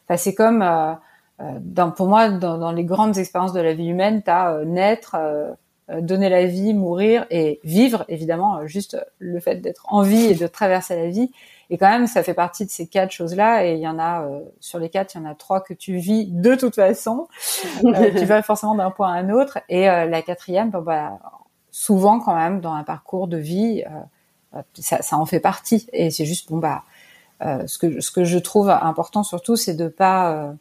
Enfin, 0.09 0.17
c'est 0.17 0.35
comme. 0.35 0.63
Euh, 0.63 0.95
euh 1.41 1.59
dans, 1.61 1.91
pour 1.93 2.09
moi, 2.09 2.31
dans, 2.31 2.59
dans, 2.59 2.73
les 2.73 2.85
grandes 2.85 3.19
expériences 3.19 3.53
de 3.53 3.61
la 3.61 3.75
vie 3.75 3.89
humaine, 3.89 4.23
t'as 4.25 4.53
euh, 4.55 4.65
naître, 4.65 5.17
euh, 5.17 5.53
donner 6.01 6.29
la 6.29 6.47
vie, 6.47 6.75
mourir 6.75 7.27
et 7.31 7.61
vivre. 7.63 8.05
Évidemment, 8.09 8.67
juste 8.67 8.99
le 9.19 9.39
fait 9.41 9.57
d'être 9.57 9.85
en 9.89 10.03
vie 10.03 10.27
et 10.27 10.35
de 10.35 10.47
traverser 10.47 10.97
la 10.97 11.09
vie 11.09 11.31
et 11.71 11.79
quand 11.79 11.89
même, 11.89 12.07
ça 12.07 12.23
fait 12.23 12.35
partie 12.35 12.65
de 12.65 12.71
ces 12.71 12.87
quatre 12.87 13.11
choses-là. 13.11 13.67
Et 13.67 13.75
il 13.75 13.81
y 13.81 13.89
en 13.89 13.99
a 13.99 14.23
euh, 14.23 14.41
sur 14.61 14.79
les 14.79 14.89
quatre, 14.89 15.15
il 15.15 15.19
y 15.19 15.21
en 15.21 15.29
a 15.29 15.35
trois 15.35 15.61
que 15.61 15.75
tu 15.75 15.97
vis 15.97 16.27
de 16.27 16.55
toute 16.55 16.77
façon. 16.77 17.27
Euh, 17.85 18.11
tu 18.19 18.25
vas 18.25 18.43
forcément 18.43 18.75
d'un 18.75 18.91
point 18.91 19.13
à 19.13 19.17
un 19.17 19.31
autre. 19.31 19.59
Et 19.69 19.89
euh, 19.89 20.07
la 20.07 20.23
quatrième, 20.23 20.71
bah, 20.71 21.19
souvent 21.71 22.21
quand 22.21 22.37
même 22.37 22.61
dans 22.61 22.73
un 22.73 22.85
parcours 22.85 23.27
de 23.27 23.37
vie, 23.37 23.85
ça, 24.75 25.03
ça, 25.03 25.17
en 25.17 25.27
fait 25.27 25.41
partie. 25.41 25.89
Et 25.93 26.11
c'est 26.11 26.25
juste 26.25 26.51
bon 26.51 26.59
bah, 26.59 26.85
ce 27.41 27.79
que 27.79 28.01
ce 28.01 28.11
que 28.11 28.25
je 28.25 28.39
trouve 28.39 28.71
important 28.71 29.23
surtout, 29.23 29.57
c'est 29.57 29.75
de 29.75 29.89
pas 29.89 30.55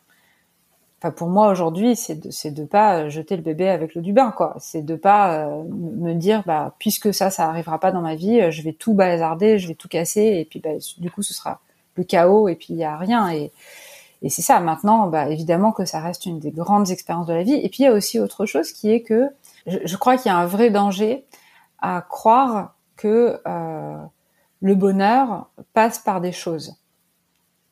pour 1.12 1.30
moi 1.30 1.50
aujourd'hui, 1.50 1.96
c'est 1.96 2.16
de 2.16 2.32
c'est 2.32 2.52
de 2.52 2.64
pas 2.64 3.00
euh, 3.00 3.10
jeter 3.10 3.36
le 3.36 3.42
bébé 3.42 3.70
avec 3.70 3.96
l'eau 3.96 4.02
du 4.02 4.14
bain, 4.14 4.32
quoi. 4.32 4.56
C'est 4.60 4.82
de 4.82 4.96
pas 4.96 5.46
euh, 5.46 5.64
me 5.64 6.14
dire, 6.14 6.44
bah 6.46 6.76
puisque 6.80 7.14
ça, 7.14 7.30
ça 7.30 7.48
arrivera 7.50 7.80
pas 7.80 7.92
dans 7.92 8.02
ma 8.02 8.16
vie, 8.16 8.42
euh, 8.42 8.52
je 8.52 8.62
vais 8.62 8.74
tout 8.74 8.94
bazarder, 8.94 9.60
je 9.60 9.68
vais 9.68 9.76
tout 9.76 9.88
casser, 9.88 10.22
et 10.22 10.46
puis 10.46 10.60
bah, 10.60 10.72
du 10.98 11.12
coup, 11.12 11.22
ce 11.22 11.34
sera 11.34 11.60
le 11.96 12.04
chaos, 12.04 12.48
et 12.48 12.56
puis 12.56 12.68
il 12.70 12.78
y 12.78 12.84
a 12.84 12.98
rien. 12.98 13.30
Et, 13.32 13.52
et 14.22 14.30
c'est 14.30 14.42
ça. 14.42 14.60
Maintenant, 14.60 15.08
bah 15.08 15.30
évidemment 15.30 15.72
que 15.72 15.86
ça 15.86 16.00
reste 16.00 16.26
une 16.26 16.40
des 16.40 16.52
grandes 16.52 16.90
expériences 16.90 17.28
de 17.28 17.34
la 17.34 17.44
vie. 17.44 17.56
Et 17.56 17.70
puis 17.70 17.84
il 17.84 17.86
y 17.86 17.88
a 17.88 17.94
aussi 17.94 18.20
autre 18.20 18.46
chose 18.46 18.72
qui 18.72 18.92
est 18.92 19.02
que 19.02 19.30
je, 19.68 19.80
je 19.84 19.98
crois 19.98 20.18
qu'il 20.18 20.32
y 20.32 20.36
a 20.36 20.38
un 20.38 20.46
vrai 20.46 20.70
danger 20.70 21.26
à 21.80 22.02
croire 22.02 22.76
que 22.96 23.40
le 24.62 24.76
bonheur 24.76 25.50
passe 25.74 26.00
par 26.00 26.22
des 26.22 26.32
choses. 26.32 26.76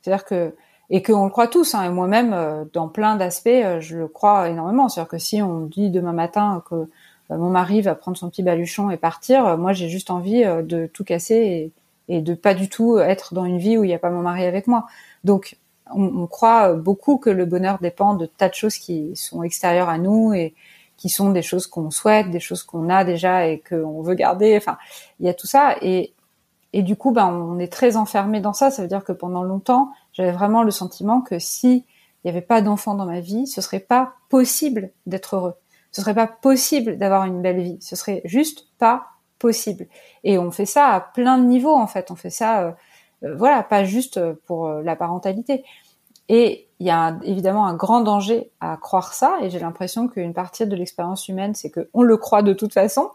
C'est-à-dire 0.01 0.25
que 0.25 0.55
et 0.89 1.01
qu'on 1.01 1.25
le 1.25 1.29
croit 1.29 1.47
tous. 1.47 1.75
Hein, 1.75 1.83
et 1.83 1.89
moi-même, 1.89 2.33
euh, 2.33 2.65
dans 2.73 2.87
plein 2.87 3.15
d'aspects, 3.15 3.47
euh, 3.47 3.79
je 3.79 3.97
le 3.97 4.07
crois 4.07 4.49
énormément. 4.49 4.89
C'est-à-dire 4.89 5.09
que 5.09 5.17
si 5.17 5.41
on 5.41 5.61
dit 5.61 5.89
demain 5.89 6.13
matin 6.13 6.63
que 6.69 6.75
euh, 6.75 6.87
mon 7.29 7.49
mari 7.49 7.81
va 7.81 7.95
prendre 7.95 8.17
son 8.17 8.29
petit 8.29 8.43
baluchon 8.43 8.89
et 8.89 8.97
partir, 8.97 9.57
moi 9.57 9.73
j'ai 9.73 9.89
juste 9.89 10.11
envie 10.11 10.43
de 10.43 10.87
tout 10.87 11.03
casser 11.03 11.71
et, 12.09 12.21
de 12.21 12.33
pas 12.33 12.53
du 12.53 12.67
tout 12.67 12.99
être 12.99 13.33
dans 13.33 13.45
une 13.45 13.57
vie 13.57 13.77
où 13.77 13.83
il 13.85 13.87
n'y 13.87 13.93
a 13.93 13.99
pas 13.99 14.09
mon 14.09 14.21
mari 14.21 14.43
avec 14.43 14.67
moi. 14.67 14.85
Donc 15.23 15.57
on, 15.89 16.03
on, 16.03 16.27
croit 16.27 16.73
beaucoup 16.73 17.17
que 17.17 17.29
le 17.29 17.45
bonheur 17.45 17.79
dépend 17.81 18.13
de 18.13 18.25
tas 18.25 18.49
de 18.49 18.53
choses 18.53 18.75
qui 18.75 19.15
sont 19.15 19.41
extérieures 19.41 19.87
à 19.87 19.97
nous 19.97 20.33
et 20.33 20.53
qui 20.97 21.07
sont 21.07 21.31
des 21.31 21.41
choses 21.41 21.65
qu'on 21.65 21.91
souhaite, 21.91 22.29
des 22.29 22.41
choses 22.41 22.61
qu'on 22.61 22.89
a 22.89 23.05
déjà 23.05 23.47
et 23.47 23.63
qu'on 23.67 24.01
veut 24.01 24.15
garder. 24.15 24.55
Enfin, 24.57 24.77
il 25.21 25.25
y 25.25 25.29
a 25.29 25.33
tout 25.33 25.47
ça 25.47 25.77
et 25.81 26.13
et 26.73 26.81
du 26.81 26.95
coup, 26.95 27.11
ben, 27.11 27.27
on 27.27 27.59
est 27.59 27.71
très 27.71 27.97
enfermé 27.97 28.41
dans 28.41 28.53
ça. 28.53 28.71
Ça 28.71 28.81
veut 28.81 28.87
dire 28.87 29.03
que 29.03 29.11
pendant 29.11 29.43
longtemps, 29.43 29.91
j'avais 30.13 30.31
vraiment 30.31 30.63
le 30.63 30.71
sentiment 30.71 31.21
que 31.21 31.39
si 31.39 31.85
il 32.23 32.27
n'y 32.27 32.31
avait 32.31 32.45
pas 32.45 32.61
d'enfant 32.61 32.95
dans 32.95 33.05
ma 33.05 33.19
vie, 33.19 33.47
ce 33.47 33.61
serait 33.61 33.79
pas 33.79 34.13
possible 34.29 34.91
d'être 35.05 35.35
heureux. 35.35 35.55
Ce 35.91 36.01
serait 36.01 36.15
pas 36.15 36.27
possible 36.27 36.97
d'avoir 36.97 37.25
une 37.25 37.41
belle 37.41 37.61
vie. 37.61 37.77
Ce 37.81 37.95
serait 37.95 38.21
juste 38.23 38.67
pas 38.79 39.07
possible. 39.39 39.87
Et 40.23 40.37
on 40.37 40.49
fait 40.49 40.65
ça 40.65 40.87
à 40.87 41.01
plein 41.01 41.37
de 41.37 41.45
niveaux 41.45 41.75
en 41.75 41.87
fait. 41.87 42.11
On 42.11 42.15
fait 42.15 42.29
ça, 42.29 42.61
euh, 42.61 42.71
euh, 43.25 43.35
voilà, 43.35 43.61
pas 43.61 43.83
juste 43.83 44.19
pour 44.45 44.69
la 44.69 44.95
parentalité. 44.95 45.65
Et 46.29 46.69
il 46.79 46.87
y 46.87 46.89
a 46.89 47.17
évidemment 47.23 47.65
un 47.65 47.75
grand 47.75 48.01
danger 48.01 48.51
à 48.59 48.77
croire 48.77 49.13
ça, 49.13 49.37
et 49.41 49.49
j'ai 49.49 49.59
l'impression 49.59 50.07
qu'une 50.07 50.33
partie 50.33 50.65
de 50.65 50.75
l'expérience 50.75 51.27
humaine, 51.27 51.53
c'est 51.53 51.71
qu'on 51.71 52.01
le 52.01 52.17
croit 52.17 52.41
de 52.41 52.53
toute 52.53 52.73
façon, 52.73 53.09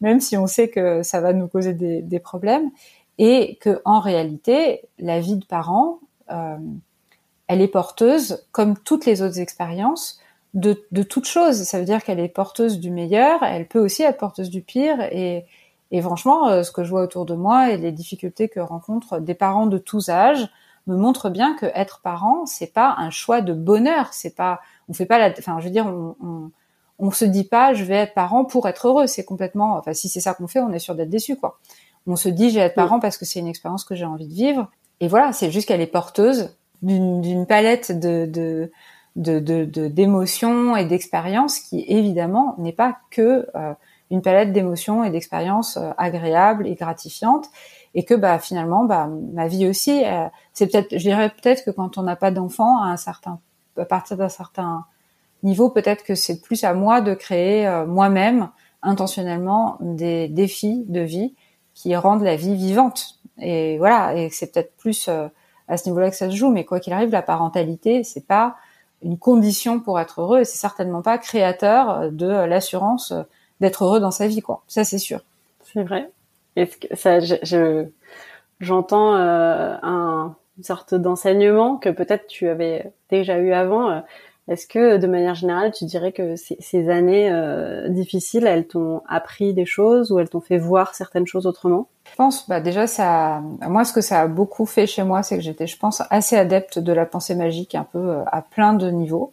même 0.00 0.20
si 0.20 0.36
on 0.36 0.46
sait 0.46 0.68
que 0.68 1.02
ça 1.02 1.20
va 1.20 1.32
nous 1.32 1.48
causer 1.48 1.72
des, 1.72 2.18
problèmes, 2.20 2.70
et 3.18 3.56
que 3.60 3.80
en 3.84 4.00
réalité, 4.00 4.82
la 4.98 5.20
vie 5.20 5.36
de 5.36 5.44
parent, 5.44 6.00
euh, 6.00 6.13
elle 6.28 7.60
est 7.60 7.68
porteuse, 7.68 8.46
comme 8.52 8.76
toutes 8.78 9.06
les 9.06 9.22
autres 9.22 9.38
expériences, 9.38 10.20
de, 10.54 10.84
de 10.92 11.02
toutes 11.02 11.26
choses. 11.26 11.62
Ça 11.64 11.78
veut 11.78 11.84
dire 11.84 12.02
qu'elle 12.02 12.20
est 12.20 12.28
porteuse 12.28 12.78
du 12.80 12.90
meilleur, 12.90 13.42
elle 13.42 13.66
peut 13.66 13.80
aussi 13.80 14.02
être 14.02 14.18
porteuse 14.18 14.50
du 14.50 14.62
pire, 14.62 15.00
et, 15.12 15.44
et 15.90 16.02
franchement, 16.02 16.48
euh, 16.48 16.62
ce 16.62 16.72
que 16.72 16.84
je 16.84 16.90
vois 16.90 17.02
autour 17.02 17.26
de 17.26 17.34
moi 17.34 17.70
et 17.70 17.76
les 17.76 17.92
difficultés 17.92 18.48
que 18.48 18.60
rencontrent 18.60 19.18
des 19.20 19.34
parents 19.34 19.66
de 19.66 19.78
tous 19.78 20.08
âges, 20.08 20.48
me 20.86 20.96
montre 20.96 21.30
bien 21.30 21.54
que 21.54 21.66
être 21.74 22.00
parent, 22.02 22.46
c'est 22.46 22.72
pas 22.72 22.94
un 22.98 23.10
choix 23.10 23.40
de 23.40 23.52
bonheur. 23.52 24.12
C'est 24.12 24.34
pas, 24.34 24.60
on 24.88 24.92
fait 24.92 25.06
pas 25.06 25.18
la, 25.18 25.30
enfin, 25.38 25.58
je 25.60 25.64
veux 25.64 25.70
dire, 25.70 25.86
on, 25.86 26.14
on, 26.22 26.50
on, 26.98 27.10
se 27.10 27.24
dit 27.24 27.44
pas, 27.44 27.72
je 27.72 27.84
vais 27.84 27.94
être 27.94 28.14
parent 28.14 28.44
pour 28.44 28.68
être 28.68 28.88
heureux. 28.88 29.06
C'est 29.06 29.24
complètement, 29.24 29.76
enfin, 29.78 29.94
si 29.94 30.08
c'est 30.08 30.20
ça 30.20 30.34
qu'on 30.34 30.46
fait, 30.46 30.60
on 30.60 30.72
est 30.72 30.78
sûr 30.78 30.94
d'être 30.94 31.08
déçu, 31.08 31.36
quoi. 31.36 31.58
On 32.06 32.16
se 32.16 32.28
dit, 32.28 32.50
je 32.50 32.56
vais 32.56 32.66
être 32.66 32.74
parent 32.74 33.00
parce 33.00 33.16
que 33.16 33.24
c'est 33.24 33.38
une 33.40 33.46
expérience 33.46 33.84
que 33.84 33.94
j'ai 33.94 34.04
envie 34.04 34.28
de 34.28 34.34
vivre. 34.34 34.70
Et 35.04 35.08
voilà, 35.08 35.34
c'est 35.34 35.50
juste 35.50 35.68
qu'elle 35.68 35.82
est 35.82 35.86
porteuse 35.86 36.56
d'une 36.80 37.44
palette 37.46 37.92
d'émotions 39.14 40.76
et 40.76 40.86
d'expériences 40.86 41.58
qui 41.58 41.84
évidemment 41.86 42.54
n'est 42.56 42.72
pas 42.72 42.96
que 43.10 43.46
euh, 43.54 43.74
une 44.10 44.22
palette 44.22 44.54
d'émotions 44.54 45.04
et 45.04 45.10
d'expériences 45.10 45.76
euh, 45.76 45.90
agréables 45.98 46.66
et 46.66 46.74
gratifiantes. 46.74 47.48
Et 47.94 48.06
que 48.06 48.14
bah 48.14 48.38
finalement 48.38 48.86
bah 48.86 49.10
ma 49.34 49.46
vie 49.46 49.68
aussi 49.68 50.06
euh, 50.06 50.24
c'est 50.54 50.68
peut-être 50.68 50.92
je 50.92 51.04
dirais 51.04 51.28
peut-être 51.28 51.66
que 51.66 51.70
quand 51.70 51.98
on 51.98 52.02
n'a 52.02 52.16
pas 52.16 52.30
d'enfant 52.30 52.82
à 52.82 52.86
un 52.86 52.96
certain 52.96 53.40
à 53.76 53.84
partir 53.84 54.16
d'un 54.16 54.30
certain 54.30 54.86
niveau 55.42 55.68
peut-être 55.68 56.02
que 56.02 56.14
c'est 56.14 56.40
plus 56.40 56.64
à 56.64 56.72
moi 56.72 57.02
de 57.02 57.12
créer 57.12 57.68
moi-même 57.86 58.48
intentionnellement 58.80 59.76
des 59.80 60.28
défis 60.28 60.86
de 60.88 61.00
vie 61.00 61.34
qui 61.74 61.94
rendent 61.94 62.22
la 62.22 62.36
vie 62.36 62.56
vivante 62.56 63.20
et 63.40 63.78
voilà 63.78 64.14
et 64.14 64.30
c'est 64.30 64.52
peut-être 64.52 64.76
plus 64.76 65.08
euh, 65.08 65.28
à 65.68 65.76
ce 65.76 65.88
niveau-là 65.88 66.10
que 66.10 66.16
ça 66.16 66.30
se 66.30 66.36
joue 66.36 66.50
mais 66.50 66.64
quoi 66.64 66.80
qu'il 66.80 66.92
arrive 66.92 67.10
la 67.10 67.22
parentalité 67.22 68.04
c'est 68.04 68.26
pas 68.26 68.56
une 69.02 69.18
condition 69.18 69.80
pour 69.80 70.00
être 70.00 70.20
heureux 70.20 70.40
et 70.40 70.44
c'est 70.44 70.58
certainement 70.58 71.02
pas 71.02 71.18
créateur 71.18 72.10
de 72.10 72.26
l'assurance 72.26 73.12
d'être 73.60 73.84
heureux 73.84 74.00
dans 74.00 74.10
sa 74.10 74.26
vie 74.26 74.40
quoi 74.40 74.62
ça 74.68 74.84
c'est 74.84 74.98
sûr 74.98 75.20
c'est 75.62 75.82
vrai 75.82 76.10
est-ce 76.56 76.76
ça, 76.94 77.20
je, 77.20 77.86
j'entends 78.60 79.16
euh, 79.16 79.76
un, 79.82 80.36
une 80.56 80.64
sorte 80.64 80.94
d'enseignement 80.94 81.76
que 81.76 81.88
peut-être 81.88 82.26
tu 82.26 82.48
avais 82.48 82.92
déjà 83.10 83.38
eu 83.38 83.52
avant. 83.52 83.90
Euh, 83.90 84.00
est-ce 84.48 84.66
que 84.66 84.98
de 84.98 85.06
manière 85.06 85.34
générale, 85.34 85.72
tu 85.72 85.84
dirais 85.84 86.12
que 86.12 86.34
ces, 86.36 86.88
années 86.88 87.30
euh, 87.30 87.88
difficiles, 87.88 88.46
elles 88.46 88.66
t'ont 88.66 89.02
appris 89.08 89.54
des 89.54 89.66
choses 89.66 90.12
ou 90.12 90.18
elles 90.18 90.28
t'ont 90.28 90.40
fait 90.40 90.58
voir 90.58 90.94
certaines 90.94 91.26
choses 91.26 91.46
autrement? 91.46 91.88
Je 92.10 92.16
pense, 92.16 92.48
bah 92.48 92.60
déjà, 92.60 92.86
ça, 92.86 93.42
moi, 93.66 93.84
ce 93.84 93.92
que 93.92 94.00
ça 94.00 94.20
a 94.20 94.26
beaucoup 94.26 94.66
fait 94.66 94.86
chez 94.86 95.02
moi, 95.02 95.22
c'est 95.22 95.36
que 95.36 95.42
j'étais, 95.42 95.66
je 95.66 95.78
pense, 95.78 96.02
assez 96.10 96.36
adepte 96.36 96.78
de 96.78 96.92
la 96.92 97.06
pensée 97.06 97.34
magique, 97.34 97.74
un 97.74 97.84
peu 97.84 98.18
à 98.26 98.42
plein 98.42 98.74
de 98.74 98.90
niveaux. 98.90 99.32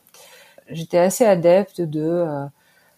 J'étais 0.70 1.00
assez 1.00 1.26
adepte 1.26 1.82
de 1.82 2.26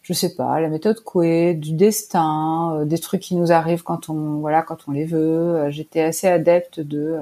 je 0.04 0.12
sais 0.12 0.36
pas, 0.36 0.60
la 0.60 0.68
méthode 0.68 1.00
Coué, 1.00 1.54
du 1.54 1.74
destin, 1.74 2.76
euh, 2.76 2.86
des 2.86 3.00
trucs 3.00 3.22
qui 3.22 3.36
nous 3.36 3.52
arrivent 3.52 3.84
quand 3.84 4.10
on 4.10 4.40
voilà 4.40 4.62
quand 4.62 4.88
on 4.88 4.92
les 4.92 5.06
veut. 5.06 5.20
Euh, 5.20 5.72
j'étais 5.72 6.02
assez 6.02 6.28
adepte 6.28 6.80
de 6.82 7.18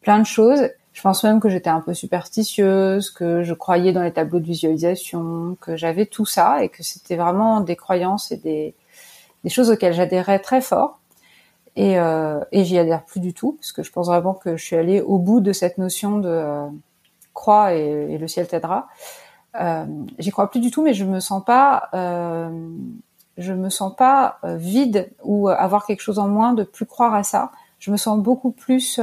plein 0.00 0.20
de 0.20 0.26
choses. 0.26 0.70
Je 0.94 1.02
pense 1.02 1.22
même 1.24 1.40
que 1.40 1.50
j'étais 1.50 1.68
un 1.68 1.80
peu 1.80 1.92
superstitieuse, 1.92 3.10
que 3.10 3.42
je 3.42 3.52
croyais 3.52 3.92
dans 3.92 4.02
les 4.02 4.12
tableaux 4.12 4.40
de 4.40 4.46
visualisation, 4.46 5.58
que 5.60 5.76
j'avais 5.76 6.06
tout 6.06 6.24
ça 6.24 6.64
et 6.64 6.70
que 6.70 6.82
c'était 6.82 7.16
vraiment 7.16 7.60
des 7.60 7.76
croyances 7.76 8.32
et 8.32 8.38
des, 8.38 8.74
des 9.42 9.50
choses 9.50 9.70
auxquelles 9.70 9.92
j'adhérais 9.92 10.38
très 10.38 10.62
fort. 10.62 11.00
Et, 11.76 11.98
euh, 11.98 12.40
et 12.52 12.64
j'y 12.64 12.78
adhère 12.78 13.04
plus 13.04 13.20
du 13.20 13.34
tout 13.34 13.52
parce 13.52 13.72
que 13.72 13.82
je 13.82 13.90
pense 13.90 14.06
vraiment 14.06 14.34
que 14.34 14.56
je 14.56 14.64
suis 14.64 14.76
allée 14.76 15.00
au 15.00 15.18
bout 15.18 15.40
de 15.40 15.52
cette 15.52 15.76
notion 15.76 16.18
de 16.18 16.68
croix 17.34 17.74
et, 17.74 18.16
le 18.16 18.28
ciel 18.28 18.48
t'aidera. 18.48 18.88
Euh, 19.60 19.84
j'y 20.18 20.30
crois 20.30 20.50
plus 20.50 20.60
du 20.60 20.70
tout, 20.70 20.82
mais 20.82 20.94
je 20.94 21.04
me 21.04 21.20
sens 21.20 21.44
pas, 21.44 21.90
euh, 21.92 22.48
je 23.36 23.52
me 23.52 23.68
sens 23.68 23.94
pas 23.94 24.38
euh, 24.44 24.56
vide 24.56 25.12
ou 25.22 25.48
avoir 25.48 25.84
quelque 25.84 26.00
chose 26.00 26.18
en 26.18 26.28
moins 26.28 26.54
de 26.54 26.62
plus 26.62 26.86
croire 26.86 27.14
à 27.14 27.22
ça. 27.22 27.52
Je 27.78 27.90
me 27.90 27.96
sens 27.98 28.18
beaucoup 28.18 28.52
plus, 28.52 28.98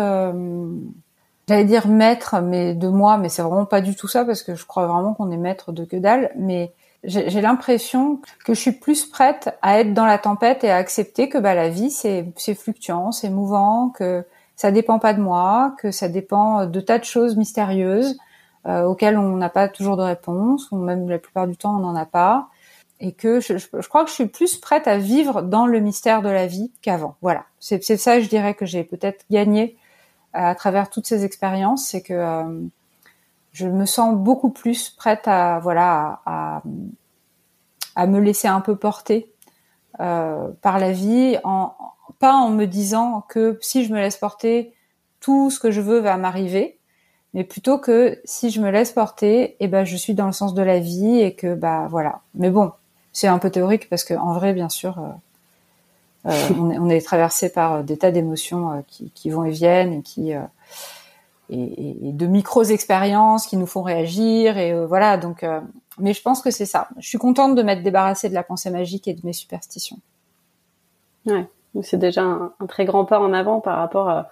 j'allais 1.48 1.66
dire 1.66 1.88
maître, 1.88 2.42
mais 2.42 2.74
de 2.74 2.88
moi, 2.88 3.18
mais 3.18 3.30
c'est 3.30 3.42
vraiment 3.42 3.66
pas 3.66 3.82
du 3.82 3.96
tout 3.96 4.08
ça 4.08 4.26
parce 4.26 4.44
que 4.44 4.56
je 4.56 4.66
crois 4.66 4.88
vraiment 4.88 5.14
qu'on 5.14 5.32
est 5.32 5.38
maître 5.38 5.72
de 5.72 5.86
que 5.86 5.98
dalle. 5.98 6.32
Mais 6.38 6.72
j'ai 7.04 7.42
l'impression 7.42 8.22
que 8.46 8.54
je 8.54 8.60
suis 8.60 8.72
plus 8.72 9.06
prête 9.06 9.58
à 9.62 9.80
être 9.80 9.94
dans 9.94 10.06
la 10.06 10.18
tempête 10.18 10.64
et 10.64 10.70
à 10.70 10.78
accepter 10.78 11.30
que 11.30 11.39
bah 11.39 11.56
la 11.56 11.70
vie 11.70 11.89
c'est 11.89 12.26
fluctuant, 12.56 13.12
c'est 13.12 13.30
mouvant, 13.30 13.89
que 13.89 14.24
ça 14.56 14.72
dépend 14.72 15.00
pas 15.00 15.14
de 15.14 15.22
moi, 15.22 15.76
que 15.80 15.89
ça 15.89 16.10
dépend 16.10 16.68
de 16.68 16.80
tas 16.80 17.00
de 17.00 17.04
choses 17.04 17.36
mystérieuses 17.36 18.18
euh, 18.68 18.84
auxquelles 18.84 19.18
on 19.18 19.36
n'a 19.38 19.50
pas 19.50 19.68
toujours 19.68 19.98
de 19.98 20.04
réponse, 20.04 20.72
ou 20.72 20.76
même 20.78 21.10
la 21.10 21.18
plupart 21.18 21.48
du 21.48 21.58
temps 21.58 21.76
on 21.76 21.80
n'en 21.80 21.96
a 21.96 22.06
pas, 22.06 22.50
et 23.00 23.14
que 23.14 23.39
je, 23.39 23.58
je, 23.58 23.88
crois 23.89 24.04
que 24.04 24.12
je 24.12 24.16
suis 24.16 24.28
plus 24.28 24.58
prête 24.58 24.88
à 24.88 25.00
vivre 25.00 25.42
dans 25.42 25.66
le 25.66 25.80
mystère 25.80 26.22
de 26.22 26.30
la 26.30 26.46
vie 26.46 26.72
qu'avant. 26.84 27.16
Voilà, 27.24 27.46
c'est 27.60 27.82
ça, 27.98 28.22
je 28.22 28.30
dirais 28.30 28.54
que 28.54 28.68
j'ai 28.68 28.84
peut-être 28.84 29.26
gagné 29.32 29.76
à 30.34 30.55
travers 30.55 30.89
toutes 30.89 31.07
ces 31.07 31.25
expériences, 31.25 31.86
c'est 31.86 32.01
que 32.01 32.13
euh, 32.13 32.61
je 33.51 33.67
me 33.67 33.86
sens 33.86 34.15
beaucoup 34.15 34.49
plus 34.49 34.89
prête 34.89 35.27
à 35.27 35.59
voilà 35.59 36.21
à, 36.25 36.61
à 37.95 38.07
me 38.07 38.19
laisser 38.19 38.47
un 38.47 38.61
peu 38.61 38.75
porter 38.75 39.32
euh, 39.99 40.49
par 40.61 40.79
la 40.79 40.91
vie, 40.91 41.38
pas 42.19 42.34
en 42.34 42.49
me 42.49 42.65
disant 42.65 43.25
que 43.29 43.57
si 43.61 43.86
je 43.86 43.93
me 43.93 43.99
laisse 43.99 44.17
porter, 44.17 44.73
tout 45.19 45.51
ce 45.51 45.59
que 45.59 45.71
je 45.71 45.82
veux 45.82 45.99
va 45.99 46.17
m'arriver, 46.17 46.79
mais 47.34 47.43
plutôt 47.43 47.77
que 47.77 48.19
si 48.25 48.49
je 48.49 48.61
me 48.61 48.71
laisse 48.71 48.91
porter, 48.91 49.55
eh 49.59 49.67
ben 49.67 49.84
je 49.84 49.95
suis 49.95 50.13
dans 50.13 50.25
le 50.25 50.32
sens 50.32 50.53
de 50.53 50.61
la 50.61 50.79
vie 50.79 51.19
et 51.19 51.36
que 51.36 51.53
bah 51.55 51.88
voilà. 51.89 52.21
Mais 52.36 52.49
bon, 52.49 52.71
c'est 53.13 53.27
un 53.27 53.38
peu 53.38 53.49
théorique 53.49 53.89
parce 53.89 54.03
que 54.03 54.13
en 54.13 54.34
vrai, 54.34 54.53
bien 54.53 54.69
sûr, 54.69 54.99
euh 54.99 55.11
on, 56.26 56.72
est, 56.72 56.78
on, 56.80 56.89
est, 56.89 57.05
traversé 57.05 57.51
par 57.51 57.74
euh, 57.74 57.84
des 57.84 57.97
tas 57.97 58.11
d'émotions 58.11 58.72
euh, 58.72 58.82
qui, 58.88 59.11
qui, 59.11 59.30
vont 59.30 59.43
et 59.43 59.51
viennent 59.51 59.93
et 59.93 60.01
qui 60.01 60.32
et, 61.49 62.07
et, 62.07 62.11
de 62.13 62.26
micros 62.28 62.63
expériences 62.63 63.45
qui 63.47 63.57
nous 63.57 63.65
font 63.65 63.82
réagir 63.82 64.57
et 64.57 64.86
voilà. 64.86 65.17
Donc, 65.17 65.45
mais 65.97 66.13
je 66.13 66.22
pense 66.22 66.41
que 66.41 66.51
c'est 66.51 66.65
ça. 66.65 66.88
Je 66.97 67.07
suis 67.07 67.17
contente 67.17 67.55
de 67.55 67.63
m'être 67.63 67.84
débarrassée 67.84 68.30
de 68.30 68.34
la 68.34 68.43
pensée 68.43 68.69
magique 68.69 69.07
et 69.07 69.13
de 69.13 69.22
mes 69.26 69.34
superstitions. 69.34 69.97
Ouais, 71.26 71.47
c'est 71.82 71.97
déjà 71.97 72.24
un, 72.24 72.53
un, 72.59 72.65
très 72.67 72.86
grand 72.86 73.05
pas 73.05 73.19
en 73.19 73.34
avant 73.34 73.59
par 73.59 73.78
rapport 73.78 74.07
à 74.09 74.30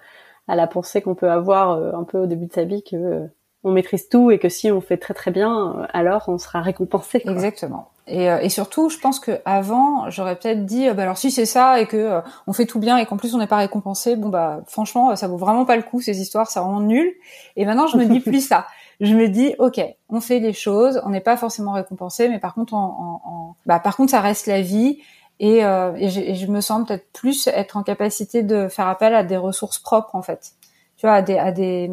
à 0.49 0.55
la 0.55 0.67
pensée 0.67 1.01
qu'on 1.01 1.15
peut 1.15 1.29
avoir 1.29 1.71
euh, 1.71 1.93
un 1.93 2.03
peu 2.03 2.17
au 2.17 2.25
début 2.25 2.47
de 2.47 2.53
sa 2.53 2.63
vie 2.63 2.83
que 2.83 2.95
euh, 2.95 3.27
on 3.63 3.71
maîtrise 3.71 4.09
tout 4.09 4.31
et 4.31 4.39
que 4.39 4.49
si 4.49 4.71
on 4.71 4.81
fait 4.81 4.97
très 4.97 5.13
très 5.13 5.31
bien, 5.31 5.77
euh, 5.77 5.85
alors 5.93 6.27
on 6.27 6.39
sera 6.39 6.61
récompensé. 6.61 7.21
Exactement. 7.23 7.91
Et, 8.09 8.25
et, 8.25 8.49
surtout, 8.49 8.89
je 8.89 8.97
pense 8.97 9.19
que 9.19 9.39
avant, 9.45 10.09
j'aurais 10.09 10.35
peut-être 10.35 10.65
dit, 10.65 10.89
bah 10.91 11.03
alors 11.03 11.17
si 11.17 11.29
c'est 11.29 11.45
ça 11.45 11.79
et 11.79 11.85
que 11.85 12.21
on 12.47 12.53
fait 12.53 12.65
tout 12.65 12.79
bien 12.79 12.97
et 12.97 13.05
qu'en 13.05 13.17
plus 13.17 13.35
on 13.35 13.37
n'est 13.37 13.47
pas 13.47 13.57
récompensé, 13.57 14.15
bon 14.15 14.29
bah 14.29 14.61
franchement, 14.65 15.15
ça 15.15 15.27
vaut 15.27 15.37
vraiment 15.37 15.63
pas 15.63 15.75
le 15.75 15.83
coup 15.83 16.01
ces 16.01 16.19
histoires, 16.19 16.49
c'est 16.49 16.59
vraiment 16.59 16.81
nul. 16.81 17.11
Et 17.55 17.65
maintenant, 17.65 17.87
je 17.87 17.97
me 17.97 18.05
dis 18.05 18.19
plus 18.19 18.45
ça. 18.45 18.65
Je 19.01 19.15
me 19.15 19.29
dis, 19.29 19.55
ok, 19.59 19.79
on 20.09 20.19
fait 20.19 20.39
les 20.39 20.51
choses, 20.51 21.01
on 21.05 21.09
n'est 21.09 21.21
pas 21.21 21.37
forcément 21.37 21.71
récompensé, 21.71 22.27
mais 22.27 22.37
par 22.37 22.53
contre, 22.53 22.73
en, 22.73 23.55
bah 23.65 23.79
par 23.79 23.95
contre, 23.95 24.11
ça 24.11 24.19
reste 24.19 24.45
la 24.45 24.61
vie 24.61 24.99
et, 25.39 25.63
euh, 25.63 25.93
et, 25.95 26.09
je, 26.09 26.19
et, 26.19 26.35
je, 26.35 26.47
me 26.47 26.61
sens 26.61 26.85
peut-être 26.85 27.09
plus 27.13 27.47
être 27.47 27.77
en 27.77 27.83
capacité 27.83 28.43
de 28.43 28.67
faire 28.67 28.87
appel 28.87 29.15
à 29.15 29.23
des 29.23 29.37
ressources 29.37 29.79
propres 29.79 30.15
en 30.15 30.21
fait 30.21 30.51
tu 30.97 31.05
vois 31.05 31.15
à 31.15 31.21
des 31.21 31.37
à 31.37 31.51
des 31.51 31.89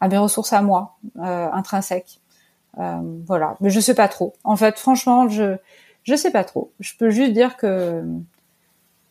à 0.00 0.08
mes 0.08 0.18
ressources 0.18 0.52
à 0.52 0.62
moi 0.62 0.96
euh, 1.18 1.48
intrinsèques 1.52 2.20
euh, 2.20 2.27
voilà. 2.76 3.56
Mais 3.60 3.70
je 3.70 3.80
sais 3.80 3.94
pas 3.94 4.08
trop. 4.08 4.34
En 4.44 4.56
fait 4.56 4.78
franchement 4.78 5.28
je 5.28 5.56
je 6.04 6.14
sais 6.14 6.30
pas 6.30 6.44
trop. 6.44 6.70
Je 6.80 6.92
peux 6.98 7.10
juste 7.10 7.32
dire 7.32 7.56
que 7.56 8.02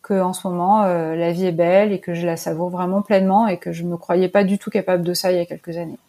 que 0.02 0.20
en 0.20 0.34
ce 0.34 0.48
moment 0.48 0.84
euh, 0.84 1.16
la 1.16 1.32
vie 1.32 1.48
est 1.48 1.52
belle 1.52 1.92
et 1.92 2.00
que 2.00 2.14
je 2.14 2.26
la 2.26 2.38
savoure 2.38 2.70
vraiment 2.70 3.02
pleinement 3.02 3.48
et 3.48 3.58
que 3.58 3.72
je 3.72 3.84
me 3.84 3.98
croyais 3.98 4.30
pas 4.30 4.44
du 4.44 4.58
tout 4.58 4.70
capable 4.70 5.04
de 5.04 5.14
ça 5.14 5.32
il 5.32 5.38
y 5.38 5.42
a 5.42 5.46
quelques 5.46 5.78
années. 5.78 6.00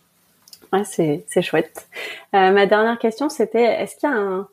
Ouais 0.72 0.84
c'est 0.84 1.24
c'est 1.28 1.42
chouette. 1.42 1.88
Euh, 2.34 2.52
ma 2.52 2.66
dernière 2.66 2.98
question 2.98 3.28
c'était 3.28 3.64
est-ce 3.64 3.96
qu'il 3.96 4.08
y 4.08 4.12
a 4.12 4.16
un 4.16 4.48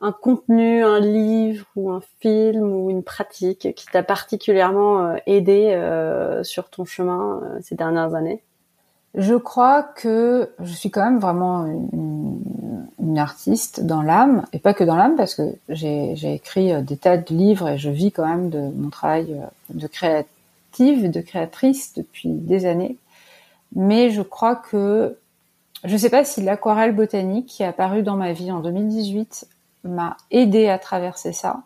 un 0.00 0.12
contenu, 0.12 0.84
un 0.84 1.00
livre 1.00 1.66
ou 1.74 1.90
un 1.90 2.00
film 2.20 2.72
ou 2.72 2.90
une 2.90 3.02
pratique 3.02 3.74
qui 3.74 3.86
t'a 3.86 4.02
particulièrement 4.02 5.06
euh, 5.06 5.16
aidé 5.26 5.72
euh, 5.72 6.44
sur 6.44 6.70
ton 6.70 6.84
chemin 6.84 7.40
euh, 7.42 7.58
ces 7.62 7.74
dernières 7.74 8.14
années? 8.14 8.42
Je 9.18 9.34
crois 9.34 9.82
que 9.82 10.48
je 10.60 10.72
suis 10.72 10.92
quand 10.92 11.04
même 11.04 11.18
vraiment 11.18 11.66
une, 11.66 13.18
artiste 13.18 13.80
dans 13.84 14.00
l'âme, 14.00 14.44
et 14.52 14.60
pas 14.60 14.74
que 14.74 14.84
dans 14.84 14.94
l'âme, 14.94 15.16
parce 15.16 15.34
que 15.34 15.42
j'ai 15.70 16.34
écrit 16.34 16.72
euh, 16.72 16.82
des 16.82 16.96
tas 16.96 17.16
de 17.16 17.34
livres 17.34 17.68
et 17.70 17.76
je 17.76 17.90
vis 17.90 18.12
quand 18.12 18.24
même 18.24 18.48
de 18.48 18.60
mon 18.60 18.90
travail 18.90 19.32
euh, 19.32 19.46
de 19.74 19.88
créative, 19.88 21.10
de 21.10 21.20
créatrice 21.20 21.94
depuis 21.94 22.28
des 22.28 22.64
années. 22.64 22.96
Mais 23.74 24.10
je 24.10 24.22
crois 24.22 24.54
que 24.54 25.18
je 25.82 25.94
ne 25.94 25.98
sais 25.98 26.10
pas 26.10 26.22
si 26.22 26.42
l'aquarelle 26.42 26.94
botanique 26.94 27.46
qui 27.46 27.64
est 27.64 27.66
apparue 27.66 28.04
dans 28.04 28.16
ma 28.16 28.32
vie 28.32 28.52
en 28.52 28.60
2018 28.60 29.48
m'a 29.82 30.16
aidé 30.30 30.68
à 30.68 30.78
traverser 30.78 31.32
ça. 31.32 31.62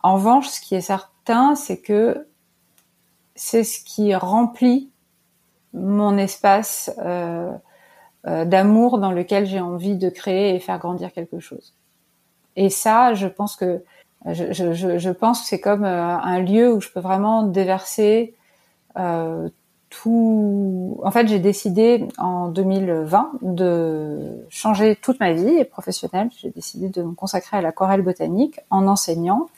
En 0.00 0.14
revanche, 0.14 0.46
ce 0.46 0.60
qui 0.60 0.76
est 0.76 0.80
certain, 0.80 1.56
c'est 1.56 1.78
que 1.78 2.24
c'est 3.34 3.64
ce 3.64 3.82
qui 3.82 4.14
remplit 4.14 4.90
mon 5.74 6.16
espace 6.16 6.90
euh, 6.98 7.52
euh, 8.26 8.44
d'amour 8.46 8.98
dans 8.98 9.12
lequel 9.12 9.44
j'ai 9.44 9.60
envie 9.60 9.96
de 9.96 10.08
créer 10.08 10.54
et 10.54 10.60
faire 10.60 10.78
grandir 10.78 11.12
quelque 11.12 11.40
chose. 11.40 11.74
Et 12.56 12.70
ça, 12.70 13.12
je 13.12 13.26
pense 13.26 13.56
que 13.56 13.82
je, 14.26 14.52
je, 14.52 14.98
je 14.98 15.10
pense 15.10 15.42
que 15.42 15.46
c'est 15.46 15.60
comme 15.60 15.84
euh, 15.84 16.16
un 16.16 16.40
lieu 16.40 16.72
où 16.72 16.80
je 16.80 16.88
peux 16.88 17.00
vraiment 17.00 17.42
déverser 17.42 18.34
euh, 18.96 19.48
tout. 19.90 20.98
En 21.04 21.10
fait, 21.10 21.28
j'ai 21.28 21.38
décidé 21.38 22.08
en 22.16 22.48
2020 22.48 23.32
de 23.42 24.46
changer 24.48 24.96
toute 24.96 25.20
ma 25.20 25.32
vie 25.32 25.64
professionnelle. 25.64 26.30
J'ai 26.38 26.50
décidé 26.50 26.88
de 26.88 27.02
me 27.02 27.12
consacrer 27.12 27.58
à 27.58 27.60
l'aquarelle 27.60 28.02
botanique 28.02 28.60
en 28.70 28.86
enseignant 28.86 29.48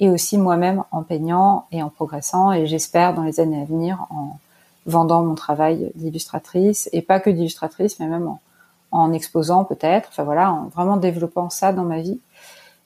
et 0.00 0.10
aussi 0.10 0.36
moi-même 0.36 0.82
en 0.90 1.02
peignant 1.02 1.66
et 1.70 1.82
en 1.82 1.90
progressant. 1.90 2.52
Et 2.52 2.66
j'espère 2.66 3.14
dans 3.14 3.22
les 3.22 3.38
années 3.38 3.62
à 3.62 3.64
venir 3.64 4.06
en 4.10 4.38
vendant 4.86 5.22
mon 5.22 5.34
travail 5.34 5.92
d'illustratrice 5.94 6.88
et 6.92 7.02
pas 7.02 7.20
que 7.20 7.30
d'illustratrice, 7.30 7.98
mais 8.00 8.06
même 8.06 8.28
en, 8.90 9.12
exposant 9.12 9.64
peut-être. 9.64 10.08
Enfin 10.10 10.24
voilà, 10.24 10.52
en 10.52 10.68
vraiment 10.68 10.96
développant 10.96 11.50
ça 11.50 11.72
dans 11.72 11.84
ma 11.84 12.00
vie. 12.00 12.20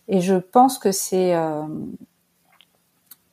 Et 0.08 0.20
je 0.20 0.34
pense 0.34 0.78
que 0.78 0.90
c'est 0.90 1.34
euh, 1.34 1.62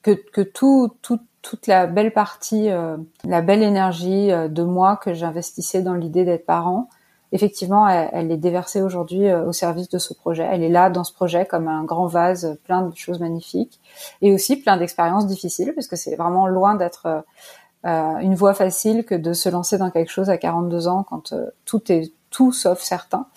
que, 0.03 0.11
que 0.11 0.41
tout, 0.41 0.91
tout, 1.01 1.19
toute 1.41 1.65
la 1.67 1.87
belle 1.87 2.13
partie, 2.13 2.69
euh, 2.69 2.97
la 3.23 3.41
belle 3.41 3.63
énergie 3.63 4.31
euh, 4.31 4.47
de 4.47 4.63
moi 4.63 4.97
que 4.97 5.13
j'investissais 5.13 5.81
dans 5.81 5.95
l'idée 5.95 6.23
d'être 6.23 6.45
parent, 6.45 6.89
effectivement, 7.31 7.87
elle, 7.87 8.09
elle 8.13 8.31
est 8.31 8.37
déversée 8.37 8.81
aujourd'hui 8.81 9.27
euh, 9.27 9.45
au 9.45 9.51
service 9.51 9.89
de 9.89 9.97
ce 9.97 10.13
projet. 10.13 10.47
Elle 10.49 10.63
est 10.63 10.69
là 10.69 10.89
dans 10.89 11.03
ce 11.03 11.13
projet 11.13 11.45
comme 11.45 11.67
un 11.67 11.83
grand 11.83 12.07
vase, 12.07 12.57
plein 12.63 12.81
de 12.83 12.95
choses 12.95 13.19
magnifiques 13.19 13.79
et 14.21 14.33
aussi 14.33 14.57
plein 14.57 14.77
d'expériences 14.77 15.27
difficiles, 15.27 15.73
parce 15.73 15.87
que 15.87 15.95
c'est 15.95 16.15
vraiment 16.15 16.47
loin 16.47 16.75
d'être 16.75 17.05
euh, 17.05 17.21
une 17.83 18.35
voie 18.35 18.53
facile 18.53 19.05
que 19.05 19.15
de 19.15 19.33
se 19.33 19.49
lancer 19.49 19.77
dans 19.77 19.91
quelque 19.91 20.11
chose 20.11 20.29
à 20.29 20.37
42 20.37 20.87
ans 20.87 21.03
quand 21.03 21.33
euh, 21.33 21.45
tout 21.65 21.91
est 21.91 22.11
tout 22.29 22.51
sauf 22.51 22.81
certain. 22.81 23.27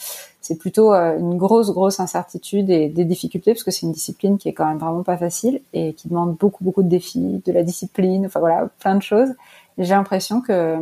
C'est 0.41 0.57
plutôt 0.57 0.93
euh, 0.93 1.17
une 1.19 1.37
grosse 1.37 1.71
grosse 1.71 2.01
incertitude 2.01 2.71
et 2.71 2.89
des 2.89 3.05
difficultés 3.05 3.53
parce 3.53 3.63
que 3.63 3.71
c'est 3.71 3.87
une 3.87 3.93
discipline 3.93 4.39
qui 4.39 4.49
est 4.49 4.53
quand 4.53 4.67
même 4.67 4.79
vraiment 4.79 5.03
pas 5.03 5.17
facile 5.17 5.61
et 5.73 5.93
qui 5.93 6.09
demande 6.09 6.37
beaucoup 6.37 6.65
beaucoup 6.65 6.83
de 6.83 6.89
défis, 6.89 7.43
de 7.45 7.53
la 7.53 7.63
discipline, 7.63 8.27
enfin 8.27 8.41
voilà, 8.41 8.69
plein 8.81 8.97
de 8.97 9.03
choses. 9.03 9.31
J'ai 9.79 9.95
l'impression 9.95 10.41
que 10.41 10.77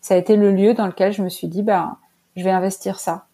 ça 0.00 0.14
a 0.14 0.16
été 0.16 0.36
le 0.36 0.52
lieu 0.52 0.74
dans 0.74 0.86
lequel 0.86 1.12
je 1.12 1.22
me 1.22 1.28
suis 1.28 1.48
dit 1.48 1.62
bah 1.62 1.96
je 2.36 2.44
vais 2.44 2.50
investir 2.50 2.98
ça. 3.00 3.26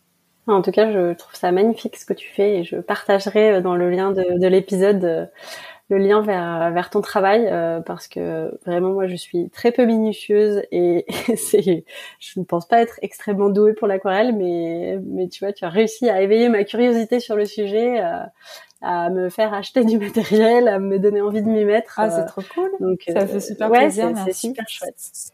En 0.47 0.63
tout 0.63 0.71
cas, 0.71 0.91
je 0.91 1.13
trouve 1.13 1.35
ça 1.35 1.53
magnifique 1.53 1.97
ce 1.97 2.07
que 2.07 2.15
tu 2.15 2.29
fais 2.31 2.59
et 2.59 2.65
je 2.65 2.77
partagerai 2.77 3.61
dans 3.61 3.75
le 3.75 3.91
lien 3.91 4.13
de 4.13 4.47
l'épisode 4.47 5.31
le 5.89 5.99
lien 5.99 6.21
vers 6.21 6.71
vers 6.73 6.91
ton 6.91 7.01
travail 7.01 7.49
euh, 7.51 7.81
parce 7.81 8.09
que 8.09 8.59
vraiment 8.67 8.93
moi 8.93 9.07
je 9.07 9.17
suis 9.17 9.49
très 9.51 9.73
peu 9.73 9.87
minutieuse 9.87 10.63
et 10.71 11.07
c'est 11.37 11.85
je 12.19 12.41
ne 12.41 12.45
pense 12.45 12.67
pas 12.67 12.81
être 12.83 12.99
extrêmement 13.03 13.49
douée 13.49 13.73
pour 13.73 13.89
l'aquarelle 13.89 14.35
mais 14.37 14.99
mais 15.05 15.29
tu 15.29 15.45
vois 15.45 15.53
tu 15.53 15.65
as 15.65 15.71
réussi 15.71 16.09
à 16.09 16.21
éveiller 16.21 16.49
ma 16.49 16.65
curiosité 16.65 17.21
sur 17.21 17.37
le 17.37 17.47
sujet 17.47 18.03
euh, 18.03 18.23
à 18.83 19.11
me 19.11 19.29
faire 19.31 19.55
acheter 19.55 19.85
du 19.85 19.99
matériel 19.99 20.69
à 20.69 20.79
me 20.79 20.99
donner 20.99 21.23
envie 21.23 21.43
de 21.43 21.49
m'y 21.49 21.65
mettre 21.65 21.95
ah 21.97 22.11
c'est 22.11 22.21
euh, 22.21 22.27
trop 22.27 22.43
cool 22.55 22.71
donc 22.81 23.01
ça 23.09 23.27
fait 23.27 23.41
super 23.41 23.71
plaisir 23.71 24.13
c'est 24.25 24.33
super 24.33 24.69
chouette 24.69 25.33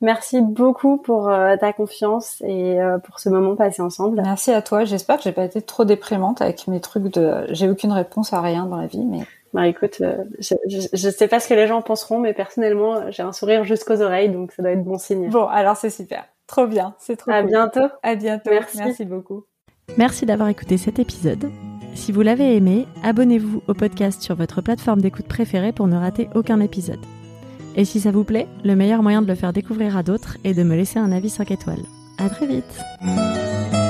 Merci 0.00 0.40
beaucoup 0.40 0.96
pour 0.96 1.30
ta 1.60 1.72
confiance 1.72 2.42
et 2.44 2.76
pour 3.04 3.20
ce 3.20 3.28
moment 3.28 3.54
passé 3.54 3.82
ensemble. 3.82 4.20
Merci 4.20 4.50
à 4.50 4.60
toi. 4.60 4.84
J'espère 4.84 5.18
que 5.18 5.22
j'ai 5.22 5.30
pas 5.30 5.44
été 5.44 5.62
trop 5.62 5.84
déprimante 5.84 6.42
avec 6.42 6.66
mes 6.66 6.80
trucs 6.80 7.04
de. 7.04 7.46
J'ai 7.50 7.70
aucune 7.70 7.92
réponse 7.92 8.32
à 8.32 8.40
rien 8.40 8.66
dans 8.66 8.78
la 8.78 8.88
vie, 8.88 9.04
mais 9.04 9.20
bah 9.52 9.66
écoute, 9.66 9.98
euh, 10.00 10.24
je, 10.38 10.54
je, 10.92 11.08
sais 11.10 11.28
pas 11.28 11.38
ce 11.38 11.48
que 11.48 11.54
les 11.54 11.66
gens 11.66 11.82
penseront, 11.82 12.18
mais 12.18 12.32
personnellement, 12.32 13.10
j'ai 13.10 13.22
un 13.22 13.32
sourire 13.32 13.64
jusqu'aux 13.64 14.00
oreilles, 14.00 14.30
donc 14.30 14.52
ça 14.52 14.62
doit 14.62 14.72
être 14.72 14.82
bon 14.82 14.98
signe. 14.98 15.28
Bon, 15.28 15.46
alors 15.46 15.76
c'est 15.76 15.90
super. 15.90 16.24
Trop 16.46 16.66
bien, 16.66 16.94
c'est 16.98 17.16
trop 17.16 17.30
À 17.30 17.42
bientôt. 17.42 17.88
À 18.02 18.14
bientôt. 18.14 18.50
Merci. 18.50 18.78
Merci 18.78 19.04
beaucoup. 19.04 19.44
Merci 19.98 20.26
d'avoir 20.26 20.48
écouté 20.48 20.78
cet 20.78 20.98
épisode. 20.98 21.50
Si 21.94 22.12
vous 22.12 22.22
l'avez 22.22 22.56
aimé, 22.56 22.86
abonnez-vous 23.02 23.62
au 23.68 23.74
podcast 23.74 24.22
sur 24.22 24.34
votre 24.36 24.62
plateforme 24.62 25.02
d'écoute 25.02 25.28
préférée 25.28 25.72
pour 25.72 25.86
ne 25.86 25.96
rater 25.96 26.28
aucun 26.34 26.60
épisode. 26.60 27.00
Et 27.76 27.84
si 27.84 28.00
ça 28.00 28.10
vous 28.10 28.24
plaît, 28.24 28.46
le 28.64 28.74
meilleur 28.74 29.02
moyen 29.02 29.22
de 29.22 29.26
le 29.26 29.34
faire 29.34 29.52
découvrir 29.52 29.96
à 29.96 30.02
d'autres 30.02 30.36
est 30.44 30.54
de 30.54 30.62
me 30.62 30.76
laisser 30.76 30.98
un 30.98 31.12
avis 31.12 31.30
5 31.30 31.50
étoiles. 31.50 31.84
À 32.18 32.28
très 32.28 32.46
vite. 32.46 33.81